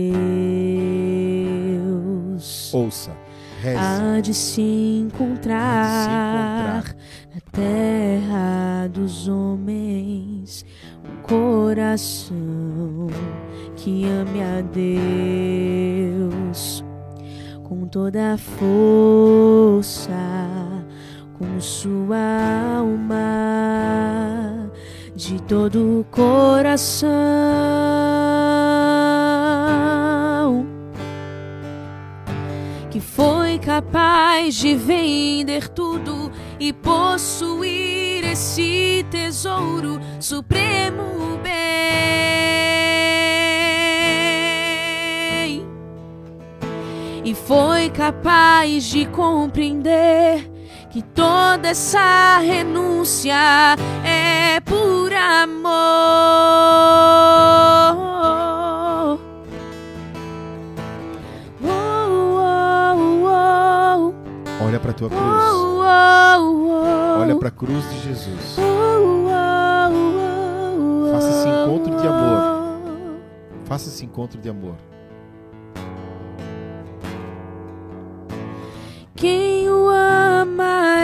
Ouça, 2.74 3.12
reze. 3.62 3.78
Há 3.78 4.20
de 4.20 4.34
se 4.34 5.06
encontrar 5.06 6.84
na 6.84 6.94
terra 7.58 8.86
dos 8.86 9.26
homens 9.26 10.64
um 11.04 11.16
coração 11.22 13.08
que 13.74 14.04
ame 14.04 14.40
a 14.40 14.60
Deus 16.20 16.84
com 17.64 17.84
toda 17.88 18.34
a 18.34 18.38
força, 18.38 20.12
com 21.36 21.60
sua 21.60 22.16
alma, 22.78 23.18
de 25.16 25.42
todo 25.42 26.00
o 26.00 26.04
coração 26.04 27.08
que 32.90 33.00
foi 33.00 33.58
capaz 33.58 34.54
de 34.54 34.74
vender 34.76 35.68
tudo 35.68 36.30
e 36.60 36.72
possuir 36.72 38.24
esse 38.24 39.04
tesouro 39.10 40.00
supremo 40.20 41.38
bem. 41.42 41.58
E 47.24 47.34
foi 47.34 47.90
capaz 47.90 48.84
de 48.84 49.06
compreender 49.06 50.50
que 50.90 51.02
toda 51.02 51.68
essa 51.68 52.38
renúncia 52.38 53.76
é 54.04 54.60
por 54.60 55.12
amor. 55.12 55.68
Oh, 61.62 62.38
oh, 62.42 63.26
oh. 63.26 64.14
Olha 64.64 64.80
para 64.80 64.92
tua 64.92 65.08
cruz. 65.10 65.78
Para 67.38 67.48
a 67.48 67.52
cruz 67.52 67.88
de 67.90 68.00
Jesus. 68.00 68.56
Faça 71.12 71.30
esse 71.30 71.48
encontro 71.48 71.96
de 71.96 72.06
amor. 72.06 72.42
Faça 73.64 73.88
esse 73.88 74.04
encontro 74.04 74.40
de 74.40 74.48
amor. 74.48 74.76
Quem 79.14 79.68
o 79.68 79.88
amará 79.88 80.98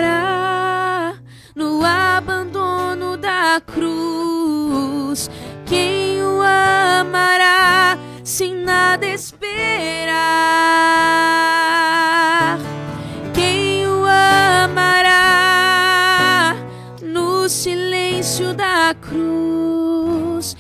no 1.55 1.85
abandono 1.85 3.17
da 3.17 3.61
cruz? 3.61 5.31
Quem 5.67 6.23
o 6.23 6.41
amará 6.43 7.99
sem 8.23 8.55
nada 8.55 9.07
esperar? 9.07 9.45
Cruz? 19.01 20.57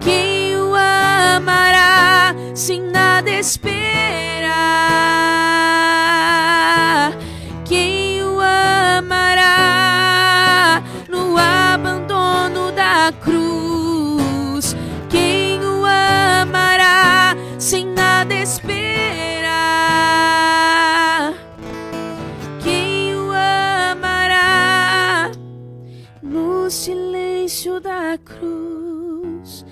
Quem 0.00 0.56
o 0.56 0.74
amará 0.74 2.34
sem 2.54 2.80
nada 2.80 3.30
esperar? 3.30 3.77
Da 27.80 28.18
cruz? 28.18 29.64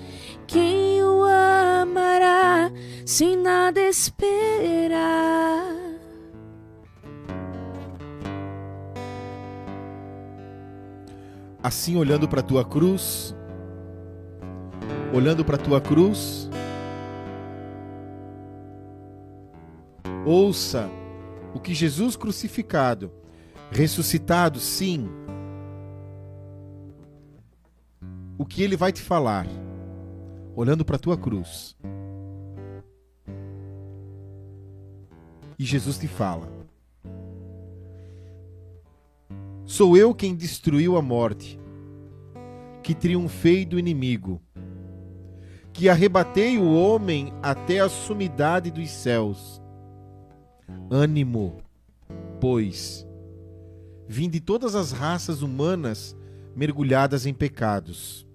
Quem 0.45 1.03
o 1.03 1.23
amará 1.23 2.71
sem 3.05 3.35
nada 3.35 3.79
esperar? 3.81 5.67
Assim, 11.61 11.97
olhando 11.97 12.27
para 12.29 12.39
a 12.39 12.43
tua 12.43 12.63
cruz, 12.63 13.35
olhando 15.13 15.43
para 15.43 15.55
a 15.55 15.59
tua 15.59 15.81
cruz, 15.81 16.49
ouça 20.25 20.89
o 21.53 21.59
que 21.59 21.73
Jesus 21.73 22.15
crucificado, 22.15 23.11
ressuscitado, 23.71 24.59
sim, 24.59 25.09
o 28.37 28.45
que 28.45 28.61
ele 28.61 28.77
vai 28.77 28.91
te 28.91 29.01
falar, 29.01 29.47
olhando 30.55 30.85
para 30.85 30.95
a 30.95 30.99
tua 30.99 31.17
cruz. 31.17 31.75
E 35.57 35.65
Jesus 35.65 35.97
te 35.97 36.07
fala: 36.07 36.47
Sou 39.65 39.97
eu 39.97 40.13
quem 40.13 40.35
destruiu 40.35 40.95
a 40.97 41.01
morte, 41.01 41.59
que 42.83 42.93
triunfei 42.93 43.65
do 43.65 43.79
inimigo, 43.79 44.39
que 45.73 45.89
arrebatei 45.89 46.57
o 46.57 46.73
homem 46.73 47.33
até 47.41 47.79
a 47.79 47.89
sumidade 47.89 48.69
dos 48.69 48.89
céus. 48.89 49.61
Ânimo, 50.89 51.57
pois, 52.39 53.05
vim 54.07 54.29
de 54.29 54.39
todas 54.39 54.75
as 54.75 54.91
raças 54.91 55.41
humanas 55.41 56.15
mergulhadas 56.55 57.25
em 57.25 57.33
pecados. 57.33 58.26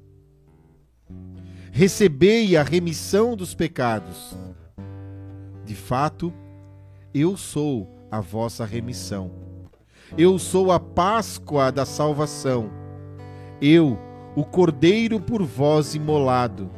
Recebei 1.74 2.54
a 2.54 2.62
remissão 2.62 3.34
dos 3.34 3.54
pecados. 3.54 4.36
De 5.64 5.74
fato, 5.74 6.30
eu 7.14 7.34
sou 7.34 7.88
a 8.10 8.20
vossa 8.20 8.66
remissão. 8.66 9.30
Eu 10.18 10.38
sou 10.38 10.70
a 10.70 10.78
Páscoa 10.78 11.72
da 11.72 11.86
salvação. 11.86 12.70
Eu, 13.58 13.98
o 14.36 14.44
Cordeiro 14.44 15.18
por 15.18 15.42
vós 15.44 15.94
imolado. 15.94 16.70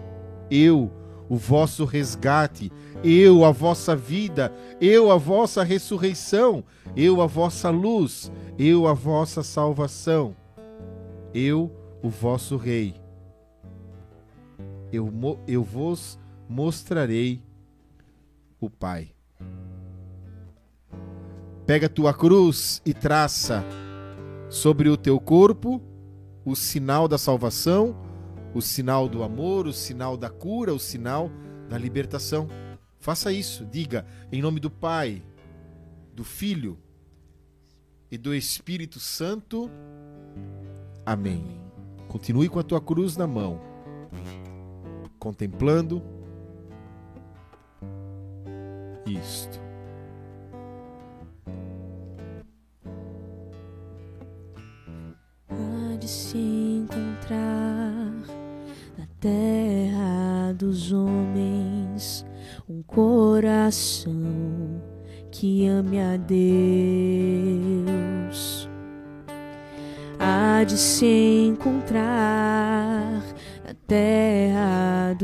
Eu, 0.49 0.93
o 1.29 1.35
vosso 1.35 1.85
resgate. 1.85 2.71
Eu, 3.03 3.45
a 3.45 3.51
vossa 3.51 3.97
vida. 3.97 4.53
Eu, 4.81 5.11
a 5.11 5.17
vossa 5.17 5.65
ressurreição. 5.65 6.63
Eu, 6.95 7.21
a 7.21 7.27
vossa 7.27 7.69
luz. 7.69 8.31
Eu, 8.57 8.87
a 8.87 8.93
vossa 8.93 9.43
salvação. 9.43 10.37
Eu, 11.35 11.69
o 12.01 12.09
vosso 12.09 12.57
Rei. 12.57 13.04
Eu, 14.95 15.13
eu 15.47 15.63
vos 15.63 16.19
mostrarei 16.49 17.43
o 18.61 18.71
Pai. 18.71 19.15
Pega 21.67 21.89
tua 21.89 22.13
cruz 22.13 22.83
e 22.85 22.93
traça 22.93 23.65
sobre 24.49 24.89
o 24.89 24.97
teu 24.97 25.19
corpo 25.19 25.83
o 26.45 26.55
sinal 26.55 27.09
da 27.09 27.17
salvação, 27.17 27.97
o 28.55 28.61
sinal 28.61 29.09
do 29.09 29.23
amor, 29.23 29.67
o 29.67 29.73
sinal 29.73 30.17
da 30.17 30.29
cura, 30.29 30.75
o 30.75 30.79
sinal 30.79 31.31
da 31.69 31.79
libertação. 31.79 32.49
Faça 33.01 33.33
isso, 33.33 33.65
diga 33.65 34.07
em 34.31 34.43
nome 34.43 34.61
do 34.61 34.71
Pai, 34.71 35.23
do 36.13 36.23
Filho 36.23 36.79
e 38.11 38.19
do 38.19 38.35
Espírito 38.35 39.01
Santo. 39.01 39.71
Amém. 41.05 41.61
Continue 42.09 42.49
com 42.49 42.59
a 42.59 42.63
tua 42.63 42.81
cruz 42.81 43.17
na 43.17 43.27
mão, 43.27 43.61
contemplando 45.25 46.03
isto. 49.07 49.59
há 55.49 55.97
de 55.97 56.07
se 56.07 56.37
encontrar 56.37 58.13
na 58.99 59.07
terra 59.19 60.53
dos 60.59 60.93
homens 60.93 62.27
um 62.69 62.83
coração 62.83 64.13
que 65.31 65.67
ame 65.67 66.03
a 66.03 66.19
Deus. 66.19 66.45
Há 70.19 70.65
de 70.65 70.77
se 70.77 71.47
encontrar 71.49 72.14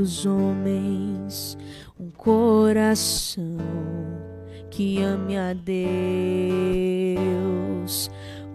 dos 0.00 0.24
homens 0.24 1.56
um 1.98 2.10
coração 2.10 3.58
que 4.70 5.02
ame 5.02 5.36
a 5.36 5.52
Deus 5.52 5.70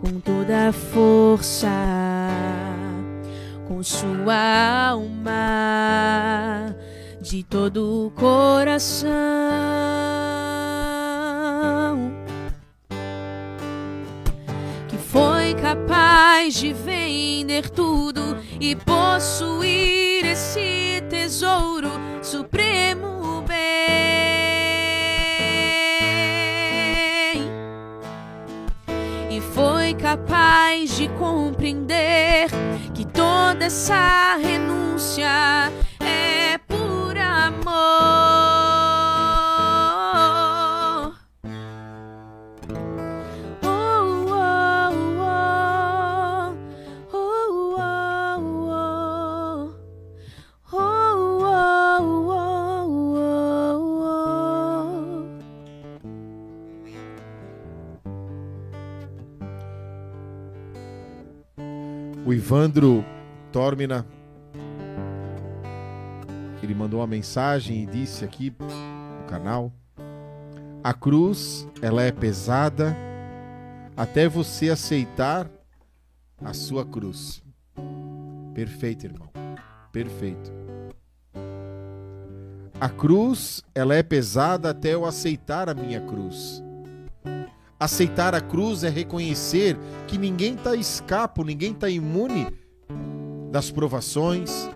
com 0.02 0.20
toda 0.22 0.70
a 0.70 0.72
força, 0.72 1.70
com 3.68 3.84
sua 3.84 4.90
alma 4.90 6.76
de 7.22 7.44
todo 7.44 8.08
o 8.08 8.12
coração. 8.12 9.12
Capaz 15.66 16.54
de 16.54 16.72
vender 16.74 17.72
tudo 17.72 18.38
e 18.62 18.76
possuir 18.76 20.24
esse 20.24 21.02
tesouro 21.10 21.90
supremo 22.22 23.44
bem. 23.48 23.58
E 29.32 29.42
foi 29.42 29.96
capaz 29.96 30.96
de 30.98 31.10
compreender 31.10 32.48
que 32.94 33.04
toda 33.04 33.66
essa 33.66 34.36
renúncia 34.36 35.72
O 62.46 62.48
Ivandro 62.48 63.04
Tormina, 63.52 64.06
ele 66.62 66.76
mandou 66.76 67.00
uma 67.00 67.08
mensagem 67.08 67.82
e 67.82 67.86
disse 67.88 68.24
aqui 68.24 68.54
no 68.60 69.26
canal: 69.28 69.74
A 70.84 70.94
cruz, 70.94 71.68
ela 71.82 72.04
é 72.04 72.12
pesada 72.12 72.96
até 73.98 74.30
você 74.30 74.70
aceitar 74.70 75.50
a 76.40 76.54
sua 76.54 76.86
cruz. 76.86 77.42
Perfeito, 78.54 79.08
irmão. 79.08 79.32
Perfeito. 79.92 80.54
A 82.80 82.90
cruz, 82.90 83.64
ela 83.74 83.96
é 83.96 84.04
pesada 84.04 84.70
até 84.70 84.94
eu 84.94 85.04
aceitar 85.04 85.68
a 85.68 85.74
minha 85.74 86.00
cruz. 86.00 86.64
Aceitar 87.80 88.34
a 88.34 88.40
cruz 88.40 88.84
é 88.84 88.90
reconhecer 88.90 89.78
que 90.08 90.18
ninguém 90.18 90.56
está 90.56 90.76
escapo, 90.76 91.44
ninguém 91.44 91.72
está 91.72 91.90
imune 91.90 92.48
das 93.52 93.70
provações, 93.70 94.70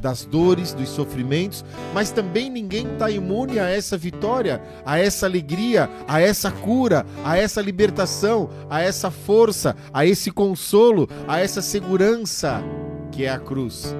das 0.00 0.24
dores, 0.24 0.72
dos 0.72 0.88
sofrimentos, 0.88 1.64
mas 1.94 2.10
também 2.10 2.50
ninguém 2.50 2.92
está 2.92 3.10
imune 3.10 3.60
a 3.60 3.68
essa 3.68 3.96
vitória, 3.96 4.60
a 4.84 4.98
essa 4.98 5.26
alegria, 5.26 5.88
a 6.08 6.20
essa 6.20 6.50
cura, 6.50 7.06
a 7.24 7.36
essa 7.36 7.60
libertação, 7.60 8.50
a 8.68 8.80
essa 8.80 9.10
força, 9.10 9.76
a 9.92 10.04
esse 10.04 10.30
consolo, 10.30 11.08
a 11.28 11.38
essa 11.38 11.62
segurança 11.62 12.62
que 13.12 13.24
é 13.24 13.30
a 13.30 13.38
cruz. 13.38 13.94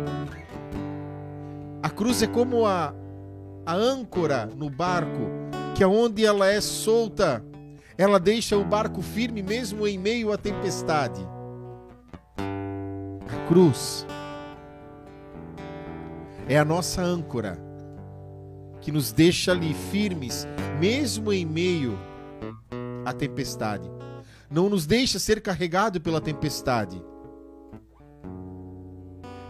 A 1.82 1.88
cruz 1.88 2.22
é 2.22 2.26
como 2.26 2.66
a, 2.66 2.94
a 3.64 3.74
âncora 3.74 4.48
no 4.56 4.68
barco, 4.68 5.28
que 5.74 5.84
aonde 5.84 6.24
ela 6.24 6.48
é 6.48 6.60
solta, 6.60 7.44
ela 8.00 8.18
deixa 8.18 8.56
o 8.56 8.64
barco 8.64 9.02
firme 9.02 9.42
mesmo 9.42 9.86
em 9.86 9.98
meio 9.98 10.32
à 10.32 10.38
tempestade. 10.38 11.20
A 13.28 13.46
cruz 13.46 14.06
é 16.48 16.58
a 16.58 16.64
nossa 16.64 17.02
âncora 17.02 17.58
que 18.80 18.90
nos 18.90 19.12
deixa 19.12 19.52
ali 19.52 19.74
firmes, 19.74 20.48
mesmo 20.80 21.30
em 21.30 21.44
meio 21.44 21.98
à 23.04 23.12
tempestade. 23.12 23.86
Não 24.50 24.70
nos 24.70 24.86
deixa 24.86 25.18
ser 25.18 25.42
carregado 25.42 26.00
pela 26.00 26.22
tempestade. 26.22 27.04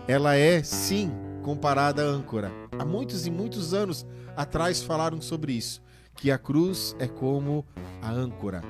Ela 0.09 0.35
é, 0.35 0.61
sim, 0.65 1.13
comparada 1.45 2.03
à 2.03 2.05
âncora. 2.05 2.51
Há 2.77 2.85
muitos 2.85 3.29
e 3.29 3.31
muitos 3.31 3.73
anos 3.73 4.05
atrás 4.37 4.83
falaram 4.83 5.21
sobre 5.23 5.53
isso, 5.53 5.81
que 6.21 6.31
a 6.31 6.37
cruz 6.37 6.95
é 6.99 7.09
como 7.09 7.65
a 8.03 8.11
âncora. 8.11 8.61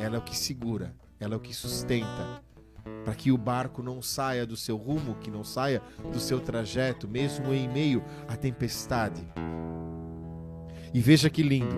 Ela 0.00 0.16
é 0.16 0.18
o 0.18 0.22
que 0.22 0.34
segura, 0.34 0.94
ela 1.20 1.34
é 1.34 1.36
o 1.36 1.40
que 1.40 1.52
sustenta, 1.52 2.42
para 3.04 3.14
que 3.14 3.30
o 3.30 3.36
barco 3.36 3.82
não 3.82 4.00
saia 4.00 4.46
do 4.46 4.56
seu 4.56 4.78
rumo, 4.78 5.16
que 5.16 5.30
não 5.30 5.44
saia 5.44 5.82
do 6.10 6.18
seu 6.18 6.40
trajeto, 6.40 7.06
mesmo 7.06 7.52
em 7.52 7.68
meio 7.68 8.02
à 8.26 8.34
tempestade. 8.34 9.22
E 10.94 11.00
veja 11.02 11.28
que 11.28 11.42
lindo, 11.42 11.76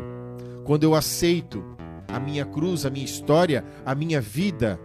quando 0.64 0.84
eu 0.84 0.94
aceito 0.94 1.64
a 2.06 2.20
minha 2.20 2.44
cruz, 2.44 2.86
a 2.86 2.90
minha 2.90 3.04
história, 3.04 3.64
a 3.84 3.92
minha 3.92 4.20
vida, 4.20 4.78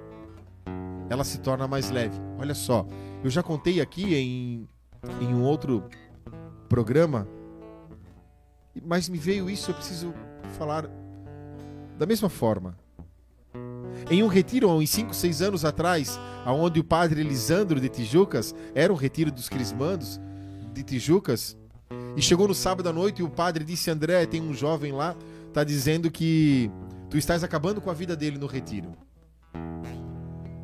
ela 1.11 1.23
se 1.23 1.39
torna 1.41 1.67
mais 1.67 1.91
leve. 1.91 2.19
Olha 2.39 2.55
só, 2.55 2.87
eu 3.23 3.29
já 3.29 3.43
contei 3.43 3.81
aqui 3.81 4.15
em, 4.15 4.67
em 5.21 5.27
um 5.27 5.43
outro 5.43 5.83
programa, 6.67 7.27
mas 8.83 9.07
me 9.09 9.17
veio 9.17 9.49
isso, 9.49 9.71
eu 9.71 9.75
preciso 9.75 10.13
falar 10.57 10.89
da 11.97 12.05
mesma 12.05 12.29
forma. 12.29 12.77
Em 14.09 14.21
um 14.21 14.27
retiro, 14.27 14.69
há 14.69 14.75
uns 14.75 14.89
5, 14.89 15.13
6 15.13 15.41
anos 15.41 15.65
atrás, 15.65 16.19
aonde 16.43 16.79
o 16.79 16.83
padre 16.83 17.21
Elisandro 17.21 17.79
de 17.79 17.89
Tijucas, 17.89 18.53
era 18.73 18.91
um 18.91 18.95
retiro 18.95 19.31
dos 19.31 19.49
crismandos 19.49 20.19
de 20.73 20.83
Tijucas, 20.83 21.57
e 22.15 22.21
chegou 22.21 22.47
no 22.47 22.55
sábado 22.55 22.89
à 22.89 22.93
noite 22.93 23.19
e 23.19 23.23
o 23.23 23.29
padre 23.29 23.63
disse: 23.63 23.91
André, 23.91 24.25
tem 24.25 24.41
um 24.41 24.53
jovem 24.53 24.91
lá, 24.91 25.15
tá 25.53 25.63
dizendo 25.63 26.09
que 26.09 26.71
tu 27.09 27.17
estás 27.17 27.43
acabando 27.43 27.81
com 27.81 27.89
a 27.89 27.93
vida 27.93 28.15
dele 28.15 28.37
no 28.37 28.47
retiro. 28.47 28.93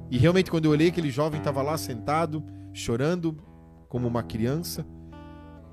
E 0.10 0.18
realmente, 0.18 0.52
quando 0.52 0.66
eu 0.66 0.72
olhei, 0.72 0.90
aquele 0.90 1.10
jovem 1.10 1.40
estava 1.40 1.62
lá 1.62 1.78
sentado, 1.78 2.44
chorando, 2.74 3.38
como 3.88 4.08
uma 4.08 4.24
criança. 4.24 4.86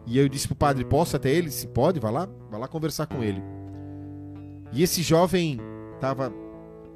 E 0.08 0.18
eu 0.18 0.28
disse 0.28 0.48
pro 0.48 0.56
padre: 0.56 0.84
Posso 0.84 1.14
até 1.16 1.30
ele? 1.30 1.50
Se 1.50 1.66
pode, 1.68 2.00
vá 2.00 2.10
lá, 2.10 2.28
vá 2.50 2.56
lá 2.56 2.66
conversar 2.66 3.06
com 3.06 3.22
ele. 3.22 3.42
E 4.72 4.82
esse 4.82 5.02
jovem 5.02 5.60
estava 5.94 6.32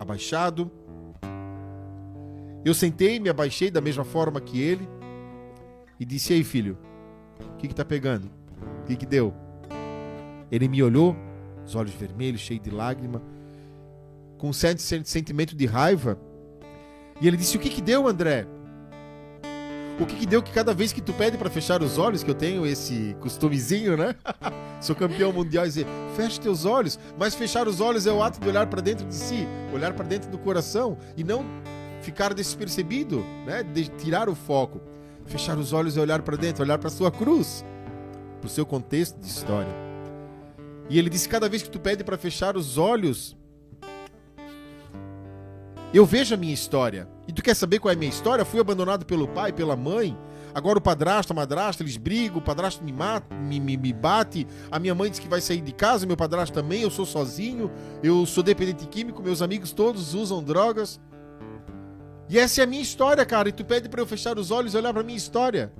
abaixado. 0.00 0.70
Eu 2.64 2.72
sentei, 2.72 3.20
me 3.20 3.28
abaixei 3.28 3.70
da 3.70 3.80
mesma 3.80 4.04
forma 4.04 4.40
que 4.40 4.60
ele 4.60 4.88
e 6.00 6.06
disse: 6.06 6.32
Ei, 6.32 6.42
filho, 6.42 6.78
o 7.54 7.56
que, 7.58 7.68
que 7.68 7.74
tá 7.74 7.84
pegando? 7.84 8.30
O 8.80 8.84
que, 8.86 8.96
que 8.96 9.06
deu? 9.06 9.34
Ele 10.50 10.66
me 10.66 10.82
olhou, 10.82 11.14
os 11.66 11.74
olhos 11.74 11.92
vermelhos, 11.92 12.40
cheio 12.40 12.60
de 12.60 12.70
lágrima, 12.70 13.22
com 14.38 14.48
um 14.48 14.52
certo 14.54 14.80
sentimento 14.80 15.54
de 15.54 15.66
raiva. 15.66 16.18
E 17.20 17.28
ele 17.28 17.36
disse: 17.36 17.58
O 17.58 17.60
que, 17.60 17.68
que 17.68 17.82
deu, 17.82 18.08
André? 18.08 18.46
O 20.01 20.07
que, 20.07 20.16
que 20.16 20.26
deu 20.26 20.43
que 20.43 20.51
cada 20.51 20.72
vez 20.72 20.93
que 20.93 21.01
tu 21.01 21.12
pede 21.12 21.36
para 21.36 21.51
fechar 21.51 21.82
os 21.82 21.99
olhos, 21.99 22.22
que 22.22 22.30
eu 22.30 22.34
tenho 22.34 22.66
esse 22.66 23.14
costumezinho, 23.20 23.97
né? 23.97 24.14
Sou 24.80 24.97
campeão 24.97 25.32
mundial 25.32 25.64
e 25.64 25.68
dizer, 25.68 25.86
feche 26.16 26.40
teus 26.40 26.64
olhos, 26.64 26.99
mas 27.18 27.34
fechar 27.34 27.68
os 27.68 27.80
olhos 27.80 28.07
é 28.07 28.12
o 28.12 28.22
ato 28.22 28.40
de 28.40 28.49
olhar 28.49 28.66
para 28.66 28.80
dentro 28.80 29.07
de 29.07 29.14
si, 29.14 29.47
olhar 29.72 29.93
para 29.93 30.05
dentro 30.05 30.30
do 30.30 30.38
coração 30.38 30.97
e 31.16 31.22
não 31.22 31.45
ficar 32.01 32.34
despercebido, 32.34 33.24
né? 33.47 33.62
De 33.62 33.88
tirar 33.88 34.28
o 34.28 34.34
foco. 34.34 34.80
Fechar 35.26 35.57
os 35.57 35.72
olhos 35.72 35.97
é 35.97 36.01
olhar 36.01 36.22
para 36.22 36.36
dentro, 36.36 36.64
olhar 36.64 36.78
para 36.78 36.90
sua 36.90 37.11
cruz, 37.11 37.64
para 38.40 38.47
o 38.47 38.51
seu 38.51 38.66
contexto 38.66 39.18
de 39.20 39.26
história. 39.26 39.72
E 40.88 40.99
ele 40.99 41.09
disse: 41.09 41.28
cada 41.28 41.49
vez 41.49 41.62
que 41.62 41.70
tu 41.70 41.78
pede 41.78 42.03
para 42.03 42.18
fechar 42.18 42.57
os 42.57 42.76
olhos, 42.76 43.36
eu 45.95 46.05
vejo 46.05 46.34
a 46.34 46.36
minha 46.36 46.55
história. 46.55 47.09
E 47.26 47.32
tu 47.32 47.42
quer 47.42 47.54
saber 47.54 47.78
qual 47.78 47.90
é 47.90 47.94
a 47.94 47.98
minha 47.98 48.10
história? 48.10 48.44
Fui 48.44 48.60
abandonado 48.60 49.06
pelo 49.06 49.28
pai, 49.28 49.52
pela 49.52 49.76
mãe. 49.76 50.16
Agora 50.54 50.78
o 50.78 50.82
padrasto, 50.82 51.32
a 51.32 51.36
madrasta, 51.36 51.82
eles 51.82 51.96
brigam, 51.96 52.38
o 52.38 52.42
padrasto 52.42 52.84
me 52.84 52.92
mata, 52.92 53.34
me, 53.34 53.58
me, 53.58 53.76
me 53.76 53.92
bate. 53.92 54.46
A 54.70 54.78
minha 54.78 54.94
mãe 54.94 55.10
diz 55.10 55.18
que 55.18 55.28
vai 55.28 55.40
sair 55.40 55.60
de 55.60 55.72
casa, 55.72 56.06
meu 56.06 56.16
padrasto 56.16 56.54
também, 56.54 56.82
eu 56.82 56.90
sou 56.90 57.06
sozinho, 57.06 57.70
eu 58.02 58.26
sou 58.26 58.42
dependente 58.42 58.86
químico, 58.86 59.22
meus 59.22 59.40
amigos 59.40 59.72
todos 59.72 60.14
usam 60.14 60.42
drogas. 60.42 61.00
E 62.28 62.38
essa 62.38 62.60
é 62.60 62.64
a 62.64 62.66
minha 62.66 62.82
história, 62.82 63.24
cara. 63.24 63.48
E 63.48 63.52
tu 63.52 63.64
pede 63.64 63.88
para 63.88 64.00
eu 64.00 64.06
fechar 64.06 64.38
os 64.38 64.50
olhos 64.50 64.74
e 64.74 64.76
olhar 64.76 64.92
para 64.92 65.02
minha 65.02 65.16
história. 65.16 65.72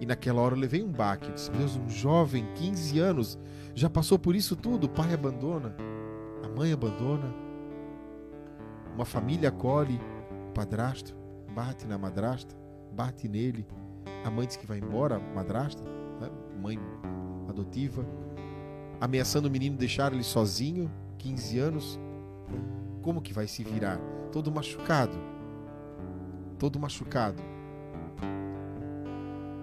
E 0.00 0.06
naquela 0.06 0.42
hora 0.42 0.54
eu 0.54 0.60
levei 0.60 0.82
um 0.82 0.90
baque. 0.90 1.32
Disse, 1.32 1.50
Deus, 1.50 1.76
um 1.76 1.88
jovem, 1.88 2.46
15 2.54 2.98
anos, 2.98 3.38
já 3.74 3.88
passou 3.88 4.18
por 4.18 4.36
isso 4.36 4.54
tudo. 4.54 4.84
O 4.84 4.88
pai 4.88 5.12
abandona, 5.12 5.74
a 6.44 6.48
mãe 6.48 6.72
abandona, 6.72 7.32
uma 8.96 9.04
família 9.04 9.50
acolhe 9.50 10.00
o 10.48 10.52
padrasto, 10.52 11.14
bate 11.54 11.86
na 11.86 11.96
madrasta, 11.96 12.56
bate 12.92 13.28
nele. 13.28 13.64
A 14.24 14.30
mãe 14.30 14.46
diz 14.46 14.56
que 14.56 14.66
vai 14.66 14.78
embora, 14.78 15.20
madrasta, 15.34 15.82
né? 16.20 16.28
mãe 16.60 16.78
adotiva, 17.48 18.04
ameaçando 19.00 19.46
o 19.46 19.50
menino 19.50 19.76
deixar 19.76 20.12
ele 20.12 20.24
sozinho, 20.24 20.90
15 21.18 21.58
anos. 21.58 22.00
Como 23.02 23.22
que 23.22 23.32
vai 23.32 23.46
se 23.46 23.62
virar? 23.62 24.00
todo 24.36 24.52
machucado. 24.52 25.16
Todo 26.58 26.78
machucado. 26.78 27.42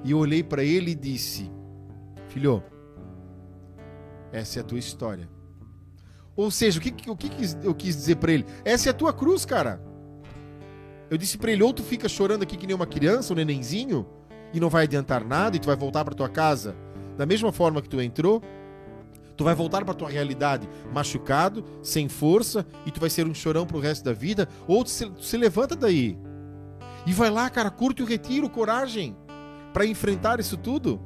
E 0.03 0.09
eu 0.09 0.17
olhei 0.17 0.43
para 0.43 0.63
ele 0.63 0.91
e 0.91 0.95
disse: 0.95 1.51
Filho, 2.27 2.63
essa 4.31 4.59
é 4.59 4.61
a 4.61 4.65
tua 4.65 4.79
história. 4.79 5.29
Ou 6.35 6.49
seja, 6.49 6.79
o 6.79 6.81
que, 6.81 7.09
o 7.09 7.15
que 7.15 7.37
eu 7.63 7.75
quis 7.75 7.95
dizer 7.95 8.15
para 8.15 8.31
ele? 8.31 8.45
Essa 8.65 8.89
é 8.89 8.91
a 8.91 8.93
tua 8.93 9.13
cruz, 9.13 9.45
cara. 9.45 9.81
Eu 11.09 11.17
disse 11.17 11.37
para 11.37 11.51
ele: 11.51 11.63
ou 11.63 11.73
tu 11.73 11.83
fica 11.83 12.09
chorando 12.09 12.43
aqui 12.43 12.57
que 12.57 12.65
nem 12.65 12.75
uma 12.75 12.87
criança, 12.87 13.33
um 13.33 13.35
nenenzinho, 13.35 14.05
e 14.53 14.59
não 14.59 14.69
vai 14.69 14.83
adiantar 14.83 15.23
nada, 15.23 15.55
e 15.55 15.59
tu 15.59 15.67
vai 15.67 15.75
voltar 15.75 16.03
para 16.03 16.15
tua 16.15 16.29
casa 16.29 16.75
da 17.17 17.25
mesma 17.25 17.51
forma 17.51 17.81
que 17.81 17.89
tu 17.89 18.01
entrou, 18.01 18.41
tu 19.37 19.43
vai 19.43 19.55
voltar 19.55 19.83
para 19.85 19.93
tua 19.93 20.09
realidade 20.09 20.67
machucado, 20.91 21.63
sem 21.81 22.09
força, 22.09 22.65
e 22.85 22.91
tu 22.91 22.99
vai 22.99 23.09
ser 23.09 23.27
um 23.27 23.33
chorão 23.33 23.65
pro 23.65 23.79
resto 23.79 24.03
da 24.03 24.13
vida, 24.13 24.47
ou 24.67 24.83
tu 24.83 24.89
se, 24.89 25.05
tu 25.09 25.23
se 25.23 25.37
levanta 25.37 25.75
daí. 25.75 26.17
E 27.05 27.13
vai 27.13 27.29
lá, 27.29 27.49
cara, 27.49 27.69
curte 27.69 28.01
o 28.01 28.05
retiro, 28.05 28.49
coragem 28.49 29.15
para 29.73 29.85
enfrentar 29.85 30.39
isso 30.39 30.57
tudo. 30.57 30.99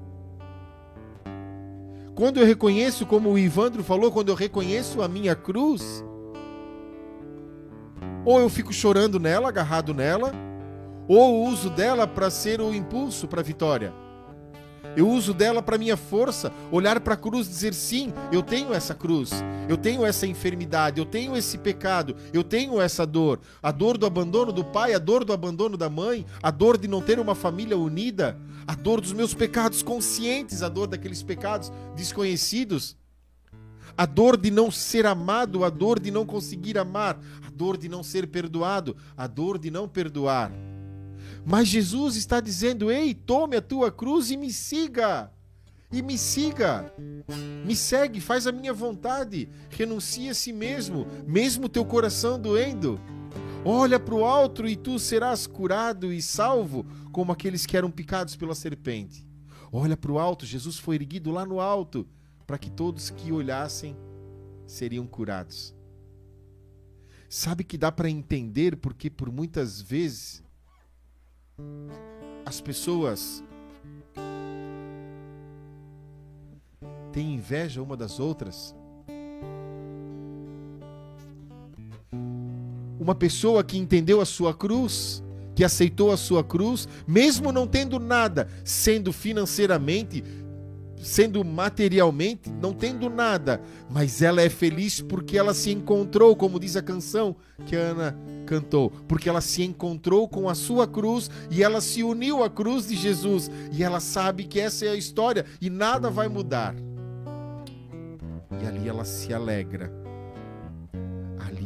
Quando 2.18 2.40
eu 2.40 2.48
reconheço, 2.48 3.06
como 3.06 3.30
o 3.30 3.38
Ivandro 3.38 3.84
falou, 3.84 4.12
quando 4.12 4.30
eu 4.30 4.36
reconheço 4.36 5.04
a 5.04 5.08
minha 5.08 5.36
cruz, 5.36 6.04
ou 8.26 8.40
eu 8.40 8.50
fico 8.50 8.74
chorando 8.74 9.20
nela, 9.20 9.50
agarrado 9.50 9.94
nela, 9.94 10.32
ou 11.08 11.46
uso 11.46 11.70
dela 11.70 12.08
para 12.08 12.32
ser 12.32 12.60
o 12.60 12.74
impulso 12.74 13.28
para 13.28 13.42
a 13.42 13.44
vitória. 13.44 13.94
Eu 14.96 15.08
uso 15.08 15.32
dela 15.32 15.62
para 15.62 15.78
minha 15.78 15.96
força, 15.96 16.52
olhar 16.72 17.00
para 17.02 17.14
a 17.14 17.18
cruz 17.18 17.46
e 17.46 17.52
dizer 17.52 17.76
sim, 17.76 18.12
eu 18.32 18.42
tenho 18.42 18.74
essa 18.74 18.96
cruz, 18.96 19.30
eu 19.70 19.78
tenho 19.78 20.04
essa 20.04 20.26
enfermidade, 20.26 21.00
eu 21.00 21.06
tenho 21.06 21.38
esse 21.38 21.56
pecado, 21.60 22.16
eu 22.34 22.44
tenho 22.44 22.82
essa 22.82 23.06
dor, 23.06 23.40
a 23.62 23.72
dor 23.72 23.96
do 23.96 24.08
abandono 24.08 24.52
do 24.52 24.66
pai, 24.66 24.96
a 24.96 24.98
dor 24.98 25.24
do 25.24 25.34
abandono 25.34 25.78
da 25.78 25.88
mãe, 25.88 26.26
a 26.42 26.50
dor 26.50 26.80
de 26.80 26.88
não 26.88 27.00
ter 27.00 27.20
uma 27.20 27.36
família 27.36 27.78
unida, 27.78 28.36
a 28.68 28.76
dor 28.76 29.00
dos 29.00 29.14
meus 29.14 29.34
pecados 29.34 29.82
conscientes, 29.82 30.62
a 30.62 30.68
dor 30.68 30.88
daqueles 30.88 31.24
pecados 31.24 31.72
desconhecidos, 31.96 32.98
a 33.98 34.06
dor 34.06 34.36
de 34.36 34.52
não 34.52 34.70
ser 34.70 35.06
amado, 35.06 35.64
a 35.64 35.70
dor 35.70 36.00
de 36.00 36.12
não 36.12 36.26
conseguir 36.26 36.78
amar, 36.78 37.18
a 37.48 37.50
dor 37.50 37.78
de 37.78 37.88
não 37.88 38.04
ser 38.04 38.28
perdoado, 38.28 38.96
a 39.16 39.26
dor 39.26 39.58
de 39.58 39.72
não 39.72 39.88
perdoar. 39.88 40.52
Mas 41.46 41.70
Jesus 41.70 42.18
está 42.18 42.42
dizendo: 42.42 42.92
ei, 42.92 43.14
tome 43.14 43.56
a 43.56 43.62
tua 43.62 43.90
cruz 43.90 44.30
e 44.30 44.38
me 44.38 44.52
siga. 44.52 45.32
E 45.90 46.02
me 46.02 46.18
siga. 46.18 46.94
Me 47.66 47.74
segue, 47.74 48.20
faz 48.20 48.46
a 48.46 48.52
minha 48.52 48.74
vontade. 48.74 49.48
Renuncia 49.70 50.32
a 50.32 50.34
si 50.34 50.52
mesmo, 50.52 51.08
mesmo 51.26 51.70
teu 51.70 51.86
coração 51.86 52.38
doendo. 52.38 53.00
Olha 53.70 54.00
para 54.00 54.16
o 54.16 54.24
alto 54.24 54.66
e 54.66 54.78
tu 54.78 54.98
serás 54.98 55.46
curado 55.46 56.14
e 56.14 56.22
salvo, 56.22 56.86
como 57.12 57.34
aqueles 57.34 57.66
que 57.66 57.76
eram 57.76 57.92
picados 57.92 58.34
pela 58.34 58.56
serpente. 58.56 59.28
Olha 59.70 59.98
para 59.98 60.10
o 60.10 60.18
alto, 60.18 60.46
Jesus 60.46 60.80
foi 60.80 60.96
erguido 60.96 61.32
lá 61.32 61.46
no 61.46 61.60
alto, 61.60 62.08
para 62.46 62.58
que 62.58 62.72
todos 62.72 63.10
que 63.10 63.30
olhassem 63.30 63.94
seriam 64.66 65.06
curados. 65.06 65.76
Sabe 67.28 67.66
que 67.66 67.78
dá 67.78 67.92
para 67.92 68.10
entender 68.10 68.78
porque 68.78 69.10
por 69.10 69.30
muitas 69.30 69.82
vezes 69.82 70.42
as 72.46 72.62
pessoas 72.62 73.44
têm 77.12 77.36
inveja 77.36 77.82
uma 77.82 77.98
das 77.98 78.18
outras. 78.18 78.74
Uma 83.08 83.16
pessoa 83.16 83.64
que 83.64 83.78
entendeu 83.78 84.20
a 84.20 84.26
sua 84.26 84.54
cruz, 84.54 85.24
que 85.56 85.64
aceitou 85.64 86.12
a 86.12 86.18
sua 86.18 86.44
cruz, 86.44 86.90
mesmo 87.08 87.54
não 87.54 87.66
tendo 87.66 88.00
nada, 88.00 88.50
sendo 88.66 89.14
financeiramente, 89.14 90.22
sendo 91.02 91.42
materialmente, 91.46 92.50
não 92.62 92.74
tendo 92.74 93.10
nada, 93.10 93.62
mas 93.90 94.22
ela 94.22 94.42
é 94.42 94.50
feliz 94.50 95.00
porque 95.00 95.38
ela 95.38 95.54
se 95.54 95.72
encontrou, 95.72 96.36
como 96.36 96.60
diz 96.60 96.76
a 96.76 96.82
canção 96.82 97.34
que 97.66 97.78
a 97.78 97.80
Ana 97.80 98.20
cantou, 98.46 98.92
porque 99.08 99.30
ela 99.30 99.40
se 99.40 99.64
encontrou 99.64 100.28
com 100.28 100.50
a 100.50 100.54
sua 100.54 100.86
cruz 100.86 101.32
e 101.50 101.64
ela 101.64 101.80
se 101.80 102.04
uniu 102.04 102.44
à 102.44 102.50
cruz 102.50 102.90
de 102.90 102.96
Jesus 102.98 103.50
e 103.72 103.86
ela 103.86 104.02
sabe 104.02 104.44
que 104.44 104.60
essa 104.60 104.86
é 104.86 104.90
a 104.90 104.96
história 104.98 105.46
e 105.62 105.70
nada 105.70 106.10
vai 106.10 106.28
mudar. 106.28 106.76
E 108.62 108.68
ali 108.68 108.90
ela 108.90 109.06
se 109.06 109.34
alegra. 109.34 110.07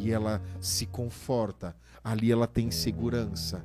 Ali 0.01 0.11
ela 0.11 0.41
se 0.59 0.87
conforta, 0.87 1.75
ali 2.03 2.31
ela 2.31 2.47
tem 2.47 2.71
segurança. 2.71 3.63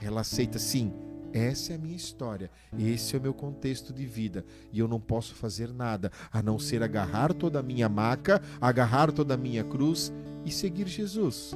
Ela 0.00 0.22
aceita 0.22 0.58
sim, 0.58 0.94
essa 1.30 1.72
é 1.72 1.76
a 1.76 1.78
minha 1.78 1.94
história, 1.94 2.50
esse 2.78 3.14
é 3.14 3.18
o 3.18 3.22
meu 3.22 3.34
contexto 3.34 3.92
de 3.92 4.06
vida 4.06 4.46
e 4.72 4.78
eu 4.78 4.88
não 4.88 4.98
posso 4.98 5.34
fazer 5.34 5.74
nada 5.74 6.10
a 6.32 6.42
não 6.42 6.58
ser 6.58 6.82
agarrar 6.82 7.34
toda 7.34 7.60
a 7.60 7.62
minha 7.62 7.86
maca, 7.86 8.40
agarrar 8.58 9.12
toda 9.12 9.34
a 9.34 9.36
minha 9.36 9.62
cruz 9.62 10.10
e 10.46 10.50
seguir 10.50 10.88
Jesus. 10.88 11.54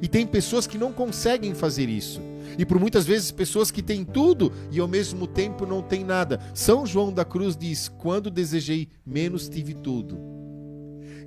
E 0.00 0.06
tem 0.06 0.24
pessoas 0.24 0.68
que 0.68 0.78
não 0.78 0.92
conseguem 0.92 1.54
fazer 1.54 1.88
isso. 1.88 2.20
E 2.56 2.64
por 2.64 2.78
muitas 2.78 3.04
vezes 3.04 3.32
pessoas 3.32 3.72
que 3.72 3.82
têm 3.82 4.04
tudo 4.04 4.52
e 4.70 4.78
ao 4.78 4.86
mesmo 4.86 5.26
tempo 5.26 5.66
não 5.66 5.82
têm 5.82 6.04
nada. 6.04 6.38
São 6.54 6.86
João 6.86 7.12
da 7.12 7.24
Cruz 7.24 7.56
diz: 7.56 7.88
Quando 7.88 8.30
desejei 8.30 8.88
menos, 9.04 9.48
tive 9.48 9.74
tudo. 9.74 10.49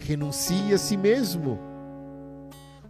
Renuncie 0.03 0.73
a 0.73 0.77
si 0.77 0.97
mesmo 0.97 1.73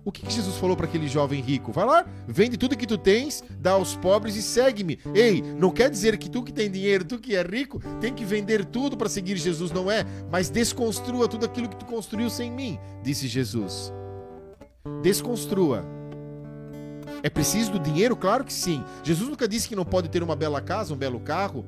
o 0.05 0.11
que, 0.11 0.25
que 0.25 0.33
Jesus 0.33 0.57
falou 0.57 0.75
para 0.75 0.85
aquele 0.85 1.07
jovem 1.07 1.41
rico? 1.41 1.71
Vai 1.71 1.85
lá, 1.85 2.05
vende 2.27 2.57
tudo 2.57 2.75
que 2.75 2.85
tu 2.85 2.97
tens, 2.97 3.43
dá 3.57 3.71
aos 3.71 3.95
pobres 3.95 4.35
e 4.35 4.41
segue-me. 4.41 4.99
Ei, 5.13 5.41
não 5.41 5.71
quer 5.71 5.89
dizer 5.89 6.17
que 6.17 6.29
tu 6.29 6.43
que 6.43 6.51
tem 6.51 6.69
dinheiro, 6.69 7.05
tu 7.05 7.17
que 7.17 7.35
é 7.35 7.41
rico, 7.41 7.79
tem 8.01 8.13
que 8.13 8.25
vender 8.25 8.65
tudo 8.65 8.97
para 8.97 9.07
seguir 9.07 9.37
Jesus, 9.37 9.71
não 9.71 9.89
é? 9.89 10.05
Mas 10.29 10.49
desconstrua 10.49 11.27
tudo 11.29 11.45
aquilo 11.45 11.69
que 11.69 11.77
tu 11.77 11.85
construiu 11.85 12.29
sem 12.29 12.51
mim, 12.51 12.77
disse 13.01 13.27
Jesus. 13.29 13.93
Desconstrua. 15.01 15.85
É 17.21 17.29
preciso 17.29 17.71
do 17.71 17.79
dinheiro? 17.79 18.17
Claro 18.17 18.43
que 18.43 18.51
sim. 18.51 18.83
Jesus 19.03 19.29
nunca 19.29 19.47
disse 19.47 19.69
que 19.69 19.75
não 19.75 19.85
pode 19.85 20.09
ter 20.09 20.21
uma 20.21 20.35
bela 20.35 20.59
casa, 20.59 20.93
um 20.93 20.97
belo 20.97 21.21
carro, 21.21 21.65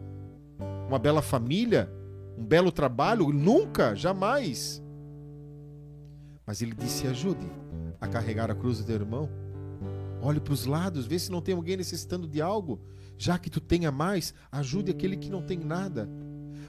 uma 0.89 0.99
bela 0.99 1.21
família, 1.21 1.89
um 2.37 2.43
belo 2.43 2.69
trabalho. 2.69 3.31
Nunca, 3.31 3.95
jamais. 3.95 4.83
Mas 6.45 6.61
ele 6.61 6.73
disse: 6.73 7.07
ajude 7.07 7.45
a 7.99 8.07
carregar 8.07 8.51
a 8.51 8.55
cruz 8.55 8.79
do 8.79 8.85
teu 8.85 8.95
irmão. 8.95 9.29
Olhe 10.21 10.39
para 10.39 10.53
os 10.53 10.65
lados, 10.65 11.05
vê 11.05 11.19
se 11.19 11.31
não 11.31 11.41
tem 11.41 11.55
alguém 11.55 11.77
necessitando 11.77 12.27
de 12.27 12.41
algo. 12.41 12.79
Já 13.17 13.37
que 13.37 13.49
tu 13.49 13.61
tenha 13.61 13.91
mais, 13.91 14.33
ajude 14.51 14.91
aquele 14.91 15.15
que 15.15 15.29
não 15.29 15.41
tem 15.41 15.57
nada. 15.57 16.09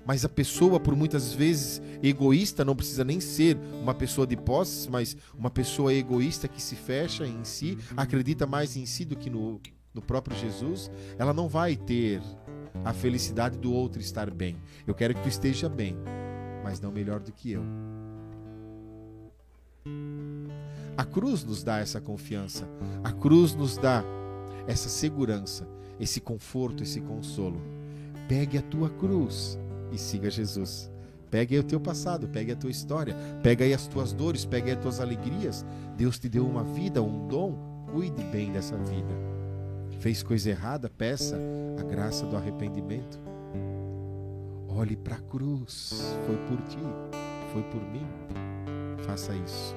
Mas 0.06 0.24
a 0.24 0.28
pessoa, 0.28 0.78
por 0.78 0.94
muitas 0.94 1.32
vezes 1.32 1.82
egoísta, 2.00 2.64
não 2.64 2.76
precisa 2.76 3.02
nem 3.02 3.18
ser 3.18 3.58
uma 3.82 3.92
pessoa 3.92 4.26
de 4.26 4.36
posses, 4.36 4.86
mas 4.86 5.16
uma 5.36 5.50
pessoa 5.50 5.92
egoísta 5.92 6.46
que 6.46 6.62
se 6.62 6.76
fecha 6.76 7.26
em 7.26 7.42
si, 7.42 7.76
acredita 7.96 8.46
mais 8.46 8.76
em 8.76 8.86
si 8.86 9.04
do 9.04 9.16
que 9.16 9.28
no, 9.28 9.60
no 9.92 10.00
próprio 10.00 10.36
Jesus, 10.36 10.90
ela 11.18 11.32
não 11.32 11.48
vai 11.48 11.74
ter 11.74 12.22
a 12.84 12.92
felicidade 12.92 13.58
do 13.58 13.72
outro 13.72 14.00
estar 14.00 14.30
bem. 14.30 14.56
Eu 14.86 14.94
quero 14.94 15.12
que 15.12 15.22
tu 15.22 15.28
esteja 15.28 15.68
bem, 15.68 15.96
mas 16.62 16.80
não 16.80 16.92
melhor 16.92 17.18
do 17.18 17.32
que 17.32 17.50
eu. 17.50 17.64
A 20.96 21.04
cruz 21.04 21.44
nos 21.44 21.62
dá 21.62 21.78
essa 21.78 22.00
confiança, 22.00 22.66
a 23.04 23.12
cruz 23.12 23.54
nos 23.54 23.76
dá 23.76 24.02
essa 24.66 24.88
segurança, 24.88 25.68
esse 26.00 26.20
conforto, 26.20 26.82
esse 26.82 27.00
consolo. 27.00 27.60
Pegue 28.28 28.58
a 28.58 28.62
tua 28.62 28.88
cruz 28.90 29.58
e 29.92 29.98
siga 29.98 30.30
Jesus. 30.30 30.90
Pegue 31.30 31.58
o 31.58 31.64
teu 31.64 31.80
passado, 31.80 32.28
pegue 32.28 32.52
a 32.52 32.56
tua 32.56 32.70
história, 32.70 33.14
pegue 33.42 33.64
aí 33.64 33.74
as 33.74 33.86
tuas 33.86 34.12
dores, 34.12 34.44
pegue 34.44 34.70
as 34.70 34.80
tuas 34.80 35.00
alegrias. 35.00 35.66
Deus 35.96 36.18
te 36.18 36.28
deu 36.28 36.46
uma 36.46 36.64
vida, 36.64 37.02
um 37.02 37.26
dom, 37.26 37.54
cuide 37.92 38.22
bem 38.24 38.52
dessa 38.52 38.76
vida. 38.76 39.14
Fez 40.00 40.22
coisa 40.22 40.50
errada, 40.50 40.88
peça 40.88 41.38
a 41.78 41.82
graça 41.82 42.24
do 42.26 42.36
arrependimento. 42.36 43.18
Olhe 44.68 44.96
para 44.96 45.16
a 45.16 45.20
cruz, 45.20 46.16
foi 46.26 46.36
por 46.46 46.62
ti, 46.68 46.78
foi 47.52 47.62
por 47.64 47.82
mim. 47.82 48.06
Faça 49.06 49.32
isso. 49.34 49.74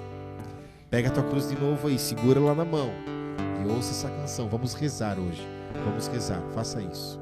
Pega 0.89 1.09
a 1.09 1.11
tua 1.11 1.23
cruz 1.23 1.47
de 1.49 1.59
novo 1.59 1.88
aí, 1.88 1.99
segura 1.99 2.39
lá 2.39 2.55
na 2.55 2.65
mão 2.65 2.89
e 3.63 3.69
ouça 3.69 3.91
essa 3.91 4.09
canção. 4.09 4.49
Vamos 4.49 4.73
rezar 4.73 5.19
hoje. 5.19 5.47
Vamos 5.86 6.07
rezar. 6.07 6.41
Faça 6.53 6.82
isso. 6.82 7.19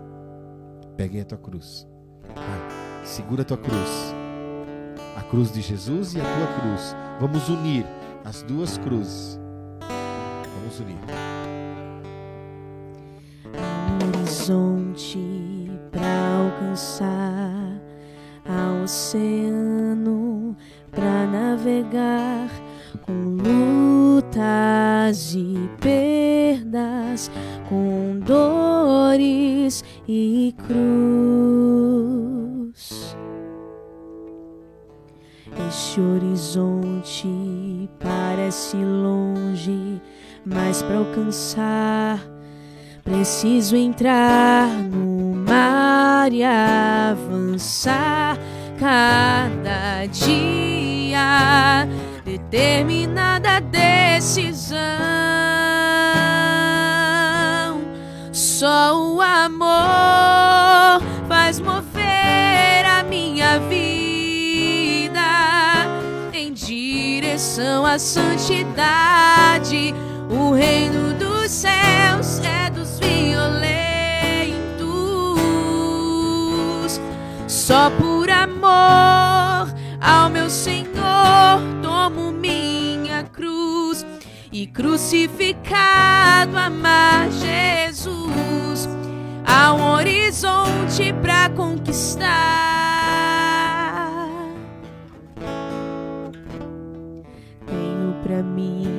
Pegue 0.96 1.20
a 1.20 1.26
tua 1.26 1.38
cruz. 1.38 1.88
Vai. 2.34 3.06
Segura 3.06 3.42
a 3.42 3.46
tua 3.46 3.58
cruz. 3.58 4.16
A 5.16 5.22
cruz 5.24 5.52
de 5.52 5.62
Jesus 5.62 6.14
e 6.14 6.22
a 6.22 6.24
tua 6.24 6.62
cruz. 6.62 6.96
Vamos 7.20 7.50
unir 7.50 7.86
as 8.24 8.42
duas 8.44 8.78
cruzes. 8.78 9.40
Vamos 10.60 10.80
unir. 10.80 10.98
Um 13.90 14.20
horizonte 14.20 15.72
para 15.92 16.38
alcançar, 16.38 17.82
ao 18.46 18.84
oceano 18.84 20.17
para 20.98 21.28
navegar 21.28 22.50
com 23.06 23.14
luta 23.14 23.98
lutas 24.18 25.34
e 25.36 25.70
perdas, 25.80 27.32
com 27.70 28.20
dores 28.20 29.84
e 30.08 30.56
cruz. 30.68 30.78
Este 35.70 36.02
horizonte 36.02 37.90
parece 38.00 38.78
longe, 38.78 40.02
mas 40.46 40.82
para 40.82 40.98
alcançar 40.98 42.20
preciso 43.04 43.76
entrar 43.76 44.68
no 44.84 45.36
mar 45.36 46.32
e 46.34 46.44
avançar 46.44 48.38
cada 48.80 50.06
dia 50.06 51.88
determinada 52.24 53.60
decisão. 53.60 54.78
Só 58.32 59.16
o 59.16 59.22
amor 59.22 61.02
faz 61.28 61.60
mover 61.60 62.86
a 62.86 63.04
minha 63.04 63.60
vida 63.60 65.22
em 66.34 66.54
direção 66.54 67.86
à 67.86 67.98
santidade. 67.98 68.64
O 70.30 70.54
reino 70.54 71.14
dos 71.14 71.50
céus 71.52 72.42
é 72.44 72.70
dos 72.70 73.00
violentos. 73.00 73.78
Só 77.48 77.90
por 77.92 78.30
amor 78.30 78.47
ao 80.02 80.30
meu 80.30 80.50
Senhor 80.50 81.62
tomo 81.82 82.32
minha 82.32 83.24
cruz 83.24 84.06
e 84.52 84.66
crucificado 84.68 86.58
amar 86.58 87.30
Jesus. 87.32 88.90
Há 89.46 89.74
um 89.74 89.92
horizonte 89.94 91.14
pra 91.22 91.50
conquistar. 91.50 92.28
Tenho 97.66 98.16
pra 98.24 98.42
mim 98.44 98.97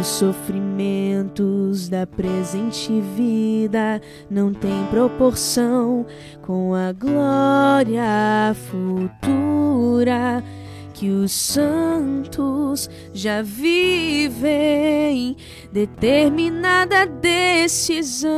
os 0.00 0.06
sofrimentos 0.06 1.88
da 1.88 2.06
presente 2.06 3.00
vida 3.00 4.00
não 4.30 4.52
têm 4.52 4.86
proporção 4.90 6.06
com 6.42 6.74
a 6.74 6.92
glória 6.92 8.54
futura 8.70 10.44
que 10.92 11.10
os 11.10 11.32
santos 11.32 12.88
já 13.12 13.42
vivem 13.42 15.36
determinada 15.72 17.06
decisão. 17.06 18.30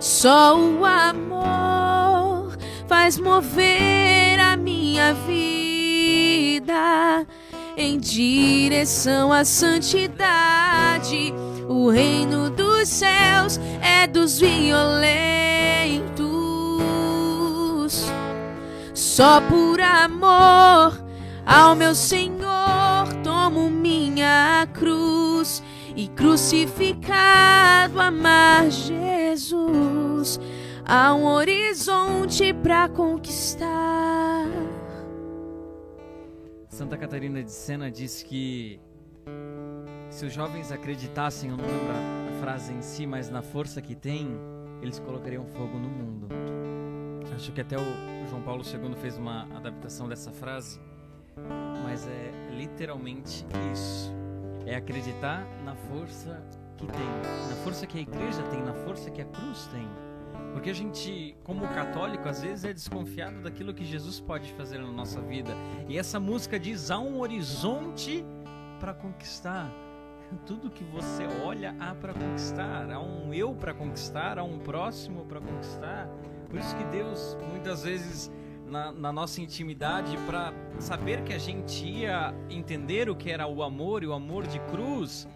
Só 0.00 0.58
o 0.58 0.84
amor 0.84 2.56
faz 2.88 3.18
mover 3.18 4.40
a 4.40 4.56
minha 4.56 5.14
vida 5.14 7.26
em 7.80 7.98
direção 7.98 9.32
à 9.32 9.42
santidade. 9.44 11.32
O 11.66 11.88
reino 11.88 12.50
dos 12.50 12.86
céus 12.88 13.58
é 13.80 14.06
dos 14.06 14.38
violentos. 14.38 15.10
Só 18.92 19.40
por 19.40 19.80
amor 19.80 21.02
ao 21.46 21.74
meu 21.74 21.94
Senhor 21.94 23.08
tomo 23.24 23.70
minha 23.70 24.68
cruz 24.74 25.62
e 25.96 26.06
crucificado 26.08 27.98
amar 27.98 28.70
Jesus. 28.70 30.38
Há 30.84 31.14
um 31.14 31.24
horizonte 31.24 32.52
para 32.52 32.88
conquistar. 32.88 34.69
Santa 36.80 36.96
Catarina 36.96 37.42
de 37.42 37.52
Sena 37.52 37.90
diz 37.90 38.22
que 38.22 38.80
se 40.08 40.24
os 40.24 40.32
jovens 40.32 40.72
acreditassem, 40.72 41.50
eu 41.50 41.56
não 41.58 41.66
lembro 41.66 41.92
a 41.92 42.40
frase 42.40 42.72
em 42.72 42.80
si, 42.80 43.06
mas 43.06 43.28
na 43.28 43.42
força 43.42 43.82
que 43.82 43.94
tem, 43.94 44.30
eles 44.80 44.98
colocariam 44.98 45.44
fogo 45.44 45.78
no 45.78 45.90
mundo. 45.90 46.28
Acho 47.34 47.52
que 47.52 47.60
até 47.60 47.76
o 47.76 48.26
João 48.30 48.40
Paulo 48.40 48.62
II 48.64 48.94
fez 48.96 49.18
uma 49.18 49.42
adaptação 49.54 50.08
dessa 50.08 50.32
frase, 50.32 50.80
mas 51.84 52.08
é 52.08 52.50
literalmente 52.50 53.44
isso. 53.74 54.10
É 54.64 54.74
acreditar 54.74 55.46
na 55.62 55.74
força 55.74 56.42
que 56.78 56.86
tem, 56.86 57.06
na 57.50 57.56
força 57.56 57.86
que 57.86 57.98
a 57.98 58.00
igreja 58.00 58.42
tem, 58.44 58.62
na 58.62 58.72
força 58.72 59.10
que 59.10 59.20
a 59.20 59.26
cruz 59.26 59.66
tem. 59.66 59.86
Porque 60.52 60.70
a 60.70 60.74
gente, 60.74 61.36
como 61.44 61.66
católico, 61.68 62.28
às 62.28 62.42
vezes 62.42 62.64
é 62.64 62.72
desconfiado 62.72 63.42
daquilo 63.42 63.72
que 63.72 63.84
Jesus 63.84 64.20
pode 64.20 64.52
fazer 64.54 64.78
na 64.78 64.90
nossa 64.90 65.20
vida. 65.20 65.52
E 65.88 65.96
essa 65.96 66.18
música 66.18 66.58
diz: 66.58 66.90
há 66.90 66.98
um 66.98 67.20
horizonte 67.20 68.24
para 68.78 68.92
conquistar. 68.92 69.70
Tudo 70.46 70.70
que 70.70 70.84
você 70.84 71.26
olha 71.44 71.74
há 71.80 71.94
para 71.94 72.14
conquistar, 72.14 72.90
há 72.90 73.00
um 73.00 73.34
eu 73.34 73.52
para 73.54 73.74
conquistar, 73.74 74.38
há 74.38 74.44
um 74.44 74.58
próximo 74.58 75.24
para 75.24 75.40
conquistar. 75.40 76.08
Por 76.48 76.58
isso 76.58 76.76
que 76.76 76.84
Deus, 76.84 77.36
muitas 77.50 77.82
vezes, 77.82 78.30
na, 78.66 78.92
na 78.92 79.12
nossa 79.12 79.40
intimidade, 79.40 80.16
para 80.26 80.52
saber 80.78 81.22
que 81.22 81.32
a 81.32 81.38
gente 81.38 81.84
ia 81.84 82.32
entender 82.48 83.10
o 83.10 83.16
que 83.16 83.30
era 83.30 83.46
o 83.46 83.62
amor 83.62 84.02
e 84.04 84.06
o 84.06 84.12
amor 84.12 84.46
de 84.46 84.60
cruz, 84.60 85.28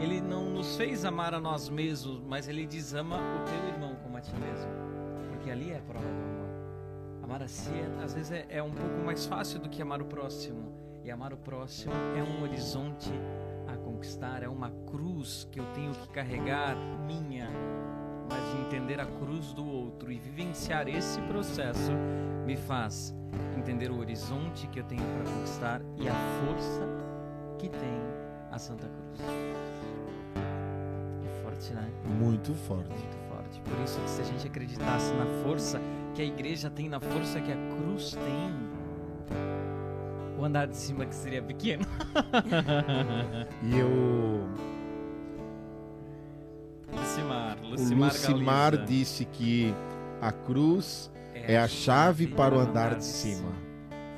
Ele 0.00 0.20
não 0.20 0.50
nos 0.50 0.76
fez 0.76 1.04
amar 1.04 1.34
a 1.34 1.40
nós 1.40 1.68
mesmos, 1.68 2.22
mas 2.26 2.48
Ele 2.48 2.66
diz: 2.66 2.94
ama 2.94 3.16
o 3.16 3.44
teu 3.44 3.68
irmão 3.68 3.96
como 4.02 4.16
a 4.16 4.20
ti 4.20 4.32
mesmo. 4.34 4.70
Porque 5.30 5.50
ali 5.50 5.70
é 5.70 5.78
a 5.78 5.82
prova 5.82 6.06
do 6.06 6.12
amor. 6.12 6.50
Amar 7.22 7.42
a 7.42 7.48
si, 7.48 7.70
às 8.02 8.14
vezes, 8.14 8.32
é, 8.32 8.46
é 8.48 8.62
um 8.62 8.72
pouco 8.72 8.98
mais 9.04 9.26
fácil 9.26 9.60
do 9.60 9.68
que 9.68 9.80
amar 9.80 10.00
o 10.00 10.06
próximo. 10.06 10.72
E 11.04 11.10
amar 11.10 11.32
o 11.32 11.36
próximo 11.36 11.92
é 12.16 12.22
um 12.22 12.42
horizonte 12.42 13.10
a 13.66 13.76
conquistar, 13.76 14.42
é 14.42 14.48
uma 14.48 14.70
cruz 14.90 15.48
que 15.50 15.58
eu 15.58 15.64
tenho 15.72 15.92
que 15.92 16.08
carregar 16.08 16.76
minha, 17.06 17.48
mas 18.28 18.42
de 18.52 18.60
entender 18.62 19.00
a 19.00 19.06
cruz 19.06 19.52
do 19.52 19.66
outro 19.66 20.12
e 20.12 20.18
vivenciar 20.18 20.88
esse 20.88 21.20
processo 21.22 21.92
me 22.44 22.56
faz 22.56 23.14
entender 23.56 23.90
o 23.90 23.98
horizonte 23.98 24.66
que 24.66 24.80
eu 24.80 24.84
tenho 24.84 25.02
para 25.02 25.32
conquistar 25.32 25.80
e 25.96 26.08
a 26.08 26.14
força 26.40 26.86
que 27.58 27.68
tem 27.68 28.00
a 28.50 28.58
Santa 28.58 28.88
Cruz. 28.88 29.59
É 31.60 31.72
forte, 31.72 31.72
né? 31.74 31.90
Muito 32.18 32.54
forte. 32.54 32.88
Muito 32.88 33.16
forte. 33.28 33.60
Por 33.60 33.78
isso 33.84 34.00
que 34.00 34.10
se 34.10 34.22
a 34.22 34.24
gente 34.24 34.46
acreditasse 34.46 35.12
na 35.12 35.26
força 35.44 35.80
que 36.14 36.22
a 36.22 36.24
igreja 36.24 36.70
tem, 36.70 36.88
na 36.88 36.98
força 36.98 37.40
que 37.40 37.52
a 37.52 37.56
cruz 37.76 38.12
tem, 38.12 38.70
o 40.38 40.44
andar 40.44 40.66
de 40.66 40.76
cima 40.76 41.04
que 41.04 41.14
seria 41.14 41.42
pequeno. 41.42 41.84
E 43.62 43.78
eu, 43.78 44.48
Lucimar, 46.92 47.58
o 47.62 47.68
Lucimar, 47.68 48.08
Lucimar 48.08 48.72
Galiza. 48.72 48.86
disse 48.86 49.24
que 49.26 49.74
a 50.20 50.32
cruz 50.32 51.10
é 51.34 51.58
a 51.58 51.68
chave 51.68 52.26
para 52.26 52.56
o 52.56 52.58
andar 52.58 52.94
de 52.94 53.04
cima. 53.04 53.52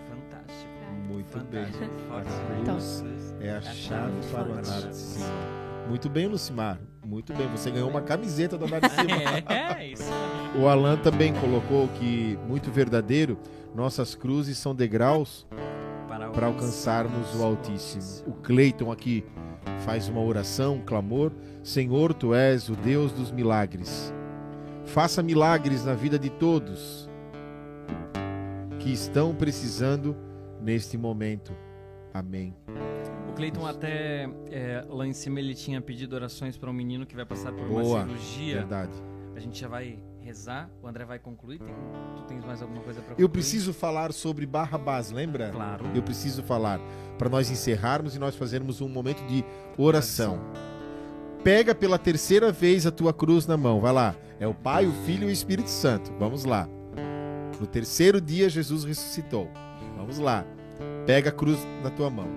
Fantástico. 0.08 0.70
Muito 1.08 1.38
bem. 1.50 1.66
Fantástico. 1.66 2.08
Forte. 2.08 2.28
A 2.28 2.64
cruz 2.64 3.04
é 3.40 3.50
a 3.50 3.60
chave 3.62 4.26
para 4.30 4.48
o 4.48 4.52
andar 4.52 4.88
de 4.88 4.96
cima. 4.96 5.61
Muito 5.88 6.08
bem, 6.08 6.26
Lucimar. 6.26 6.78
Muito 7.04 7.34
bem. 7.34 7.48
Você 7.48 7.70
ganhou 7.70 7.90
uma 7.90 8.00
camiseta 8.00 8.56
do 8.56 8.64
andar 8.64 8.80
de 8.80 8.88
cima. 8.90 9.52
É, 9.52 9.86
isso. 9.86 10.10
O 10.58 10.66
Alan 10.68 10.96
também 10.96 11.32
colocou 11.34 11.88
que, 11.88 12.38
muito 12.48 12.70
verdadeiro, 12.70 13.38
nossas 13.74 14.14
cruzes 14.14 14.58
são 14.58 14.74
degraus 14.74 15.46
para 16.34 16.46
alcançarmos 16.46 17.34
o 17.34 17.42
Altíssimo. 17.42 18.24
O 18.26 18.32
Cleiton 18.34 18.90
aqui 18.90 19.24
faz 19.84 20.08
uma 20.08 20.20
oração, 20.20 20.76
um 20.76 20.84
clamor: 20.84 21.32
Senhor, 21.62 22.14
tu 22.14 22.34
és 22.34 22.68
o 22.68 22.76
Deus 22.76 23.12
dos 23.12 23.30
milagres. 23.30 24.12
Faça 24.84 25.22
milagres 25.22 25.84
na 25.84 25.94
vida 25.94 26.18
de 26.18 26.30
todos 26.30 27.08
que 28.78 28.92
estão 28.92 29.34
precisando 29.34 30.16
neste 30.60 30.98
momento. 30.98 31.52
Amém. 32.12 32.54
O 33.32 33.34
Cleiton 33.34 33.66
até 33.66 34.28
é, 34.50 34.84
lá 34.90 35.06
em 35.06 35.14
cima 35.14 35.40
ele 35.40 35.54
tinha 35.54 35.80
pedido 35.80 36.14
orações 36.14 36.58
para 36.58 36.68
um 36.68 36.72
menino 36.72 37.06
que 37.06 37.16
vai 37.16 37.24
passar 37.24 37.50
por 37.50 37.66
Boa, 37.66 37.82
uma 37.82 38.04
cirurgia. 38.04 38.56
Verdade. 38.56 38.92
A 39.34 39.40
gente 39.40 39.58
já 39.58 39.68
vai 39.68 39.98
rezar, 40.20 40.70
o 40.82 40.86
André 40.86 41.06
vai 41.06 41.18
concluir. 41.18 41.58
Tem- 41.58 41.74
tu 42.14 42.22
tens 42.28 42.44
mais 42.44 42.60
alguma 42.60 42.82
coisa 42.82 43.00
para 43.00 43.08
concluir? 43.08 43.24
Eu 43.24 43.28
preciso 43.30 43.72
falar 43.72 44.12
sobre 44.12 44.44
Barrabás, 44.44 45.10
lembra? 45.10 45.48
Claro. 45.48 45.86
Eu 45.94 46.02
preciso 46.02 46.42
falar 46.42 46.78
para 47.16 47.30
nós 47.30 47.50
encerrarmos 47.50 48.14
e 48.14 48.18
nós 48.18 48.36
fazermos 48.36 48.82
um 48.82 48.88
momento 48.88 49.24
de 49.26 49.42
oração. 49.78 50.38
Pega 51.42 51.74
pela 51.74 51.98
terceira 51.98 52.52
vez 52.52 52.86
a 52.86 52.90
tua 52.90 53.14
cruz 53.14 53.46
na 53.46 53.56
mão. 53.56 53.80
Vai 53.80 53.92
lá. 53.94 54.14
É 54.38 54.46
o 54.46 54.52
Pai, 54.54 54.86
o 54.86 54.92
Filho 55.06 55.24
e 55.24 55.30
o 55.30 55.32
Espírito 55.32 55.70
Santo. 55.70 56.12
Vamos 56.18 56.44
lá. 56.44 56.68
No 57.58 57.66
terceiro 57.66 58.20
dia 58.20 58.50
Jesus 58.50 58.84
ressuscitou. 58.84 59.48
Vamos 59.96 60.18
lá. 60.18 60.44
pega 61.06 61.30
a 61.30 61.32
cruz 61.32 61.58
na 61.82 61.88
tua 61.90 62.10
mão. 62.10 62.28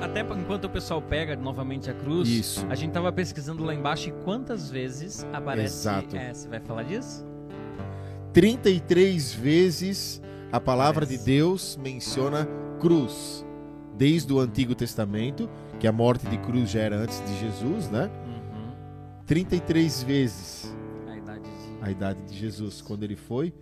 Até 0.00 0.20
enquanto 0.20 0.64
o 0.64 0.70
pessoal 0.70 1.00
pega 1.00 1.36
novamente 1.36 1.90
a 1.90 1.94
cruz, 1.94 2.28
Isso. 2.28 2.66
a 2.68 2.74
gente 2.74 2.92
tava 2.92 3.12
pesquisando 3.12 3.64
lá 3.64 3.74
embaixo 3.74 4.08
e 4.08 4.12
quantas 4.24 4.70
vezes 4.70 5.24
aparece. 5.32 5.88
Exato. 5.88 6.16
É, 6.16 6.34
você 6.34 6.48
vai 6.48 6.60
falar 6.60 6.82
disso? 6.82 7.24
33 8.32 9.32
vezes 9.34 10.20
a 10.50 10.60
palavra 10.60 11.06
de. 11.06 11.18
Deus 11.18 11.78
menciona 11.82 12.48
cruz. 12.80 13.46
Desde 13.94 14.32
o 14.32 14.40
Antigo 14.40 14.74
Testamento, 14.74 15.48
que 15.78 15.86
a 15.86 15.92
morte 15.92 16.26
de 16.26 16.36
cruz 16.38 16.70
já 16.70 16.80
era 16.80 16.96
antes 16.96 17.22
de 17.26 17.38
Jesus, 17.38 17.90
né? 17.90 18.10
Uhum. 18.26 18.72
33 19.26 20.02
vezes 20.02 20.74
A 21.06 21.16
idade 21.16 21.42
de. 21.42 21.78
a 21.82 21.90
idade 21.90 22.22
de 22.24 22.36
Jesus, 22.36 22.80
quando 22.80 23.04
ele 23.04 23.14
foi 23.16 23.52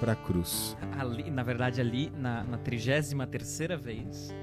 para 0.00 0.12
a 0.12 0.16
cruz. 0.16 0.76
Ali, 0.98 1.30
na 1.30 1.42
verdade, 1.42 1.80
ali, 1.80 2.10
na, 2.16 2.42
na 2.44 2.58
33 2.58 3.54
vez, 3.80 4.34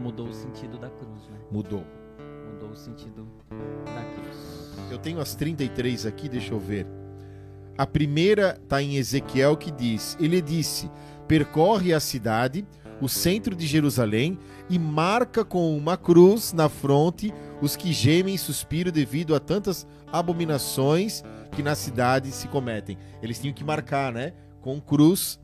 mudou 0.00 0.28
o 0.28 0.32
sentido 0.32 0.78
da 0.78 0.88
cruz, 0.88 1.28
né? 1.28 1.38
Mudou. 1.50 1.84
Mudou 2.52 2.70
o 2.70 2.76
sentido 2.76 3.26
da 3.84 4.02
cruz. 4.14 4.90
Eu 4.90 4.98
tenho 4.98 5.20
as 5.20 5.34
33 5.34 6.06
aqui, 6.06 6.28
deixa 6.28 6.52
eu 6.54 6.58
ver. 6.58 6.86
A 7.76 7.86
primeira 7.86 8.58
está 8.62 8.82
em 8.82 8.96
Ezequiel 8.96 9.56
que 9.56 9.70
diz: 9.70 10.16
Ele 10.20 10.40
disse: 10.40 10.90
Percorre 11.28 11.94
a 11.94 12.00
cidade, 12.00 12.66
o 13.00 13.08
centro 13.08 13.54
de 13.54 13.66
Jerusalém, 13.66 14.38
e 14.68 14.78
marca 14.78 15.44
com 15.44 15.76
uma 15.76 15.96
cruz 15.96 16.52
na 16.52 16.68
fronte 16.68 17.32
os 17.60 17.76
que 17.76 17.92
gemem 17.92 18.34
e 18.34 18.38
suspiram 18.38 18.90
devido 18.90 19.34
a 19.34 19.40
tantas 19.40 19.86
abominações 20.12 21.22
que 21.52 21.62
na 21.62 21.74
cidade 21.74 22.30
se 22.32 22.48
cometem. 22.48 22.96
Eles 23.22 23.38
tinham 23.38 23.54
que 23.54 23.62
marcar, 23.62 24.12
né? 24.12 24.32
Com 24.60 24.80
cruz 24.80 25.38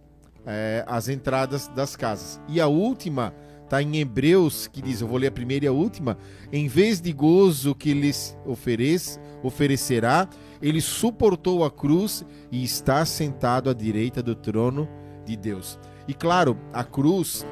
é, 0.46 0.84
as 0.86 1.08
entradas 1.08 1.68
das 1.68 1.96
casas. 1.96 2.40
E 2.48 2.60
a 2.60 2.66
última 2.66 3.34
está 3.66 3.82
em 3.82 3.96
Hebreus, 3.98 4.66
que 4.66 4.80
diz: 4.80 5.00
Eu 5.00 5.08
vou 5.08 5.18
ler 5.18 5.26
a 5.28 5.32
primeira 5.32 5.66
e 5.66 5.68
a 5.68 5.72
última. 5.72 6.16
Em 6.52 6.66
vez 6.66 7.00
de 7.00 7.12
gozo 7.12 7.74
que 7.74 7.92
lhes 7.92 8.36
oferece, 8.46 9.20
oferecerá, 9.42 10.28
ele 10.62 10.80
suportou 10.80 11.64
a 11.64 11.70
cruz 11.70 12.24
e 12.50 12.64
está 12.64 13.04
sentado 13.04 13.68
à 13.68 13.74
direita 13.74 14.22
do 14.22 14.34
trono 14.34 14.88
de 15.24 15.36
Deus. 15.36 15.78
E 16.08 16.14
claro, 16.14 16.56
a 16.72 16.84
cruz 16.84 17.44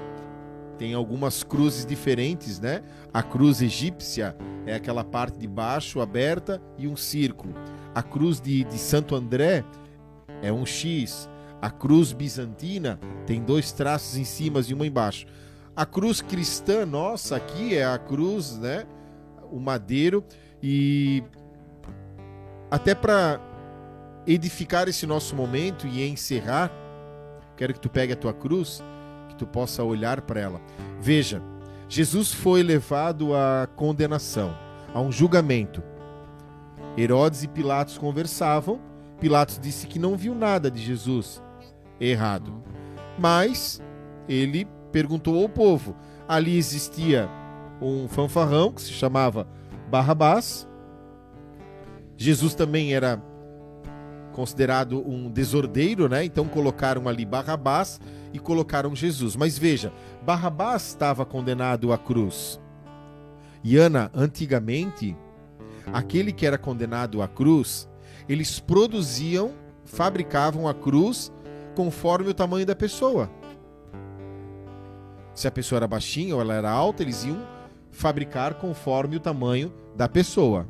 tem 0.79 0.95
algumas 0.95 1.43
cruzes 1.43 1.85
diferentes, 1.85 2.59
né? 2.59 2.83
A 3.12 3.23
cruz 3.23 3.61
egípcia 3.61 4.37
é 4.67 4.75
aquela 4.75 5.05
parte 5.05 5.39
de 5.39 5.47
baixo 5.47 6.01
aberta 6.01 6.61
e 6.79 6.89
um 6.89 6.97
círculo. 6.97 7.55
A 7.95 8.03
cruz 8.03 8.41
de, 8.41 8.65
de 8.65 8.79
Santo 8.79 9.15
André 9.15 9.65
é 10.43 10.53
um 10.53 10.65
X. 10.65 11.29
A 11.61 11.71
cruz 11.71 12.12
bizantina 12.12 12.99
tem 13.27 13.43
dois 13.43 13.73
traços 13.73 14.17
em 14.17 14.25
cima 14.25 14.61
e 14.67 14.75
uma 14.75 14.87
embaixo. 14.87 15.27
A 15.77 15.85
cruz 15.85 16.20
cristã 16.20 16.87
nossa 16.87 17.37
aqui 17.37 17.77
é 17.77 17.85
a 17.85 17.99
cruz, 17.99 18.57
né? 18.59 18.87
O 19.51 19.59
madeiro 19.59 20.25
e 20.62 21.22
até 22.70 22.95
para 22.95 23.41
edificar 24.27 24.89
esse 24.89 25.07
nosso 25.07 25.35
momento 25.37 25.87
e 25.87 26.09
encerrar, 26.09 26.70
quero 27.57 27.75
que 27.75 27.81
tu 27.81 27.89
pegue 27.91 28.12
a 28.12 28.16
tua 28.16 28.33
cruz, 28.33 28.83
que 29.29 29.37
tu 29.37 29.47
possa 29.47 29.83
olhar 29.83 30.20
para 30.22 30.41
ela. 30.41 30.61
Veja, 31.01 31.43
Jesus 31.89 32.33
foi 32.33 32.62
levado 32.62 33.35
à 33.35 33.68
condenação, 33.77 34.57
a 34.93 35.01
um 35.01 35.12
julgamento. 35.12 35.83
Herodes 36.97 37.43
e 37.43 37.49
Pilatos 37.49 37.99
conversavam. 37.99 38.81
Pilatos 39.20 39.59
disse 39.59 39.87
que 39.87 39.99
não 39.99 40.16
viu 40.16 40.35
nada 40.35 40.70
de 40.70 40.81
Jesus 40.81 41.43
errado. 42.01 42.62
Mas 43.18 43.83
ele 44.29 44.66
perguntou 44.95 45.42
ao 45.42 45.49
povo. 45.49 45.97
Ali 46.28 46.57
existia 46.57 47.28
um 47.82 48.07
fanfarrão 48.07 48.70
que 48.70 48.80
se 48.80 48.92
chamava 48.92 49.45
Barrabás. 49.90 50.68
Jesus 52.16 52.55
também 52.55 52.95
era 52.95 53.20
considerado 54.32 55.03
um 55.05 55.28
desordeiro, 55.28 56.09
né? 56.09 56.24
Então 56.24 56.47
colocaram 56.47 57.09
ali 57.09 57.24
Barrabás 57.24 58.01
e 58.32 58.38
colocaram 58.38 58.95
Jesus. 58.95 59.34
Mas 59.34 59.59
veja, 59.59 59.92
Barrabás 60.22 60.86
estava 60.86 61.26
condenado 61.26 61.92
à 61.92 61.99
cruz. 61.99 62.61
E 63.64 63.76
Ana, 63.76 64.12
antigamente, 64.14 65.16
aquele 65.92 66.32
que 66.32 66.47
era 66.47 66.57
condenado 66.57 67.20
à 67.20 67.26
cruz, 67.26 67.88
eles 68.28 68.61
produziam, 68.61 69.51
fabricavam 69.84 70.68
a 70.68 70.74
cruz 70.74 71.32
conforme 71.74 72.30
o 72.30 72.34
tamanho 72.34 72.64
da 72.64 72.76
pessoa. 72.76 73.28
Se 75.35 75.49
a 75.49 75.51
pessoa 75.51 75.78
era 75.78 75.89
baixinha 75.89 76.35
ou 76.35 76.41
ela 76.41 76.55
era 76.55 76.70
alta, 76.70 77.03
eles 77.03 77.24
iam 77.24 77.39
fabricar 77.91 78.55
conforme 78.55 79.16
o 79.16 79.20
tamanho 79.20 79.72
da 79.97 80.09
pessoa. 80.09 80.66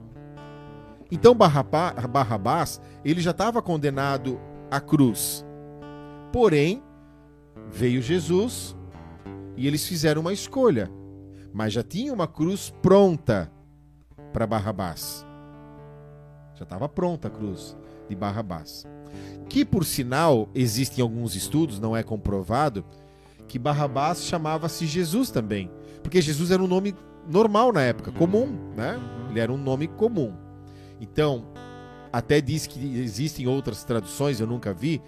Então 1.11 1.35
Barrabá- 1.35 1.93
Barrabás, 2.09 2.81
ele 3.05 3.21
já 3.21 3.31
estava 3.31 3.61
condenado 3.62 4.41
à 4.71 4.81
cruz. 4.81 5.45
Porém, 6.33 6.83
veio 7.69 8.03
Jesus 8.03 8.77
e 9.57 9.67
eles 9.67 9.87
fizeram 9.87 10.23
uma 10.23 10.33
escolha. 10.33 10.91
Mas 11.53 11.73
já 11.73 11.83
tinha 11.83 12.12
uma 12.12 12.27
cruz 12.27 12.75
pronta 12.83 13.51
para 14.33 14.47
Barrabás. 14.47 15.25
Já 16.55 16.65
estava 16.65 16.89
pronta 16.89 17.29
a 17.29 17.31
cruz 17.31 17.77
de 18.09 18.17
Barrabás. 18.17 18.85
Que, 19.49 19.65
por 19.65 19.85
sinal, 19.85 20.49
existem 20.55 21.01
alguns 21.03 21.37
estudos, 21.37 21.79
não 21.79 21.97
é 21.97 22.03
comprovado, 22.03 22.85
que 23.49 23.59
Barrabás 23.59 24.25
chamava-se 24.25 24.87
Jesus 24.87 25.31
também. 25.31 25.71
Porque 26.03 26.21
Jesus 26.21 26.51
era 26.51 26.63
um 26.63 26.67
nome 26.67 26.95
normal 27.29 27.73
na 27.73 27.83
época, 27.83 28.13
comum, 28.13 28.47
né? 28.77 29.01
Ele 29.31 29.41
era 29.41 29.53
um 29.53 29.57
nome 29.57 29.89
comum. 29.89 30.35
Então, 31.01 31.47
até 32.13 32.41
diz 32.41 32.67
que 32.67 32.79
existem 33.01 33.47
outras 33.47 33.85
traduções, 33.85 34.39
eu 34.41 34.47
nunca 34.47 34.73
vi, 34.73 35.03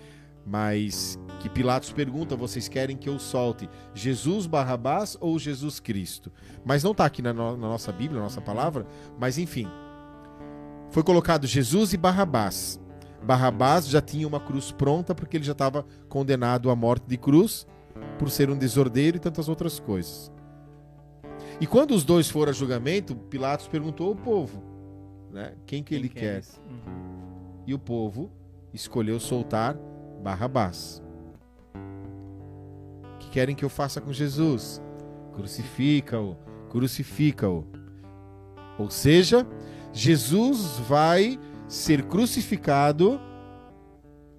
mas 0.45 1.19
que 1.41 1.49
Pilatos 1.49 1.93
pergunta: 1.93 2.35
vocês 2.37 2.69
querem 2.69 2.97
que 2.97 3.09
eu 3.09 3.19
solte 3.19 3.69
Jesus 3.95 4.47
Barrabás 4.47 5.17
ou 5.21 5.39
Jesus 5.39 5.79
Cristo? 5.81 6.33
Mas 6.65 6.83
não 6.83 6.93
está 6.93 7.05
aqui 7.05 7.21
na, 7.23 7.33
no- 7.33 7.57
na 7.57 7.69
nossa 7.69 7.93
Bíblia, 7.93 8.19
na 8.19 8.25
nossa 8.25 8.41
palavra, 8.41 8.87
mas 9.19 9.39
enfim. 9.39 9.69
Foi 10.91 11.03
colocado 11.03 11.47
Jesus 11.47 11.93
e 11.93 11.97
Barrabás. 11.97 12.81
Barrabás 13.23 13.89
já 13.89 14.01
tinha 14.01 14.27
uma 14.27 14.39
cruz 14.41 14.71
pronta 14.71 15.15
porque 15.15 15.37
ele 15.37 15.45
já 15.45 15.53
estava 15.53 15.85
condenado 16.09 16.71
à 16.71 16.77
morte 16.77 17.05
de 17.07 17.17
cruz 17.17 17.67
por 18.19 18.31
ser 18.31 18.51
um 18.51 18.57
desordeiro 18.57 19.17
e 19.17 19.21
tantas 19.21 19.49
outras 19.49 19.79
coisas. 19.79 20.33
E 21.61 21.67
quando 21.67 21.93
os 21.93 22.05
dois 22.05 22.29
foram 22.29 22.51
a 22.51 22.55
julgamento, 22.55 23.15
Pilatos 23.15 23.67
perguntou 23.69 24.09
ao 24.09 24.17
povo, 24.17 24.63
né, 25.31 25.55
quem 25.67 25.83
que 25.83 25.95
ele 25.95 26.09
Quem 26.09 26.23
quer. 26.23 26.43
Uhum. 26.69 27.63
E 27.67 27.75
o 27.75 27.79
povo 27.79 28.31
escolheu 28.73 29.19
soltar 29.19 29.77
Barrabás. 30.23 31.03
O 33.15 33.19
que 33.19 33.31
querem 33.31 33.55
que 33.55 33.65
eu 33.65 33.69
faça 33.69 34.01
com 34.01 34.13
Jesus? 34.13 34.81
Crucifica-o, 35.35 36.37
crucifica-o. 36.71 37.65
Ou 38.79 38.91
seja, 38.91 39.47
Jesus 39.93 40.79
vai 40.81 41.39
ser 41.69 42.05
crucificado 42.05 43.21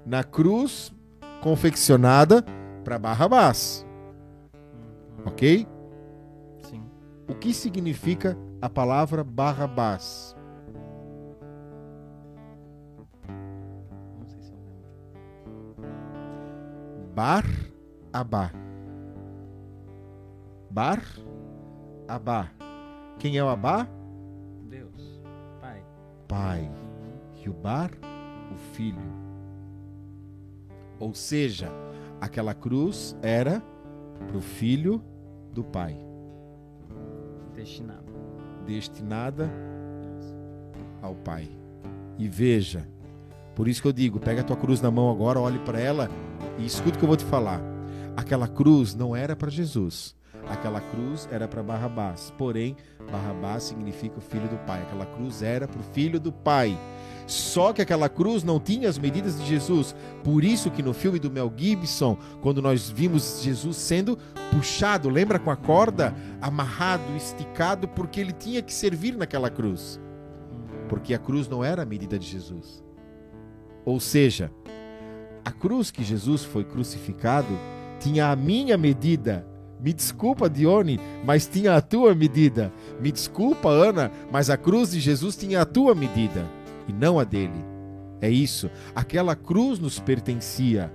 na 0.05 0.23
cruz 0.23 0.93
confeccionada 1.41 2.45
para 2.88 2.97
Barrabás. 2.97 3.85
Ok? 5.26 5.68
Sim. 6.69 6.89
O 7.27 7.35
que 7.35 7.53
significa 7.53 8.38
a 8.61 8.69
palavra 8.69 9.26
Barrabás? 9.26 10.34
Não 14.18 14.26
sei 14.26 14.41
se 14.41 14.53
eu 14.53 14.57
lembro. 14.57 14.85
Bar 17.14 17.43
Abá. 18.14 18.53
Bar 20.72 21.03
Abá. 22.07 22.49
Quem 23.19 23.38
é 23.38 23.43
o 23.43 23.49
Abá? 23.49 23.85
Deus. 24.69 25.22
Pai. 25.59 25.84
Pai. 26.30 26.61
Uhum. 26.61 27.43
E 27.43 27.49
o 27.49 27.53
Bar, 27.53 27.91
o 28.49 28.55
filho. 28.55 29.27
Ou 31.01 31.14
seja, 31.14 31.69
aquela 32.19 32.53
cruz 32.53 33.15
era 33.22 33.61
para 34.27 34.38
o 34.38 34.41
filho 34.41 35.02
do 35.52 35.64
pai, 35.64 35.95
Destinado. 37.56 38.03
destinada 38.65 39.49
ao 41.02 41.15
pai. 41.15 41.49
E 42.18 42.27
veja, 42.27 42.88
por 43.56 43.68
isso 43.68 43.81
que 43.81 43.88
eu 43.88 43.94
digo, 43.94 44.19
pega 44.19 44.41
a 44.41 44.44
tua 44.44 44.56
cruz 44.56 44.81
na 44.81 44.91
mão 44.91 45.10
agora, 45.10 45.39
olhe 45.39 45.60
para 45.60 45.80
ela 45.80 46.10
e 46.57 46.65
escuta 46.65 46.95
o 46.95 46.99
que 46.99 47.06
eu 47.06 47.07
vou 47.07 47.18
te 47.18 47.26
falar. 47.26 47.61
Aquela 48.15 48.48
cruz 48.48 48.95
não 48.95 49.15
era 49.15 49.35
para 49.35 49.49
Jesus. 49.49 50.15
Aquela 50.49 50.80
cruz 50.80 51.27
era 51.31 51.47
para 51.47 51.64
Barrabás. 51.64 52.34
Porém, 52.38 52.76
Barrabás 53.11 53.64
significa 53.64 54.18
o 54.18 54.22
filho 54.22 54.47
do 54.47 54.57
pai. 54.59 54.81
Aquela 54.81 55.05
cruz 55.05 55.41
era 55.41 55.68
para 55.68 55.80
o 55.80 55.84
filho 55.84 56.19
do 56.19 56.31
pai. 56.31 56.77
Só 57.27 57.73
que 57.73 57.81
aquela 57.81 58.07
cruz 58.07 58.43
não 58.43 58.57
tinha 58.57 58.88
as 58.88 58.97
medidas 58.97 59.38
de 59.38 59.45
Jesus. 59.45 59.93
Por 60.23 60.45
isso 60.45 60.72
que 60.72 60.81
no 60.81 60.93
filme 60.93 61.19
do 61.19 61.30
Mel 61.30 61.51
Gibson, 61.55 62.18
quando 62.41 62.61
nós 62.61 62.89
vimos 62.89 63.41
Jesus 63.43 63.76
sendo 63.76 64.18
puxado, 64.51 65.09
lembra 65.09 65.38
com 65.38 65.51
a 65.51 65.57
corda, 65.57 66.15
amarrado, 66.41 67.03
esticado, 67.18 67.88
porque 67.89 68.22
ele 68.22 68.31
tinha 68.31 68.61
que 68.61 68.73
servir 68.73 69.15
naquela 69.18 69.49
cruz. 69.49 69.99
Porque 70.88 71.14
a 71.14 71.19
cruz 71.19 71.49
não 71.49 71.61
era 71.61 71.81
a 71.84 71.85
medida 71.85 72.18
de 72.18 72.26
Jesus. 72.26 72.81
Ou 73.84 73.99
seja, 73.99 74.49
a 75.43 75.51
cruz 75.51 75.91
que 75.91 76.03
Jesus 76.03 76.45
foi 76.45 76.64
crucificado 76.64 77.47
tinha 77.99 78.31
a 78.31 78.35
minha 78.38 78.77
medida. 78.77 79.45
Me 79.80 79.94
desculpa, 79.94 80.49
Dione, 80.49 80.99
mas 81.24 81.45
tinha 81.45 81.76
a 81.76 81.82
tua 81.82 82.16
medida. 82.16 82.72
Me 82.99 83.12
desculpa, 83.12 83.70
Ana, 83.70 84.12
mas 84.32 84.49
a 84.49 84.58
cruz 84.58 84.91
de 84.91 84.99
Jesus 84.99 85.36
tinha 85.36 85.62
a 85.62 85.66
tua 85.66 85.94
medida 85.94 86.45
e 86.88 86.94
não 86.94 87.20
a 87.20 87.24
dele. 87.24 87.64
É 88.20 88.30
isso. 88.30 88.70
Aquela 88.95 89.36
cruz 89.36 89.80
nos 89.80 89.99
pertencia. 89.99 90.91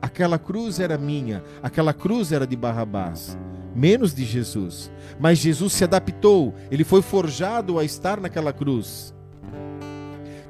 Aquela 0.00 0.38
cruz 0.38 0.78
era 0.78 0.98
minha, 0.98 1.42
aquela 1.62 1.92
cruz 1.92 2.30
era 2.30 2.46
de 2.46 2.54
Barrabás, 2.54 3.36
menos 3.74 4.14
de 4.14 4.24
Jesus. 4.24 4.90
Mas 5.18 5.38
Jesus 5.38 5.72
se 5.72 5.84
adaptou, 5.84 6.54
ele 6.70 6.84
foi 6.84 7.00
forjado 7.02 7.78
a 7.78 7.84
estar 7.84 8.20
naquela 8.20 8.52
cruz. 8.52 9.14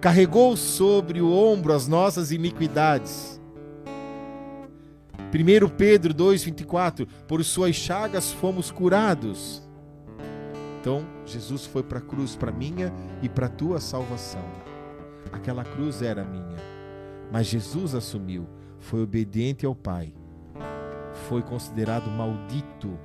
Carregou 0.01 0.57
sobre 0.57 1.21
o 1.23 1.33
ombro 1.33 1.73
as 1.73 1.87
nossas 1.87 2.33
iniquidades. 2.33 3.36
1 5.33 5.69
Pedro 5.71 6.15
2,24: 6.15 7.07
Por 7.27 7.45
suas 7.45 7.75
chagas 7.75 8.33
fomos 8.33 8.71
curados. 8.71 9.63
Então, 10.81 11.05
Jesus 11.25 11.67
foi 11.67 11.83
para 11.83 11.99
a 11.99 12.03
cruz 12.03 12.37
para 12.37 12.53
minha 12.53 12.93
e 13.21 13.29
para 13.29 13.49
tua 13.49 13.81
salvação. 13.81 14.45
Aquela 15.33 15.65
cruz 15.65 16.01
era 16.01 16.25
minha, 16.25 16.57
mas 17.33 17.49
Jesus 17.49 17.95
assumiu, 17.95 18.47
foi 18.79 19.03
obediente 19.03 19.67
ao 19.67 19.75
Pai. 19.75 20.15
Foi 21.29 21.43
considerado 21.43 22.09
maldito 22.09 22.97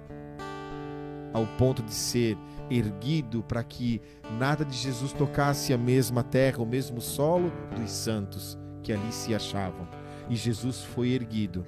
ao 1.33 1.47
ponto 1.57 1.81
de 1.81 1.93
ser 1.93 2.37
erguido 2.69 3.41
para 3.43 3.63
que 3.63 4.01
nada 4.37 4.63
de 4.63 4.75
Jesus 4.75 5.11
tocasse 5.13 5.73
a 5.73 5.77
mesma 5.77 6.23
terra, 6.23 6.61
o 6.61 6.65
mesmo 6.65 7.01
solo 7.01 7.51
dos 7.75 7.89
santos 7.89 8.57
que 8.83 8.93
ali 8.93 9.11
se 9.11 9.33
achavam. 9.33 9.87
E 10.29 10.35
Jesus 10.35 10.83
foi 10.83 11.09
erguido. 11.09 11.65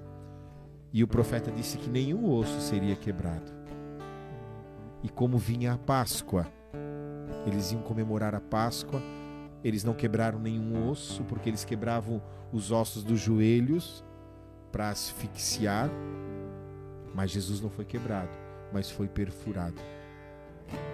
E 0.93 1.03
o 1.03 1.07
profeta 1.07 1.51
disse 1.51 1.79
que 1.79 1.89
nenhum 1.89 2.31
osso 2.31 2.61
seria 2.61 2.95
quebrado. 2.95 3.51
E 5.01 5.09
como 5.09 5.39
vinha 5.39 5.73
a 5.73 5.77
Páscoa, 5.77 6.45
eles 7.47 7.71
iam 7.71 7.81
comemorar 7.81 8.35
a 8.35 8.39
Páscoa, 8.39 9.01
eles 9.63 9.83
não 9.83 9.95
quebraram 9.95 10.39
nenhum 10.39 10.87
osso, 10.89 11.23
porque 11.23 11.49
eles 11.49 11.65
quebravam 11.65 12.21
os 12.51 12.71
ossos 12.71 13.03
dos 13.03 13.19
joelhos 13.19 14.05
para 14.71 14.89
asfixiar, 14.89 15.89
mas 17.13 17.31
Jesus 17.31 17.59
não 17.59 17.71
foi 17.71 17.85
quebrado, 17.85 18.31
mas 18.71 18.91
foi 18.91 19.07
perfurado. 19.07 19.81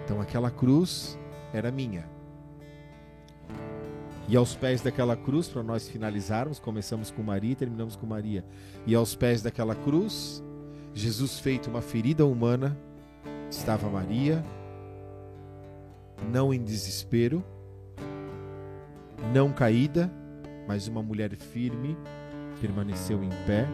Então 0.04 0.20
aquela 0.20 0.50
cruz 0.50 1.18
era 1.52 1.70
minha. 1.70 2.08
E 4.30 4.36
aos 4.36 4.54
pés 4.54 4.80
daquela 4.80 5.16
cruz, 5.16 5.48
para 5.48 5.60
nós 5.60 5.88
finalizarmos, 5.88 6.60
começamos 6.60 7.10
com 7.10 7.20
Maria 7.20 7.50
e 7.50 7.56
terminamos 7.56 7.96
com 7.96 8.06
Maria. 8.06 8.44
E 8.86 8.94
aos 8.94 9.16
pés 9.16 9.42
daquela 9.42 9.74
cruz, 9.74 10.40
Jesus 10.94 11.40
feito 11.40 11.68
uma 11.68 11.82
ferida 11.82 12.24
humana, 12.24 12.78
estava 13.50 13.90
Maria, 13.90 14.44
não 16.32 16.54
em 16.54 16.62
desespero, 16.62 17.44
não 19.34 19.52
caída, 19.52 20.08
mas 20.64 20.86
uma 20.86 21.02
mulher 21.02 21.34
firme, 21.34 21.98
permaneceu 22.60 23.24
em 23.24 23.30
pé, 23.48 23.66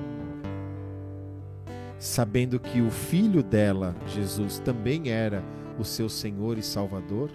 sabendo 1.98 2.58
que 2.58 2.80
o 2.80 2.90
filho 2.90 3.42
dela, 3.42 3.94
Jesus, 4.06 4.58
também 4.60 5.10
era 5.10 5.44
o 5.78 5.84
seu 5.84 6.08
Senhor 6.08 6.56
e 6.56 6.62
Salvador. 6.62 7.30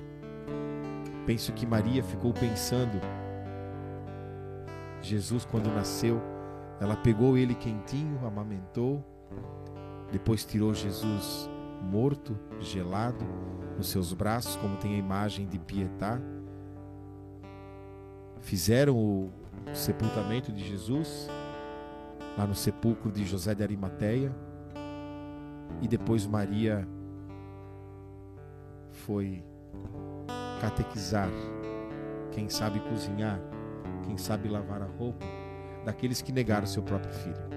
Penso 1.25 1.53
que 1.53 1.65
Maria 1.65 2.03
ficou 2.03 2.33
pensando, 2.33 2.99
Jesus, 5.01 5.45
quando 5.45 5.73
nasceu, 5.73 6.21
ela 6.79 6.95
pegou 6.95 7.37
ele 7.37 7.55
quentinho, 7.55 8.25
amamentou, 8.25 9.03
depois 10.11 10.43
tirou 10.43 10.73
Jesus 10.73 11.49
morto, 11.81 12.37
gelado, 12.59 13.25
nos 13.77 13.87
seus 13.87 14.13
braços, 14.13 14.55
como 14.57 14.77
tem 14.77 14.95
a 14.95 14.97
imagem 14.97 15.47
de 15.47 15.57
Pietá. 15.57 16.19
Fizeram 18.41 18.95
o 18.95 19.31
sepultamento 19.73 20.51
de 20.51 20.63
Jesus 20.63 21.27
lá 22.37 22.45
no 22.45 22.55
sepulcro 22.55 23.11
de 23.11 23.25
José 23.25 23.53
de 23.55 23.63
Arimateia. 23.63 24.35
E 25.81 25.87
depois 25.87 26.25
Maria 26.27 26.87
foi 28.91 29.43
catequizar 30.61 31.27
quem 32.31 32.47
sabe 32.47 32.79
cozinhar, 32.81 33.39
quem 34.05 34.15
sabe 34.15 34.47
lavar 34.47 34.83
a 34.83 34.85
roupa 34.85 35.25
daqueles 35.83 36.21
que 36.21 36.31
negaram 36.31 36.67
seu 36.67 36.83
próprio 36.83 37.11
filho. 37.11 37.51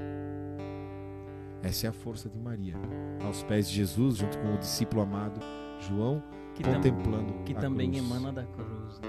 Essa 1.63 1.87
é 1.87 1.91
a 1.91 1.93
força 1.93 2.29
de 2.31 2.39
Maria, 2.39 2.75
aos 3.23 3.43
pés 3.43 3.69
de 3.69 3.77
Jesus, 3.77 4.17
junto 4.17 4.39
com 4.39 4.55
o 4.55 4.59
discípulo 4.59 5.03
amado 5.03 5.39
João, 5.81 6.23
que 6.55 6.63
contemplando 6.63 7.33
tam, 7.33 7.45
que 7.45 7.55
também 7.55 7.91
cruz. 7.91 8.05
emana 8.05 8.33
da 8.33 8.43
cruz. 8.43 9.01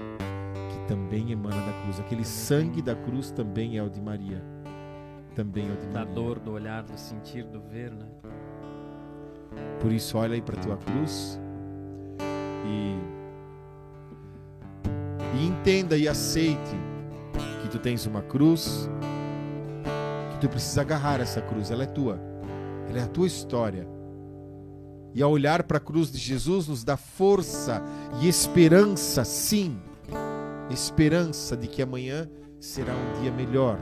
Que 0.70 0.88
também 0.88 1.32
emana 1.32 1.56
da 1.56 1.82
cruz. 1.82 1.98
Aquele 1.98 2.22
também 2.22 2.24
sangue 2.24 2.82
da 2.82 2.94
cruz 2.94 3.30
também 3.30 3.78
é 3.78 3.82
o 3.82 3.88
de 3.88 4.00
Maria. 4.00 4.42
Também 5.34 5.68
é 5.68 5.72
o 5.72 5.76
de 5.76 5.86
da 5.86 6.00
Maria. 6.00 6.06
Da 6.06 6.14
dor, 6.14 6.38
do 6.38 6.52
olhar, 6.52 6.82
do 6.82 6.98
sentir, 6.98 7.44
do 7.44 7.60
ver, 7.60 7.92
né? 7.92 8.06
Por 9.80 9.90
isso, 9.92 10.18
olha 10.18 10.34
aí 10.34 10.42
para 10.42 10.56
tua 10.56 10.76
cruz 10.76 11.40
e, 12.66 13.15
e 15.34 15.46
entenda 15.46 15.96
e 15.96 16.08
aceite 16.08 16.76
que 17.62 17.68
tu 17.68 17.78
tens 17.78 18.06
uma 18.06 18.22
cruz, 18.22 18.88
que 20.32 20.38
tu 20.40 20.48
precisa 20.48 20.82
agarrar 20.82 21.20
essa 21.20 21.40
cruz, 21.40 21.70
ela 21.70 21.82
é 21.82 21.86
tua. 21.86 22.20
Ela 22.88 23.00
é 23.00 23.02
a 23.02 23.08
tua 23.08 23.26
história. 23.26 23.86
E 25.14 25.22
ao 25.22 25.30
olhar 25.30 25.62
para 25.62 25.78
a 25.78 25.80
cruz 25.80 26.12
de 26.12 26.18
Jesus, 26.18 26.68
nos 26.68 26.84
dá 26.84 26.96
força 26.96 27.82
e 28.20 28.28
esperança, 28.28 29.24
sim, 29.24 29.78
esperança 30.70 31.56
de 31.56 31.66
que 31.66 31.82
amanhã 31.82 32.28
será 32.60 32.92
um 32.92 33.20
dia 33.20 33.32
melhor, 33.32 33.78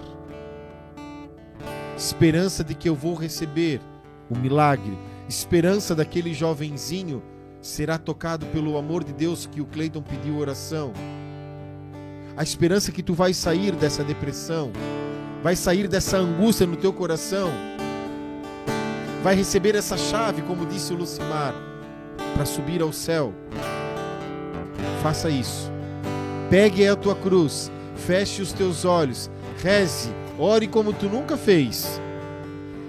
esperança 1.96 2.62
de 2.62 2.74
que 2.74 2.88
eu 2.88 2.94
vou 2.94 3.14
receber 3.14 3.80
o 4.30 4.36
milagre, 4.36 4.96
esperança 5.28 5.94
daquele 5.94 6.32
jovenzinho 6.32 7.22
será 7.60 7.98
tocado 7.98 8.46
pelo 8.46 8.76
amor 8.76 9.02
de 9.02 9.12
Deus 9.12 9.46
que 9.46 9.60
o 9.60 9.66
Cleiton 9.66 10.02
pediu 10.02 10.38
oração, 10.38 10.92
a 12.36 12.42
esperança 12.42 12.92
que 12.92 13.02
tu 13.02 13.14
vai 13.14 13.32
sair 13.32 13.72
dessa 13.72 14.02
depressão, 14.02 14.72
vai 15.42 15.56
sair 15.56 15.88
dessa 15.88 16.18
angústia 16.18 16.66
no 16.66 16.76
teu 16.76 16.92
coração 16.92 17.50
vai 19.24 19.34
receber 19.34 19.74
essa 19.74 19.96
chave, 19.96 20.42
como 20.42 20.66
disse 20.66 20.92
o 20.92 20.96
Lucimar, 20.96 21.54
para 22.34 22.44
subir 22.44 22.82
ao 22.82 22.92
céu. 22.92 23.32
Faça 25.02 25.30
isso. 25.30 25.72
Pegue 26.50 26.86
a 26.86 26.94
tua 26.94 27.14
cruz, 27.14 27.72
feche 27.96 28.42
os 28.42 28.52
teus 28.52 28.84
olhos, 28.84 29.30
reze, 29.62 30.10
ore 30.38 30.68
como 30.68 30.92
tu 30.92 31.06
nunca 31.06 31.38
fez. 31.38 31.98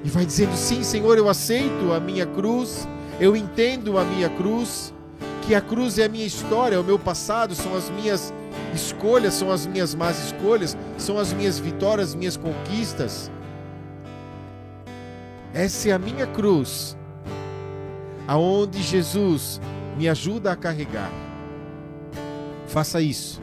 E 0.03 0.09
vai 0.09 0.25
dizendo: 0.25 0.57
Sim, 0.57 0.83
Senhor, 0.83 1.17
eu 1.17 1.29
aceito 1.29 1.93
a 1.93 2.01
minha 2.01 2.25
cruz, 2.25 2.85
eu 3.17 3.33
entendo 3.33 3.97
a 3.97 4.03
minha 4.03 4.27
cruz, 4.27 4.93
que 5.43 5.55
a 5.55 5.61
cruz 5.61 5.97
é 5.97 6.03
a 6.03 6.09
minha 6.09 6.25
história, 6.25 6.75
é 6.75 6.79
o 6.79 6.83
meu 6.83 6.99
passado, 6.99 7.55
são 7.55 7.77
as 7.77 7.89
minhas 7.89 8.33
escolhas, 8.75 9.33
são 9.33 9.51
as 9.51 9.65
minhas 9.65 9.95
más 9.95 10.23
escolhas, 10.25 10.77
são 10.97 11.17
as 11.17 11.33
minhas 11.33 11.57
vitórias, 11.57 12.09
as 12.09 12.15
minhas 12.15 12.37
conquistas. 12.37 13.31
Essa 15.53 15.89
é 15.89 15.91
a 15.93 15.99
minha 15.99 16.27
cruz, 16.27 16.97
aonde 18.27 18.81
Jesus 18.83 19.61
me 19.97 20.09
ajuda 20.09 20.51
a 20.51 20.55
carregar. 20.55 21.09
Faça 22.67 23.01
isso. 23.01 23.41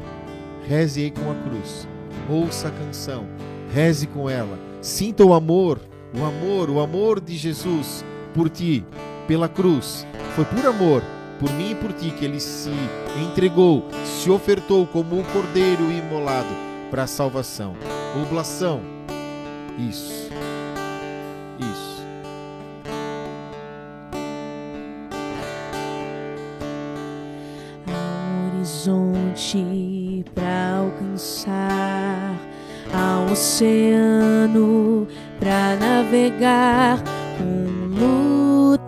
Reze 0.68 1.02
aí 1.02 1.10
com 1.10 1.30
a 1.30 1.34
cruz. 1.34 1.88
Ouça 2.28 2.68
a 2.68 2.70
canção. 2.70 3.26
Reze 3.72 4.06
com 4.06 4.28
ela. 4.28 4.58
Sinta 4.80 5.24
o 5.24 5.32
amor, 5.32 5.80
o 6.14 6.24
amor, 6.24 6.68
o 6.68 6.80
amor 6.80 7.20
de 7.20 7.36
Jesus 7.36 8.04
por 8.34 8.50
ti, 8.50 8.84
pela 9.26 9.48
cruz. 9.48 10.06
Foi 10.34 10.44
por 10.44 10.66
amor, 10.66 11.02
por 11.42 11.52
mim 11.54 11.72
e 11.72 11.74
por 11.74 11.92
ti, 11.92 12.12
que 12.12 12.24
ele 12.24 12.38
se 12.38 12.70
entregou, 13.20 13.88
se 14.04 14.30
ofertou 14.30 14.86
como 14.86 15.18
o 15.18 15.24
cordeiro 15.24 15.90
imolado 15.90 16.54
para 16.88 17.02
a 17.02 17.06
salvação. 17.08 17.74
Oblação. 18.22 18.80
Isso. 19.76 20.30
Isso. 21.58 22.06
Um 27.88 28.56
horizonte 28.56 30.24
para 30.32 30.76
alcançar, 30.76 32.36
há 32.94 33.18
um 33.18 33.32
oceano 33.32 35.08
para 35.40 35.74
navegar, 35.74 37.02
um 37.40 37.88
lugar 37.98 38.31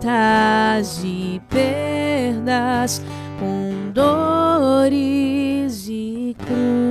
lutas 0.05 1.01
e 1.03 1.41
perdas, 1.49 3.01
com 3.39 3.91
dores 3.91 5.87
e 5.89 6.37
cruz. 6.45 6.85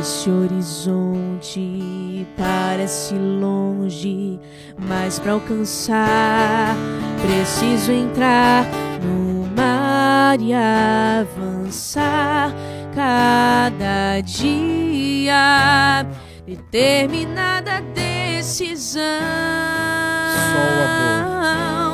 Esse 0.00 0.30
horizonte 0.30 2.24
parece 2.36 3.14
longe, 3.16 4.38
mas 4.78 5.18
para 5.18 5.32
alcançar 5.32 6.76
preciso 7.20 7.90
entrar 7.90 8.64
no 9.02 9.44
mar 9.56 10.40
e 10.40 10.54
avançar 10.54 12.52
cada 12.94 14.20
dia. 14.20 16.06
Determinada 16.44 17.80
decisão. 17.94 19.00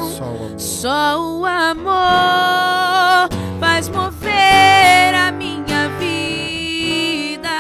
Só 0.09 0.25
o 0.25 0.25
amor. 0.25 0.59
Só 0.59 1.21
o 1.21 1.45
amor 1.45 3.29
faz 3.61 3.91
mover 3.91 5.15
a 5.15 5.31
minha 5.31 5.91
vida 5.99 7.51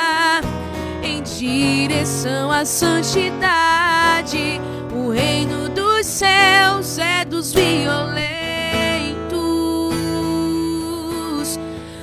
em 1.03 1.23
direção 1.23 2.51
à 2.51 2.65
santidade. 2.65 4.59
O 4.91 5.11
reino 5.11 5.69
dos 5.69 6.07
céus 6.07 6.97
é 6.97 7.23
dos 7.23 7.53
violentos. 7.53 8.19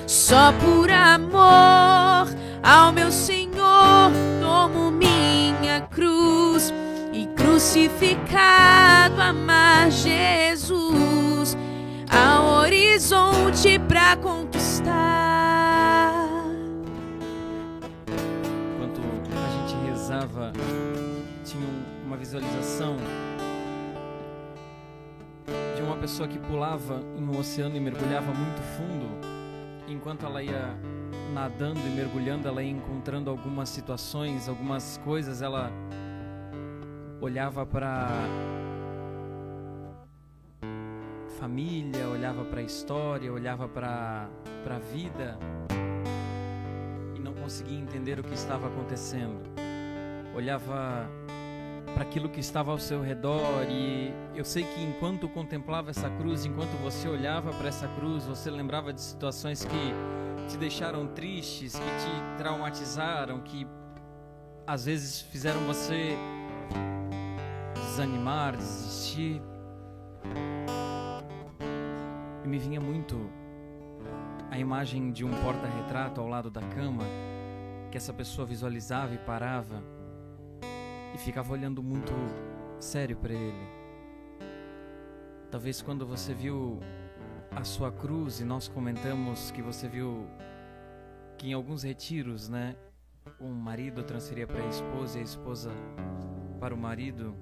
Só 0.06 0.54
por 0.54 0.92
amor 0.92 2.28
ao 2.62 2.94
meu 2.94 3.12
Senhor 3.12 4.12
tomo 4.66 4.90
minha 4.90 5.82
cruz 5.92 6.74
e 7.14 7.28
crucificado 7.36 9.22
amar 9.22 9.92
Jesus 9.92 11.56
ao 12.10 12.62
horizonte 12.62 13.78
pra 13.88 14.16
conquistar. 14.18 16.16
Enquanto 18.74 19.02
a 19.32 19.50
gente 19.52 19.76
rezava, 19.88 20.52
tinha 21.44 21.64
um- 21.64 22.08
uma 22.08 22.18
visualização 22.18 22.98
de 25.76 25.82
uma 25.84 25.96
pessoa 25.98 26.28
que 26.28 26.40
pulava 26.40 27.04
em 27.16 27.24
um 27.24 27.38
oceano 27.40 27.78
e 27.78 27.80
mergulhava 27.80 28.34
muito 28.34 28.62
fundo. 28.76 29.06
Enquanto 29.88 30.26
ela 30.26 30.42
ia 30.42 30.76
nadando 31.36 31.82
e 31.82 31.90
mergulhando, 31.90 32.48
ela 32.48 32.64
ia 32.64 32.72
encontrando 32.72 33.30
algumas 33.30 33.68
situações, 33.68 34.48
algumas 34.48 34.98
coisas, 35.04 35.42
ela 35.42 35.70
olhava 37.20 37.66
para 37.66 38.08
família, 41.38 42.08
olhava 42.08 42.46
para 42.46 42.62
a 42.62 42.64
história, 42.64 43.34
olhava 43.34 43.68
para 43.68 44.30
a 44.66 44.80
vida 44.94 45.38
e 47.14 47.20
não 47.20 47.34
conseguia 47.34 47.78
entender 47.78 48.18
o 48.18 48.24
que 48.24 48.34
estava 48.34 48.68
acontecendo. 48.68 49.42
Olhava 50.34 51.06
para 51.94 52.04
aquilo 52.04 52.30
que 52.30 52.40
estava 52.40 52.72
ao 52.72 52.80
seu 52.80 53.02
redor 53.02 53.66
e 53.70 54.14
eu 54.34 54.46
sei 54.46 54.64
que 54.64 54.82
enquanto 54.82 55.28
contemplava 55.28 55.90
essa 55.90 56.10
cruz, 56.12 56.46
enquanto 56.46 56.82
você 56.82 57.10
olhava 57.10 57.52
para 57.52 57.68
essa 57.68 57.90
cruz, 57.90 58.24
você 58.24 58.50
lembrava 58.50 58.94
de 58.94 59.02
situações 59.02 59.66
que 59.66 59.94
te 60.48 60.58
deixaram 60.58 61.08
tristes, 61.08 61.74
que 61.74 61.80
te 61.80 62.38
traumatizaram, 62.38 63.42
que 63.42 63.68
às 64.68 64.86
vezes 64.86 65.22
fizeram 65.22 65.60
você 65.62 66.16
desanimar, 67.74 68.56
desistir. 68.56 69.42
E 72.44 72.48
me 72.48 72.58
vinha 72.58 72.80
muito 72.80 73.30
a 74.52 74.58
imagem 74.58 75.12
de 75.12 75.26
um 75.26 75.32
porta-retrato 75.42 76.22
ao 76.22 76.28
lado 76.28 76.50
da 76.50 76.62
cama, 76.62 77.04
que 77.92 77.98
essa 77.98 78.14
pessoa 78.14 78.46
visualizava 78.46 79.14
e 79.14 79.18
parava 79.18 79.82
e 81.14 81.18
ficava 81.18 81.54
olhando 81.54 81.82
muito 81.82 82.14
sério 82.80 83.16
para 83.16 83.34
ele. 83.34 83.68
Talvez 85.50 85.82
quando 85.82 86.06
você 86.06 86.34
viu 86.34 86.80
a 87.52 87.64
sua 87.64 87.92
cruz 87.92 88.40
e 88.40 88.46
nós 88.46 88.68
comentamos 88.68 89.52
que 89.52 89.62
você 89.62 89.88
viu 89.88 90.28
que 91.38 91.50
em 91.50 91.54
alguns 91.54 91.84
retiros, 91.84 92.48
né, 92.50 92.76
um 93.40 93.52
marido 93.52 94.04
transferia 94.04 94.48
para 94.48 94.64
a 94.64 94.68
esposa 94.68 95.18
e 95.18 95.22
a 95.22 95.24
esposa 95.24 95.72
para 96.60 96.74
o 96.74 96.78
marido. 96.78 97.36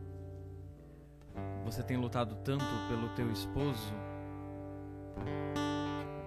Você 1.63 1.83
tem 1.83 1.97
lutado 1.97 2.35
tanto 2.43 2.65
pelo 2.87 3.09
teu 3.15 3.31
esposo 3.31 3.93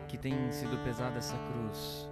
que 0.09 0.17
tem 0.17 0.51
sido 0.51 0.83
pesada 0.85 1.19
essa 1.19 1.37
cruz. 1.37 2.09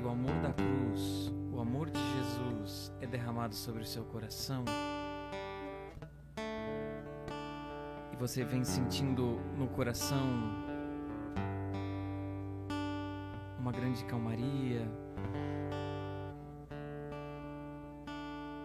E 0.00 0.04
o 0.04 0.08
amor 0.08 0.34
da 0.40 0.52
cruz, 0.52 1.32
o 1.52 1.60
amor 1.60 1.90
de 1.90 2.00
Jesus 2.00 2.92
é 3.00 3.06
derramado 3.06 3.54
sobre 3.54 3.82
o 3.82 3.86
seu 3.86 4.04
coração. 4.04 4.64
Você 8.18 8.44
vem 8.44 8.64
sentindo 8.64 9.40
no 9.56 9.68
coração 9.68 10.26
uma 13.58 13.70
grande 13.70 14.04
calmaria. 14.04 14.88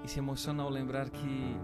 E 0.04 0.08
se 0.08 0.20
emociona 0.20 0.64
ao 0.64 0.70
lembrar 0.70 1.10
que 1.10 1.56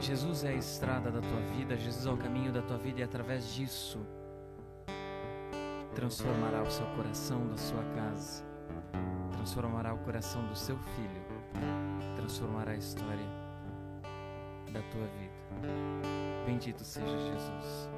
Jesus 0.00 0.44
é 0.44 0.50
a 0.50 0.54
estrada 0.54 1.10
da 1.10 1.20
tua 1.20 1.40
vida, 1.56 1.76
Jesus 1.76 2.06
é 2.06 2.10
o 2.10 2.16
caminho 2.16 2.52
da 2.52 2.62
tua 2.62 2.78
vida 2.78 3.00
e 3.00 3.02
através 3.02 3.52
disso 3.52 3.98
transformará 5.94 6.62
o 6.62 6.70
seu 6.70 6.86
coração 6.96 7.46
da 7.48 7.56
sua 7.56 7.82
casa, 7.94 8.44
transformará 9.32 9.92
o 9.94 9.98
coração 9.98 10.44
do 10.46 10.56
seu 10.56 10.76
filho, 10.76 11.22
transformará 12.16 12.72
a 12.72 12.76
história 12.76 13.26
da 14.72 14.80
tua 14.80 15.06
vida. 15.18 16.33
Bendito 16.46 16.84
seja 16.84 17.18
Jesus, 17.18 17.90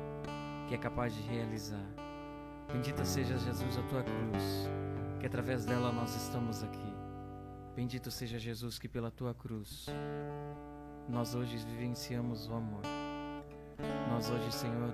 que 0.69 0.75
é 0.75 0.79
capaz 0.79 1.15
de 1.15 1.23
realizar. 1.23 1.85
Bendita 2.73 3.05
seja 3.05 3.37
Jesus 3.39 3.79
a 3.79 3.83
tua 3.83 4.03
cruz, 4.03 4.71
que 5.21 5.27
através 5.27 5.65
dela 5.65 5.93
nós 5.93 6.15
estamos 6.15 6.63
aqui. 6.63 6.95
Bendito 7.75 8.11
seja 8.11 8.39
Jesus, 8.39 8.79
que 8.79 8.89
pela 8.89 9.11
tua 9.11 9.35
cruz 9.35 9.87
nós 11.09 11.35
hoje 11.35 11.57
vivenciamos 11.59 12.49
o 12.49 12.55
amor. 12.55 12.83
Nós 14.11 14.31
hoje, 14.31 14.53
Senhor, 14.53 14.93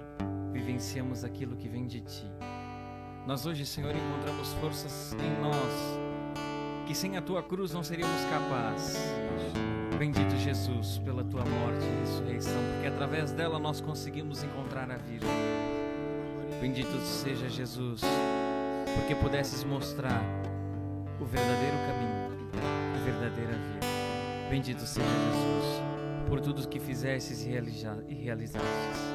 vivenciamos 0.52 1.22
aquilo 1.22 1.56
que 1.56 1.68
vem 1.68 1.86
de 1.86 2.00
ti. 2.00 2.26
Nós 3.26 3.46
hoje, 3.46 3.64
Senhor, 3.64 3.94
encontramos 3.94 4.52
forças 4.54 5.12
em 5.14 5.40
nós 5.40 6.11
que 6.86 6.94
sem 6.94 7.16
a 7.16 7.22
tua 7.22 7.42
cruz 7.42 7.72
não 7.72 7.82
seríamos 7.82 8.20
capazes. 8.24 8.98
Bendito 9.98 10.36
Jesus 10.36 10.98
pela 10.98 11.22
tua 11.22 11.44
morte 11.44 11.84
e 11.84 12.00
ressurreição, 12.00 12.60
porque 12.74 12.88
através 12.88 13.30
dela 13.32 13.58
nós 13.58 13.80
conseguimos 13.80 14.42
encontrar 14.42 14.90
a 14.90 14.96
vida. 14.96 15.26
Bendito 16.60 16.96
seja 17.00 17.48
Jesus, 17.48 18.00
porque 18.96 19.14
pudesses 19.14 19.62
mostrar 19.64 20.22
o 21.20 21.24
verdadeiro 21.24 21.76
caminho, 21.86 22.62
a 22.96 23.04
verdadeira 23.04 23.52
vida. 23.52 23.86
Bendito 24.50 24.80
seja 24.84 25.06
Jesus 25.06 25.82
por 26.28 26.40
tudo 26.40 26.66
que 26.66 26.80
fizestes 26.80 27.44
e 27.44 27.50
realiza- 27.50 28.04
realizastes. 28.08 29.11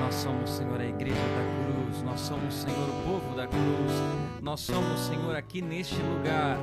Nós 0.00 0.14
somos, 0.14 0.50
Senhor, 0.50 0.80
a 0.80 0.84
igreja 0.84 1.14
da 1.16 1.72
cruz, 1.74 2.02
nós 2.02 2.20
somos, 2.20 2.54
Senhor, 2.54 2.88
o 2.88 3.02
povo 3.04 3.34
da 3.36 3.46
cruz, 3.46 3.92
nós 4.40 4.60
somos, 4.60 5.00
Senhor, 5.00 5.36
aqui 5.36 5.62
neste 5.62 6.00
lugar, 6.02 6.58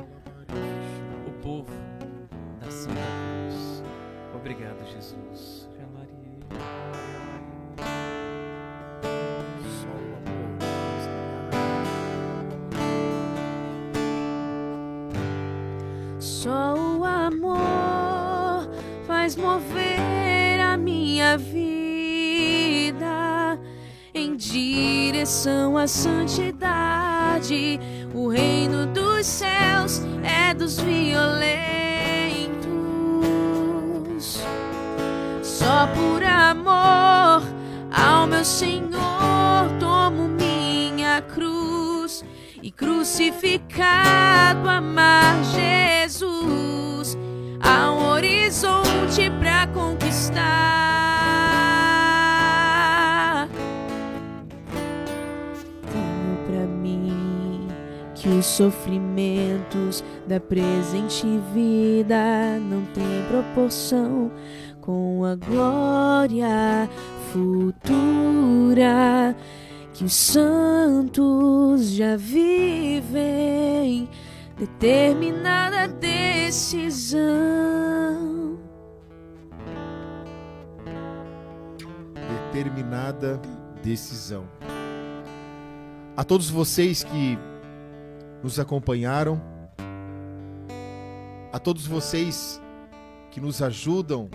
o 1.26 1.30
povo 1.42 1.72
da 2.60 2.70
Santa 2.70 2.94
Cruz. 2.94 3.82
Obrigado, 4.34 4.84
Jesus. 4.86 5.69
À 25.80 25.86
santidade. 25.86 27.80
O 28.12 28.28
reino 28.28 28.86
dos 28.86 29.26
céus 29.26 30.02
é 30.22 30.52
dos 30.52 30.78
violentos. 30.78 31.60
Só 35.42 35.86
por 35.94 36.22
amor 36.22 37.42
ao 37.90 38.26
meu 38.26 38.44
Senhor 38.44 39.70
tomo 39.78 40.28
minha 40.28 41.22
cruz 41.22 42.22
e 42.62 42.70
crucificado 42.70 44.68
amar 44.68 44.99
os 58.40 58.46
sofrimentos 58.46 60.02
da 60.26 60.40
presente 60.40 61.26
vida 61.52 62.58
não 62.58 62.82
têm 62.86 63.22
proporção 63.28 64.32
com 64.80 65.22
a 65.26 65.36
glória 65.36 66.88
futura 67.30 69.36
que 69.92 70.04
os 70.04 70.14
santos 70.14 71.90
já 71.90 72.16
vivem 72.16 74.08
determinada 74.56 75.86
decisão. 75.86 77.20
Determinada 82.54 83.38
decisão. 83.82 84.48
A 86.16 86.24
todos 86.24 86.48
vocês 86.48 87.04
que 87.04 87.38
nos 88.42 88.58
acompanharam, 88.58 89.40
a 91.52 91.58
todos 91.58 91.86
vocês 91.86 92.60
que 93.30 93.40
nos 93.40 93.60
ajudam 93.60 94.28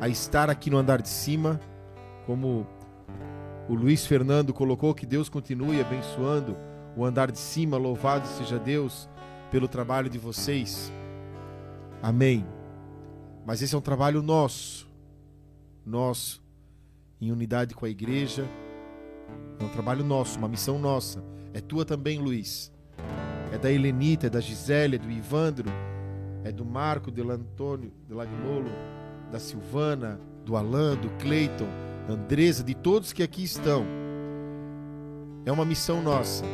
a 0.00 0.08
estar 0.08 0.48
aqui 0.48 0.70
no 0.70 0.78
andar 0.78 1.02
de 1.02 1.08
cima, 1.08 1.60
como 2.26 2.66
o 3.68 3.74
Luiz 3.74 4.06
Fernando 4.06 4.54
colocou, 4.54 4.94
que 4.94 5.06
Deus 5.06 5.28
continue 5.28 5.80
abençoando 5.80 6.56
o 6.96 7.04
andar 7.04 7.30
de 7.30 7.38
cima, 7.38 7.76
louvado 7.76 8.26
seja 8.26 8.58
Deus 8.58 9.08
pelo 9.50 9.68
trabalho 9.68 10.08
de 10.08 10.18
vocês. 10.18 10.92
Amém. 12.02 12.46
Mas 13.44 13.62
esse 13.62 13.74
é 13.74 13.78
um 13.78 13.82
trabalho 13.82 14.22
nosso, 14.22 14.88
nosso, 15.84 16.42
em 17.20 17.32
unidade 17.32 17.74
com 17.74 17.86
a 17.86 17.88
igreja. 17.88 18.46
É 19.58 19.64
um 19.64 19.68
trabalho 19.68 20.04
nosso, 20.04 20.38
uma 20.38 20.48
missão 20.48 20.78
nossa. 20.78 21.24
É 21.52 21.60
tua 21.60 21.84
também, 21.84 22.18
Luiz. 22.18 22.72
É 23.52 23.58
da 23.58 23.70
Helenita, 23.70 24.26
é 24.26 24.30
da 24.30 24.40
Gisele, 24.40 24.96
é 24.96 24.98
do 24.98 25.10
Ivandro, 25.10 25.70
é 26.44 26.52
do 26.52 26.64
Marco, 26.64 27.10
do 27.10 27.30
Antônio, 27.30 27.92
do 28.06 28.14
Lagnolo 28.14 28.70
da 29.30 29.38
Silvana, 29.38 30.20
do 30.44 30.56
Alan, 30.56 30.96
do 30.96 31.10
Cleiton, 31.18 31.68
da 32.06 32.14
Andresa, 32.14 32.64
de 32.64 32.74
todos 32.74 33.12
que 33.12 33.22
aqui 33.22 33.44
estão. 33.44 33.84
É 35.44 35.52
uma 35.52 35.64
missão 35.64 36.02
nossa. 36.02 36.44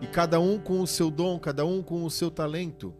E 0.00 0.06
cada 0.06 0.40
um 0.40 0.58
com 0.58 0.80
o 0.80 0.86
seu 0.86 1.10
dom, 1.10 1.38
cada 1.38 1.64
um 1.64 1.82
com 1.82 2.04
o 2.04 2.10
seu 2.10 2.30
talento. 2.30 2.94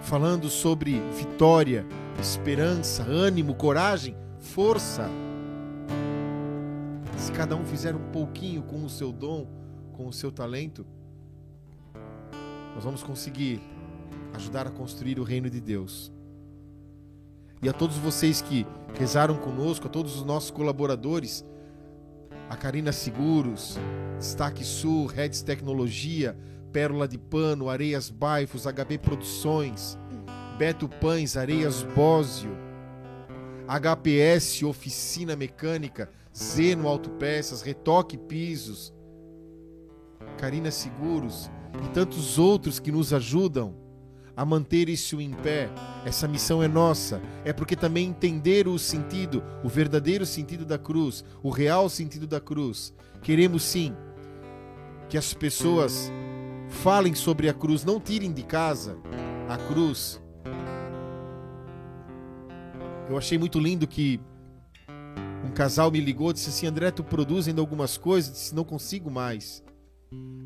Falando 0.00 0.48
sobre 0.48 1.00
vitória, 1.10 1.84
esperança, 2.20 3.02
ânimo, 3.02 3.54
coragem, 3.54 4.16
força. 4.38 5.10
Se 7.26 7.32
cada 7.32 7.56
um 7.56 7.64
fizer 7.64 7.92
um 7.92 8.12
pouquinho 8.12 8.62
com 8.62 8.84
o 8.84 8.88
seu 8.88 9.10
dom, 9.10 9.48
com 9.94 10.06
o 10.06 10.12
seu 10.12 10.30
talento, 10.30 10.86
nós 12.72 12.84
vamos 12.84 13.02
conseguir 13.02 13.60
ajudar 14.32 14.68
a 14.68 14.70
construir 14.70 15.18
o 15.18 15.24
reino 15.24 15.50
de 15.50 15.60
Deus. 15.60 16.12
E 17.60 17.68
a 17.68 17.72
todos 17.72 17.96
vocês 17.96 18.40
que 18.40 18.64
rezaram 18.96 19.36
conosco, 19.38 19.88
a 19.88 19.90
todos 19.90 20.14
os 20.14 20.22
nossos 20.22 20.52
colaboradores, 20.52 21.44
a 22.48 22.54
Carina 22.54 22.92
Seguros, 22.92 23.76
Destaque 24.16 24.62
Sul, 24.64 25.06
Reds 25.06 25.42
Tecnologia, 25.42 26.38
Pérola 26.72 27.08
de 27.08 27.18
Pano, 27.18 27.68
Areias 27.68 28.08
Baifos, 28.08 28.66
HB 28.66 28.98
Produções, 28.98 29.98
Beto 30.56 30.88
Pães, 30.88 31.36
Areias 31.36 31.82
Bósio, 31.82 32.56
HPS 33.66 34.62
Oficina 34.62 35.34
Mecânica, 35.34 36.08
Zeno 36.36 36.86
Autopeças, 36.86 37.62
Retoque 37.62 38.18
Pisos, 38.18 38.92
Carina 40.36 40.70
Seguros 40.70 41.50
e 41.82 41.88
tantos 41.88 42.38
outros 42.38 42.78
que 42.78 42.92
nos 42.92 43.12
ajudam 43.14 43.74
a 44.36 44.44
manter 44.44 44.90
isso 44.90 45.18
em 45.18 45.30
pé. 45.32 45.70
Essa 46.04 46.28
missão 46.28 46.62
é 46.62 46.68
nossa. 46.68 47.22
É 47.42 47.54
porque 47.54 47.74
também 47.74 48.08
entender 48.08 48.68
o 48.68 48.78
sentido, 48.78 49.42
o 49.64 49.68
verdadeiro 49.68 50.26
sentido 50.26 50.66
da 50.66 50.76
cruz, 50.76 51.24
o 51.42 51.48
real 51.48 51.88
sentido 51.88 52.26
da 52.26 52.38
cruz. 52.38 52.92
Queremos 53.22 53.62
sim 53.62 53.96
que 55.08 55.16
as 55.16 55.32
pessoas 55.32 56.12
falem 56.68 57.14
sobre 57.14 57.48
a 57.48 57.54
cruz, 57.54 57.82
não 57.82 57.98
tirem 57.98 58.30
de 58.30 58.42
casa 58.42 58.98
a 59.48 59.56
cruz. 59.56 60.20
Eu 63.08 63.16
achei 63.16 63.38
muito 63.38 63.58
lindo 63.58 63.86
que 63.86 64.20
um 65.44 65.50
casal 65.50 65.90
me 65.90 66.00
ligou 66.00 66.30
e 66.30 66.34
disse 66.34 66.50
assim: 66.50 66.66
André, 66.66 66.90
tu 66.90 67.04
produz 67.04 67.48
ainda 67.48 67.60
algumas 67.60 67.96
coisas? 67.96 68.28
Eu 68.28 68.34
disse: 68.34 68.54
Não 68.54 68.64
consigo 68.64 69.10
mais. 69.10 69.62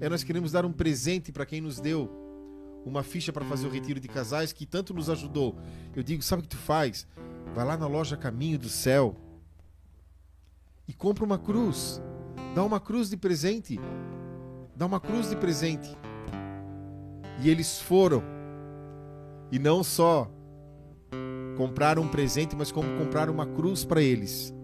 É, 0.01 0.09
nós 0.09 0.25
queremos 0.25 0.53
dar 0.53 0.65
um 0.65 0.73
presente 0.73 1.31
para 1.31 1.45
quem 1.47 1.61
nos 1.61 1.79
deu 1.81 2.11
uma 2.85 3.03
ficha 3.03 3.33
para 3.33 3.45
fazer 3.45 3.67
o 3.67 3.71
retiro 3.71 4.01
de 4.01 4.09
casais 4.09 4.53
que 4.53 4.67
tanto 4.67 4.95
nos 4.95 5.11
ajudou. 5.11 5.57
Eu 5.95 6.03
digo, 6.03 6.23
sabe 6.23 6.41
o 6.41 6.43
que 6.43 6.49
tu 6.49 6.57
faz? 6.57 7.07
Vai 7.55 7.65
lá 7.65 7.77
na 7.77 7.87
loja 7.87 8.17
Caminho 8.17 8.59
do 8.59 8.69
Céu 8.69 9.17
e 10.89 10.93
compra 10.93 11.25
uma 11.25 11.39
cruz. 11.39 12.01
Dá 12.55 12.65
uma 12.65 12.81
cruz 12.81 13.11
de 13.11 13.17
presente. 13.17 13.79
Dá 14.75 14.87
uma 14.87 15.01
cruz 15.01 15.29
de 15.29 15.37
presente. 15.37 15.97
E 17.43 17.51
eles 17.51 17.81
foram. 17.81 18.23
E 19.53 19.59
não 19.59 19.85
só 19.85 20.31
compraram 21.57 22.03
um 22.03 22.09
presente, 22.09 22.57
mas 22.57 22.73
como 22.73 22.99
compraram 22.99 23.33
uma 23.33 23.47
cruz 23.47 23.85
para 23.85 24.01
eles. 24.01 24.55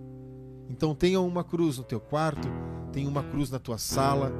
Então 0.68 0.94
tenha 0.94 1.20
uma 1.20 1.44
cruz 1.44 1.78
no 1.78 1.84
teu 1.84 2.00
quarto, 2.00 2.48
tenha 2.92 3.08
uma 3.08 3.22
cruz 3.22 3.50
na 3.50 3.58
tua 3.58 3.78
sala, 3.78 4.32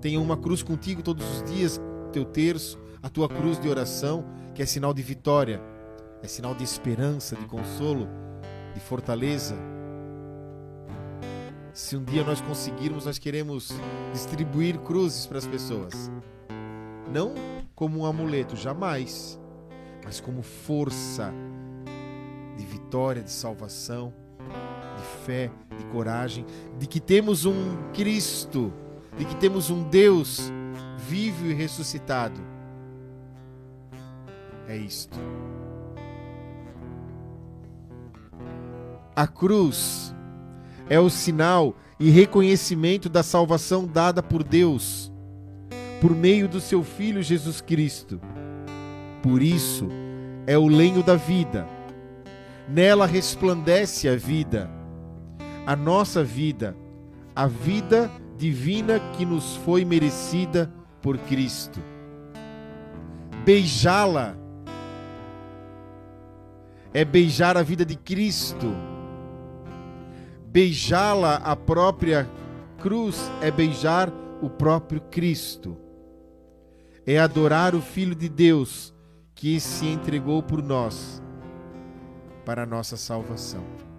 tenha 0.00 0.20
uma 0.20 0.36
cruz 0.36 0.62
contigo 0.62 1.02
todos 1.02 1.24
os 1.36 1.50
dias 1.50 1.80
teu 2.10 2.24
terço, 2.24 2.78
a 3.02 3.08
tua 3.08 3.28
cruz 3.28 3.58
de 3.58 3.68
oração, 3.68 4.24
que 4.54 4.62
é 4.62 4.66
sinal 4.66 4.92
de 4.92 5.02
vitória, 5.02 5.62
é 6.22 6.26
sinal 6.26 6.54
de 6.54 6.64
esperança, 6.64 7.36
de 7.36 7.46
consolo, 7.46 8.08
de 8.74 8.80
fortaleza. 8.80 9.56
Se 11.72 11.96
um 11.96 12.04
dia 12.04 12.24
nós 12.24 12.40
conseguirmos, 12.40 13.06
nós 13.06 13.18
queremos 13.18 13.72
distribuir 14.12 14.78
cruzes 14.80 15.26
para 15.26 15.38
as 15.38 15.46
pessoas. 15.46 16.10
Não 17.12 17.34
como 17.74 18.00
um 18.00 18.06
amuleto, 18.06 18.56
jamais, 18.56 19.40
mas 20.04 20.20
como 20.20 20.42
força 20.42 21.32
de 22.56 22.66
vitória, 22.66 23.22
de 23.22 23.30
salvação, 23.30 24.12
fé, 25.24 25.50
de 25.78 25.84
coragem, 25.86 26.44
de 26.78 26.86
que 26.86 27.00
temos 27.00 27.44
um 27.44 27.76
Cristo, 27.92 28.72
de 29.16 29.24
que 29.24 29.36
temos 29.36 29.70
um 29.70 29.82
Deus 29.82 30.52
vivo 30.98 31.46
e 31.46 31.52
ressuscitado. 31.52 32.40
É 34.66 34.76
isto. 34.76 35.18
A 39.14 39.26
cruz 39.26 40.14
é 40.88 40.98
o 40.98 41.10
sinal 41.10 41.76
e 41.98 42.10
reconhecimento 42.10 43.08
da 43.08 43.22
salvação 43.22 43.86
dada 43.86 44.22
por 44.22 44.42
Deus 44.42 45.10
por 46.00 46.16
meio 46.16 46.48
do 46.48 46.60
seu 46.60 46.82
Filho 46.82 47.22
Jesus 47.22 47.60
Cristo. 47.60 48.18
Por 49.22 49.42
isso, 49.42 49.86
é 50.46 50.56
o 50.56 50.66
lenho 50.66 51.02
da 51.02 51.14
vida. 51.14 51.68
Nela 52.66 53.04
resplandece 53.04 54.08
a 54.08 54.16
vida, 54.16 54.70
a 55.66 55.76
nossa 55.76 56.24
vida, 56.24 56.76
a 57.34 57.46
vida 57.46 58.10
divina 58.36 58.98
que 59.16 59.24
nos 59.24 59.56
foi 59.56 59.84
merecida 59.84 60.72
por 61.02 61.18
Cristo. 61.18 61.80
Beijá-la 63.44 64.36
é 66.92 67.04
beijar 67.04 67.56
a 67.56 67.62
vida 67.62 67.84
de 67.84 67.96
Cristo. 67.96 68.74
Beijá-la, 70.46 71.36
a 71.36 71.54
própria 71.54 72.28
cruz, 72.78 73.30
é 73.40 73.50
beijar 73.50 74.12
o 74.42 74.50
próprio 74.50 75.00
Cristo. 75.00 75.76
É 77.06 77.18
adorar 77.18 77.74
o 77.74 77.80
Filho 77.80 78.14
de 78.14 78.28
Deus 78.28 78.92
que 79.34 79.58
se 79.60 79.86
entregou 79.86 80.42
por 80.42 80.62
nós 80.62 81.22
para 82.44 82.64
a 82.64 82.66
nossa 82.66 82.96
salvação. 82.96 83.89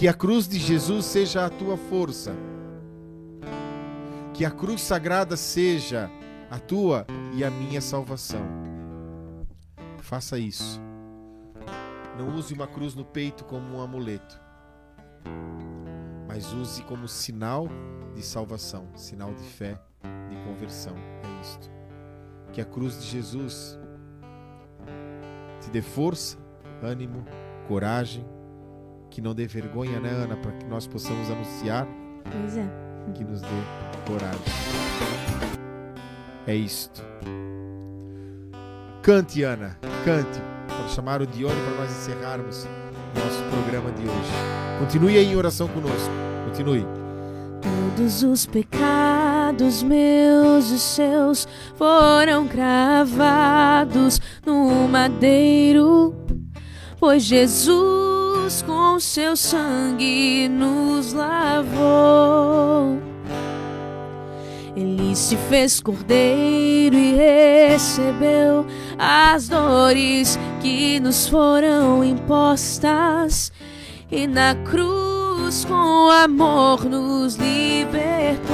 Que 0.00 0.08
a 0.08 0.14
cruz 0.14 0.48
de 0.48 0.58
Jesus 0.58 1.04
seja 1.04 1.44
a 1.44 1.50
tua 1.50 1.76
força 1.76 2.34
que 4.32 4.46
a 4.46 4.50
cruz 4.50 4.80
sagrada 4.80 5.36
seja 5.36 6.10
a 6.50 6.58
tua 6.58 7.06
e 7.34 7.44
a 7.44 7.50
minha 7.50 7.82
salvação. 7.82 8.40
Faça 9.98 10.38
isso. 10.38 10.80
Não 12.16 12.34
use 12.34 12.54
uma 12.54 12.66
cruz 12.66 12.94
no 12.94 13.04
peito 13.04 13.44
como 13.44 13.76
um 13.76 13.82
amuleto, 13.82 14.40
mas 16.26 16.50
use 16.54 16.82
como 16.84 17.06
sinal 17.06 17.68
de 18.14 18.22
salvação, 18.22 18.88
sinal 18.94 19.34
de 19.34 19.44
fé, 19.44 19.78
de 20.30 20.36
conversão. 20.46 20.96
É 20.96 21.42
isto. 21.42 21.70
Que 22.54 22.62
a 22.62 22.64
cruz 22.64 22.98
de 23.02 23.06
Jesus 23.06 23.78
te 25.60 25.68
dê 25.68 25.82
força, 25.82 26.38
ânimo, 26.82 27.22
coragem, 27.68 28.24
que 29.10 29.20
não 29.20 29.34
dê 29.34 29.46
vergonha, 29.46 29.98
né, 30.00 30.10
Ana, 30.10 30.36
para 30.36 30.52
que 30.52 30.64
nós 30.66 30.86
possamos 30.86 31.30
anunciar. 31.30 31.86
Pois 32.24 32.56
é. 32.56 32.66
Que 33.14 33.24
nos 33.24 33.40
dê 33.40 33.48
coragem. 34.06 34.40
É 36.46 36.54
isto. 36.54 37.02
Cante, 39.02 39.42
Ana, 39.42 39.76
cante, 40.04 40.40
para 40.66 40.88
chamar 40.88 41.20
o 41.20 41.26
Dione 41.26 41.54
para 41.54 41.82
nós 41.82 41.90
encerrarmos 41.90 42.66
nosso 43.14 43.42
programa 43.50 43.90
de 43.92 44.02
hoje. 44.02 44.30
Continue 44.78 45.18
aí 45.18 45.26
em 45.26 45.36
oração 45.36 45.66
conosco. 45.68 46.10
Continue. 46.46 46.86
Todos 47.96 48.22
os 48.22 48.46
pecados 48.46 49.82
meus 49.82 50.70
e 50.70 50.78
seus 50.78 51.48
foram 51.74 52.46
cravados 52.46 54.20
no 54.46 54.88
madeiro, 54.88 56.14
pois 56.98 57.22
Jesus 57.22 58.09
com 58.66 58.98
seu 58.98 59.36
sangue 59.36 60.48
nos 60.48 61.12
lavou. 61.12 62.98
Ele 64.74 65.14
se 65.14 65.36
fez 65.48 65.80
cordeiro 65.80 66.96
e 66.96 67.14
recebeu 67.14 68.66
as 68.98 69.48
dores 69.48 70.36
que 70.60 70.98
nos 70.98 71.28
foram 71.28 72.02
impostas, 72.02 73.52
e 74.10 74.26
na 74.26 74.56
cruz 74.56 75.64
com 75.64 76.10
amor 76.10 76.84
nos 76.84 77.36
libertou. 77.36 78.50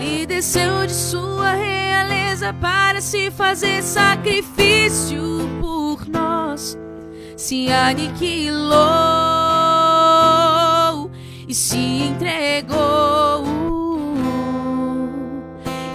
Ele 0.00 0.24
desceu 0.24 0.86
de 0.86 0.94
sua 0.94 1.52
realeza 1.52 2.54
para 2.54 3.02
se 3.02 3.30
fazer 3.30 3.82
sacrifício 3.82 5.37
nós, 6.58 6.76
se 7.36 7.70
aniquilou 7.70 8.68
e 11.46 11.54
se 11.54 11.78
entregou. 11.78 13.44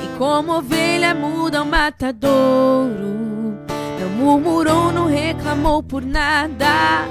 E 0.01 0.17
como 0.17 0.53
ovelha 0.53 1.13
muda 1.13 1.59
ao 1.59 1.65
matadouro, 1.65 3.57
não 3.99 4.09
murmurou, 4.17 4.91
não 4.93 5.05
reclamou 5.07 5.83
por 5.83 6.03
nada. 6.03 7.05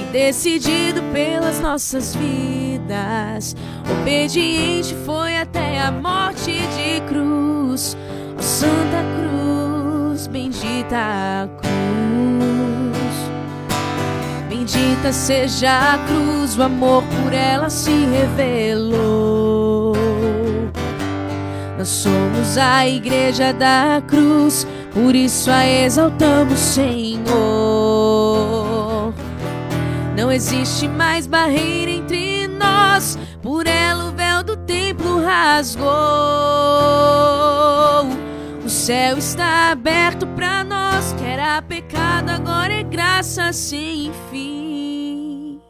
E 0.00 0.04
decidido 0.12 1.02
pelas 1.12 1.60
nossas 1.60 2.16
vidas, 2.16 3.54
obediente 4.00 4.94
foi 5.04 5.36
até 5.36 5.80
a 5.80 5.92
morte 5.92 6.52
de 6.52 7.00
cruz. 7.06 7.96
Santa 8.38 9.04
Cruz, 9.14 10.26
bendita 10.26 11.48
cruz. 11.60 12.61
Bendita 14.62 15.12
seja 15.12 15.94
a 15.94 15.98
cruz, 16.06 16.56
o 16.56 16.62
amor 16.62 17.02
por 17.02 17.32
ela 17.32 17.68
se 17.68 17.90
revelou. 17.90 19.92
Nós 21.76 21.88
somos 21.88 22.56
a 22.56 22.86
igreja 22.86 23.52
da 23.52 24.00
cruz, 24.06 24.64
por 24.94 25.16
isso 25.16 25.50
a 25.50 25.66
exaltamos, 25.66 26.60
Senhor. 26.60 27.24
Não 30.16 30.30
existe 30.30 30.86
mais 30.86 31.26
barreira 31.26 31.90
entre 31.90 32.46
nós, 32.46 33.18
por 33.42 33.66
ela 33.66 34.10
o 34.10 34.12
véu 34.12 34.44
do 34.44 34.56
templo 34.58 35.24
rasgou. 35.24 35.90
O 38.64 38.68
céu 38.68 39.18
está 39.18 39.72
aberto 39.72 40.24
para 40.24 40.62
nós, 40.62 41.12
que 41.18 41.24
era 41.24 41.60
pecado, 41.62 42.21
agora 42.42 42.74
é 42.74 42.82
graça 42.82 43.52
sem 43.52 44.12
fim. 44.28 45.60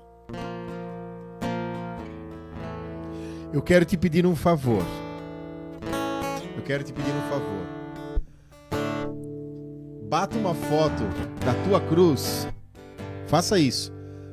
Eu 3.53 3.61
quero 3.61 3.85
te 3.85 3.99
pedir 3.99 4.25
um 4.25 4.35
favor. 4.35 4.83
Eu 6.57 6.63
quero 6.63 6.83
te 6.83 6.93
pedir 6.93 7.11
um 7.11 7.21
favor. 7.29 7.67
Bata 10.09 10.39
uma 10.39 10.55
foto 10.55 11.03
da 11.45 11.53
tua 11.65 11.79
cruz. 11.79 12.49
Faça 13.27 13.59
isso. 13.59 13.93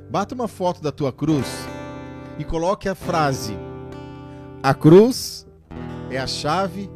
Bata 0.09 0.33
uma 0.33 0.47
foto 0.47 0.81
da 0.81 0.93
tua 0.93 1.11
cruz 1.11 1.45
e 2.37 2.45
coloque 2.45 2.87
a 2.87 2.95
frase: 2.95 3.53
A 4.63 4.73
cruz 4.73 5.45
é 6.09 6.17
a 6.17 6.27
chave 6.27 6.89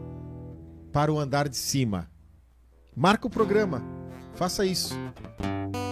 para 0.94 1.12
o 1.12 1.20
andar 1.20 1.50
de 1.50 1.58
cima. 1.58 2.10
Marca 2.96 3.28
o 3.28 3.30
programa. 3.30 4.03
Faça 4.36 4.66
isso. 4.66 4.96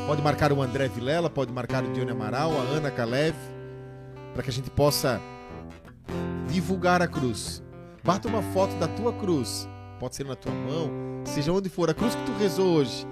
Pode 0.08 0.22
marcar 0.22 0.52
o 0.52 0.62
André 0.62 0.88
Vilela, 0.88 1.30
pode 1.30 1.54
marcar 1.54 1.84
o 1.84 1.92
Dione 1.92 2.12
Amaral, 2.12 2.52
a 2.52 2.62
Ana 2.64 2.92
Kalev, 2.92 3.36
para 4.34 4.44
que 4.44 4.50
a 4.50 4.54
gente 4.54 4.70
possa 4.70 5.22
divulgar 6.48 7.02
a 7.02 7.08
cruz. 7.08 7.64
Bata 8.04 8.28
uma 8.28 8.42
foto 8.42 8.76
da 8.76 8.88
tua 8.88 9.14
cruz, 9.14 9.70
pode 10.00 10.16
ser 10.16 10.26
na 10.26 10.36
tua 10.36 10.52
mão, 10.52 10.90
seja 11.24 11.52
onde 11.52 11.70
for, 11.70 11.90
a 11.90 11.94
cruz 11.94 12.16
que 12.16 12.24
tu 12.24 12.32
rezou 12.40 12.76
hoje, 12.76 13.06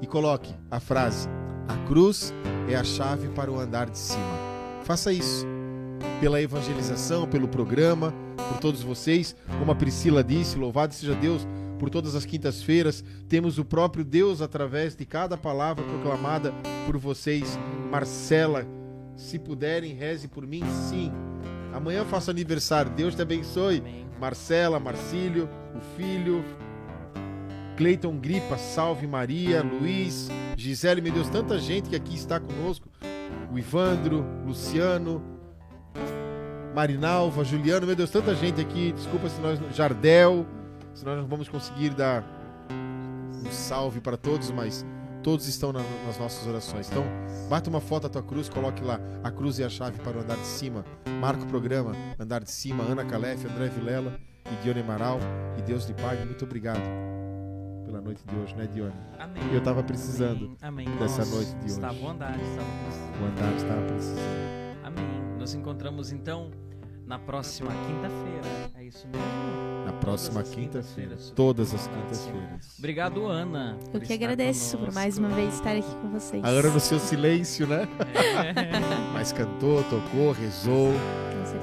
e 0.00 0.06
coloque 0.06 0.54
a 0.70 0.78
frase: 0.78 1.28
A 1.68 1.76
cruz 1.88 2.32
é 2.68 2.76
a 2.76 2.84
chave 2.84 3.28
para 3.28 3.50
o 3.50 3.58
andar 3.58 3.90
de 3.90 3.98
cima. 3.98 4.38
Faça 4.84 5.12
isso. 5.12 5.44
Pela 6.20 6.40
evangelização, 6.40 7.26
pelo 7.26 7.48
programa, 7.48 8.14
por 8.36 8.58
todos 8.58 8.82
vocês. 8.82 9.34
Como 9.58 9.72
a 9.72 9.74
Priscila 9.74 10.22
disse, 10.22 10.56
louvado 10.56 10.94
seja 10.94 11.14
Deus 11.14 11.46
por 11.82 11.90
todas 11.90 12.14
as 12.14 12.24
quintas-feiras. 12.24 13.02
Temos 13.28 13.58
o 13.58 13.64
próprio 13.64 14.04
Deus 14.04 14.40
através 14.40 14.94
de 14.94 15.04
cada 15.04 15.36
palavra 15.36 15.84
proclamada 15.84 16.54
por 16.86 16.96
vocês. 16.96 17.58
Marcela, 17.90 18.64
se 19.16 19.36
puderem, 19.36 19.92
reze 19.92 20.28
por 20.28 20.46
mim, 20.46 20.62
sim. 20.88 21.10
Amanhã 21.74 22.04
faço 22.04 22.30
aniversário. 22.30 22.92
Deus 22.92 23.16
te 23.16 23.22
abençoe. 23.22 23.78
Amém. 23.80 24.06
Marcela, 24.20 24.78
Marcílio, 24.78 25.48
o 25.74 25.80
filho, 25.96 26.44
Cleiton 27.76 28.16
Gripa, 28.16 28.56
salve 28.58 29.08
Maria, 29.08 29.60
Luiz, 29.60 30.28
Gisele, 30.56 31.00
meu 31.00 31.12
Deus, 31.12 31.28
tanta 31.28 31.58
gente 31.58 31.88
que 31.88 31.96
aqui 31.96 32.14
está 32.14 32.38
conosco. 32.38 32.88
O 33.52 33.58
Ivandro, 33.58 34.24
Luciano, 34.46 35.20
Marinalva, 36.76 37.42
Juliano, 37.42 37.88
meu 37.88 37.96
Deus, 37.96 38.08
tanta 38.08 38.36
gente 38.36 38.60
aqui. 38.60 38.92
Desculpa 38.92 39.28
se 39.28 39.40
nós. 39.40 39.58
Jardel, 39.74 40.46
se 40.94 41.04
nós 41.04 41.18
não 41.18 41.26
vamos 41.26 41.48
conseguir 41.48 41.90
dar 41.90 42.24
um 42.70 43.50
salve 43.50 44.00
para 44.00 44.16
todos, 44.16 44.50
mas 44.50 44.84
todos 45.22 45.46
estão 45.48 45.72
na- 45.72 45.82
nas 46.06 46.18
nossas 46.18 46.46
orações. 46.46 46.88
Então, 46.90 47.04
bata 47.48 47.68
uma 47.70 47.80
foto 47.80 48.04
da 48.04 48.08
tua 48.08 48.22
cruz, 48.22 48.48
coloque 48.48 48.82
lá. 48.82 49.00
A 49.22 49.30
cruz 49.30 49.58
é 49.60 49.64
a 49.64 49.68
chave 49.68 49.98
para 50.00 50.16
o 50.18 50.20
andar 50.20 50.36
de 50.36 50.46
cima. 50.46 50.84
Marca 51.20 51.42
o 51.44 51.46
programa 51.46 51.92
Andar 52.18 52.42
de 52.42 52.50
Cima, 52.50 52.82
Ana 52.84 53.04
Calef, 53.04 53.44
André 53.46 53.68
Vilela 53.68 54.18
e 54.50 54.62
Dione 54.62 54.80
Amaral. 54.80 55.18
E 55.58 55.62
Deus 55.62 55.84
lhe 55.86 55.94
pague. 55.94 56.24
Muito 56.24 56.44
obrigado 56.44 56.80
pela 57.84 58.00
noite 58.00 58.22
de 58.26 58.34
hoje, 58.36 58.54
né, 58.56 58.66
Dione? 58.66 58.94
Amém. 59.18 59.42
Eu 59.52 59.62
tava 59.62 59.82
precisando 59.84 60.56
Amém. 60.60 60.86
Amém. 60.88 60.98
dessa 60.98 61.18
Nós 61.18 61.30
noite 61.30 61.50
de 61.50 61.56
hoje. 61.64 61.66
Estava 61.66 61.92
à 61.94 62.00
vontade, 62.00 62.38
estávamos. 62.42 63.20
O 63.20 63.24
andar 63.24 63.52
estava 63.56 63.82
precisando. 63.86 64.84
Amém. 64.84 65.38
Nos 65.38 65.54
encontramos 65.54 66.10
então 66.12 66.50
na 67.06 67.18
próxima 67.18 67.70
quinta-feira. 67.86 68.70
É 68.78 68.84
isso 68.84 69.06
mesmo. 69.08 69.26
Na 69.86 69.92
próxima 69.94 70.42
quinta-feira. 70.42 71.16
Todas 71.34 71.74
as 71.74 71.82
cima. 71.82 71.96
quintas-feiras. 71.96 72.78
Obrigado, 72.78 73.26
Ana. 73.26 73.76
Eu 73.92 74.00
que 74.00 74.12
agradeço 74.12 74.78
por 74.78 74.92
mais 74.92 75.18
uma 75.18 75.28
conosco. 75.28 75.42
vez 75.50 75.54
estar 75.54 75.76
aqui 75.76 75.94
com 76.00 76.10
vocês. 76.10 76.44
A 76.44 76.48
Ana 76.48 76.68
no 76.70 76.80
seu 76.80 76.98
silêncio, 76.98 77.66
né? 77.66 77.88
É. 78.14 78.52
Mas 79.12 79.32
cantou, 79.32 79.82
tocou, 79.84 80.32
rezou, 80.32 80.92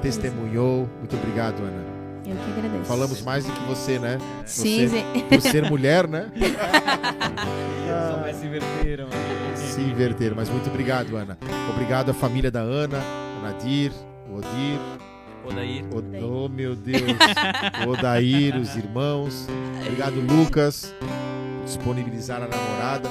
testemunhou. 0.02 0.88
Muito 0.98 1.16
obrigado, 1.16 1.60
Ana. 1.60 2.00
Eu 2.26 2.36
que 2.36 2.52
agradeço. 2.58 2.84
Falamos 2.84 3.22
mais 3.22 3.44
do 3.44 3.52
que 3.52 3.60
você, 3.64 3.98
né? 3.98 4.18
Sim, 4.46 4.86
você- 4.88 5.00
sim. 5.14 5.20
Por 5.28 5.40
ser 5.40 5.68
mulher, 5.68 6.06
né? 6.06 6.30
Só 8.12 8.20
mais 8.20 8.36
se 8.36 8.46
inverteram. 8.46 9.08
Se 9.56 9.80
inverter. 9.80 10.34
Mas 10.36 10.48
muito 10.48 10.68
obrigado, 10.68 11.16
Ana. 11.16 11.36
Obrigado 11.74 12.10
à 12.10 12.14
família 12.14 12.50
da 12.50 12.60
Ana, 12.60 12.98
a 13.38 13.42
Nadir, 13.42 13.90
o 14.28 14.36
Odir, 14.36 14.78
Odair. 15.44 15.84
Odair. 15.94 16.24
oh 16.24 16.48
meu 16.48 16.74
Deus, 16.76 17.00
Odair, 17.88 18.56
os 18.56 18.76
irmãos. 18.76 19.46
Obrigado, 19.82 20.20
Lucas, 20.20 20.94
por 20.98 21.64
disponibilizar 21.64 22.42
a 22.42 22.46
namorada. 22.48 23.08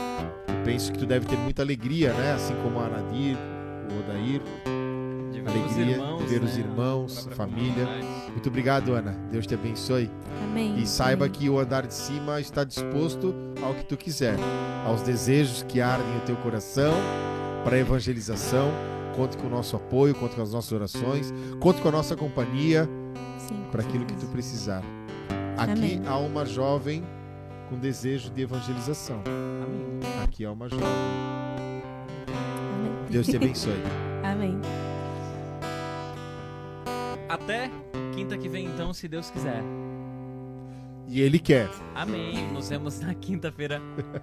Eu 0.48 0.64
penso 0.64 0.92
que 0.92 1.00
tu 1.00 1.06
deve 1.06 1.26
ter 1.26 1.38
muita 1.38 1.62
alegria, 1.62 2.14
né? 2.14 2.34
Assim 2.34 2.54
como 2.64 2.80
a 2.80 2.88
Nadir, 2.90 3.36
o 3.90 4.00
Odair. 4.00 4.42
De 5.32 5.42
ver 5.42 5.48
os 5.50 5.56
Alegria 5.56 5.76
alegria 5.76 5.96
irmãos, 5.96 6.20
de 6.20 6.26
ver 6.26 6.44
os 6.44 6.54
né? 6.58 6.60
irmãos, 6.60 7.28
A 7.28 7.36
família. 7.36 7.86
comunidade. 7.86 8.32
Muito 8.32 8.50
obrigado, 8.50 8.94
Ana. 8.94 9.12
Deus 9.32 9.48
te 9.48 9.54
abençoe. 9.54 10.12
Amém. 10.44 10.78
E 10.78 10.86
saiba 10.86 11.26
Amém. 11.26 11.40
que 11.40 11.50
o 11.50 11.60
andar 11.60 11.88
de 11.88 11.94
cima 11.94 12.40
está 12.40 12.64
disposto 12.64 13.34
ao 13.64 13.74
que 13.74 13.86
tu 13.86 13.96
quiser, 13.98 14.36
aos 14.86 15.02
desejos 15.02 15.64
que 15.68 15.80
ardem 15.82 16.18
o 16.18 16.22
teu 16.22 16.36
coração 16.38 16.94
para 17.64 17.76
a 17.76 17.80
evangelização. 17.80 18.70
Conte 19.16 19.38
com 19.38 19.48
o 19.48 19.50
nosso 19.50 19.76
apoio, 19.76 20.16
conte 20.16 20.36
com 20.36 20.42
as 20.42 20.54
nossas 20.54 20.72
orações, 20.72 21.34
conte 21.60 21.82
com 21.82 21.90
a 21.90 21.92
nossa 21.92 22.16
companhia 22.16 22.88
para 23.72 23.82
aquilo 23.82 24.06
que 24.06 24.16
tu 24.16 24.28
precisar. 24.28 24.84
Aqui 25.58 25.72
Amém. 25.72 26.02
há 26.08 26.18
uma 26.18 26.46
jovem 26.46 27.04
com 27.70 27.78
desejo 27.78 28.30
de 28.30 28.42
evangelização. 28.44 29.22
Amém. 29.26 30.24
Aqui 30.24 30.46
há 30.46 30.52
uma 30.52 30.70
jovem. 30.70 30.86
Amém. 32.28 32.92
Deus 33.10 33.28
te 33.28 33.36
abençoe. 33.38 33.82
Amém. 34.24 34.60
Até 37.28 37.70
quinta 38.16 38.38
que 38.38 38.50
vem, 38.50 38.66
então, 38.66 38.94
se 38.94 39.08
Deus 39.08 39.30
quiser. 39.30 39.62
E 41.08 41.22
ele 41.22 41.40
quer. 41.40 41.70
Amém. 41.96 42.52
Nos 42.52 42.70
vemos 42.70 43.00
na 43.00 43.14
quinta-feira 43.14 43.82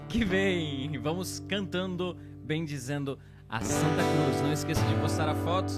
que 0.09 0.25
vem. 0.25 0.99
Vamos 1.01 1.41
cantando, 1.49 2.17
bendizendo 2.45 3.19
a 3.49 3.61
Santa 3.61 4.03
Cruz. 4.03 4.43
Não 4.43 4.53
esqueça 4.53 4.83
de 4.87 4.95
postar 4.97 5.29
a 5.29 5.35
foto, 5.35 5.73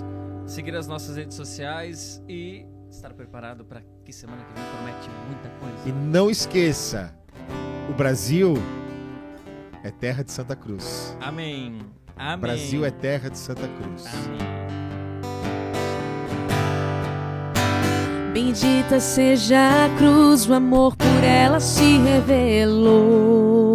seguir 0.47 0.75
as 0.75 0.87
nossas 0.87 1.17
redes 1.17 1.37
sociais 1.37 2.23
e 2.29 2.65
estar 2.91 3.13
preparado 3.15 3.65
para 3.65 3.83
que 4.05 4.13
semana 4.13 4.43
que 4.45 4.53
vem 4.55 4.65
promete 4.71 5.11
muita 5.27 5.49
E 5.87 5.91
coisa. 5.93 5.99
não 6.07 6.31
esqueça, 6.31 7.15
o 7.89 7.93
Brasil 7.93 8.55
é 9.85 9.91
terra 9.91 10.23
de 10.25 10.33
Santa 10.33 10.57
Cruz. 10.57 11.17
Amém. 11.21 11.81
Amém. 12.17 12.39
Brasil 12.41 12.85
é 12.85 12.91
terra 12.91 13.29
de 13.29 13.39
Santa 13.39 13.69
Cruz. 13.69 14.05
Amém. 14.07 14.39
Bendita 18.33 19.01
seja 19.01 19.59
a 19.87 19.89
cruz, 19.99 20.49
o 20.49 20.55
amor 20.55 20.97
por 20.97 21.25
ela 21.25 21.61
se 21.61 21.99
revelou. 21.99 23.68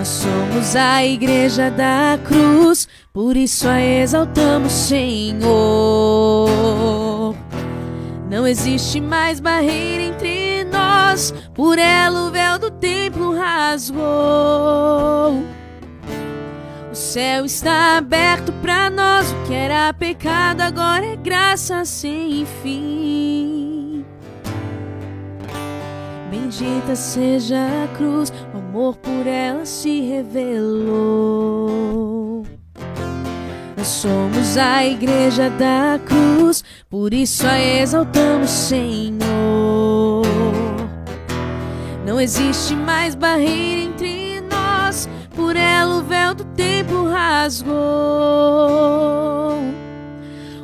Nós 0.00 0.08
somos 0.08 0.74
a 0.76 1.04
igreja 1.04 1.70
da 1.70 2.18
cruz, 2.24 2.88
por 3.12 3.36
isso 3.36 3.68
a 3.68 3.82
exaltamos, 3.82 4.72
Senhor. 4.72 5.44
Não 8.30 8.46
existe 8.46 8.98
mais 8.98 9.40
barreira 9.40 10.04
entre 10.04 10.64
nós, 10.64 11.34
por 11.54 11.78
ela 11.78 12.28
o 12.28 12.30
véu 12.30 12.58
do 12.58 12.70
templo 12.70 13.36
rasgou. 13.36 14.00
O 16.90 16.94
céu 16.94 17.44
está 17.44 17.98
aberto 17.98 18.54
pra 18.62 18.88
nós. 18.88 19.30
O 19.30 19.46
que 19.46 19.52
era 19.52 19.92
pecado 19.92 20.62
agora 20.62 21.04
é 21.04 21.16
graça 21.16 21.84
sem 21.84 22.46
fim. 22.62 23.69
Bendita 26.30 26.94
seja 26.94 27.56
a 27.84 27.88
cruz, 27.96 28.32
o 28.54 28.58
amor 28.58 28.96
por 28.96 29.26
ela 29.26 29.66
se 29.66 30.00
revelou. 30.02 31.30
Nós 33.76 33.86
somos 33.88 34.56
a 34.56 34.86
igreja 34.86 35.50
da 35.50 35.98
cruz, 36.04 36.62
por 36.88 37.12
isso 37.12 37.44
a 37.46 37.58
exaltamos, 37.58 38.48
Senhor. 38.48 40.22
Não 42.06 42.20
existe 42.20 42.76
mais 42.76 43.14
barreira 43.16 43.80
entre 43.80 44.40
nós, 44.42 45.08
por 45.34 45.56
ela 45.56 45.96
o 45.96 46.02
véu 46.02 46.34
do 46.34 46.44
templo 46.44 47.10
rasgou. 47.10 47.72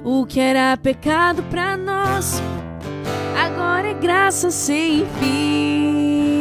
O 0.05 0.25
que 0.27 0.39
era 0.39 0.77
pecado 0.77 1.43
pra 1.45 1.77
nós, 1.77 2.41
agora 3.47 3.89
é 3.89 3.95
graça 3.95 4.51
sem 4.51 5.07
fim. 5.21 6.36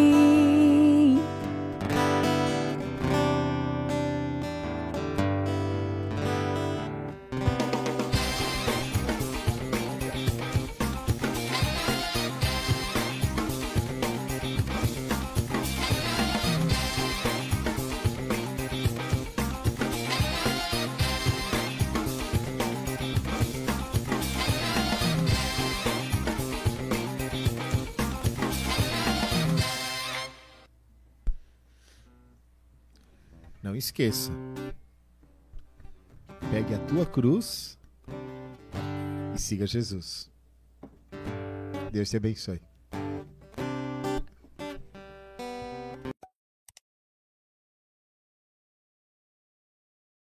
Esqueça. 33.95 34.31
Pegue 36.51 36.73
a 36.73 36.79
tua 36.79 37.05
cruz 37.05 37.79
e 39.33 39.39
siga 39.39 39.65
Jesus. 39.65 40.29
Deus 41.93 42.09
te 42.09 42.17
abençoe. 42.17 42.59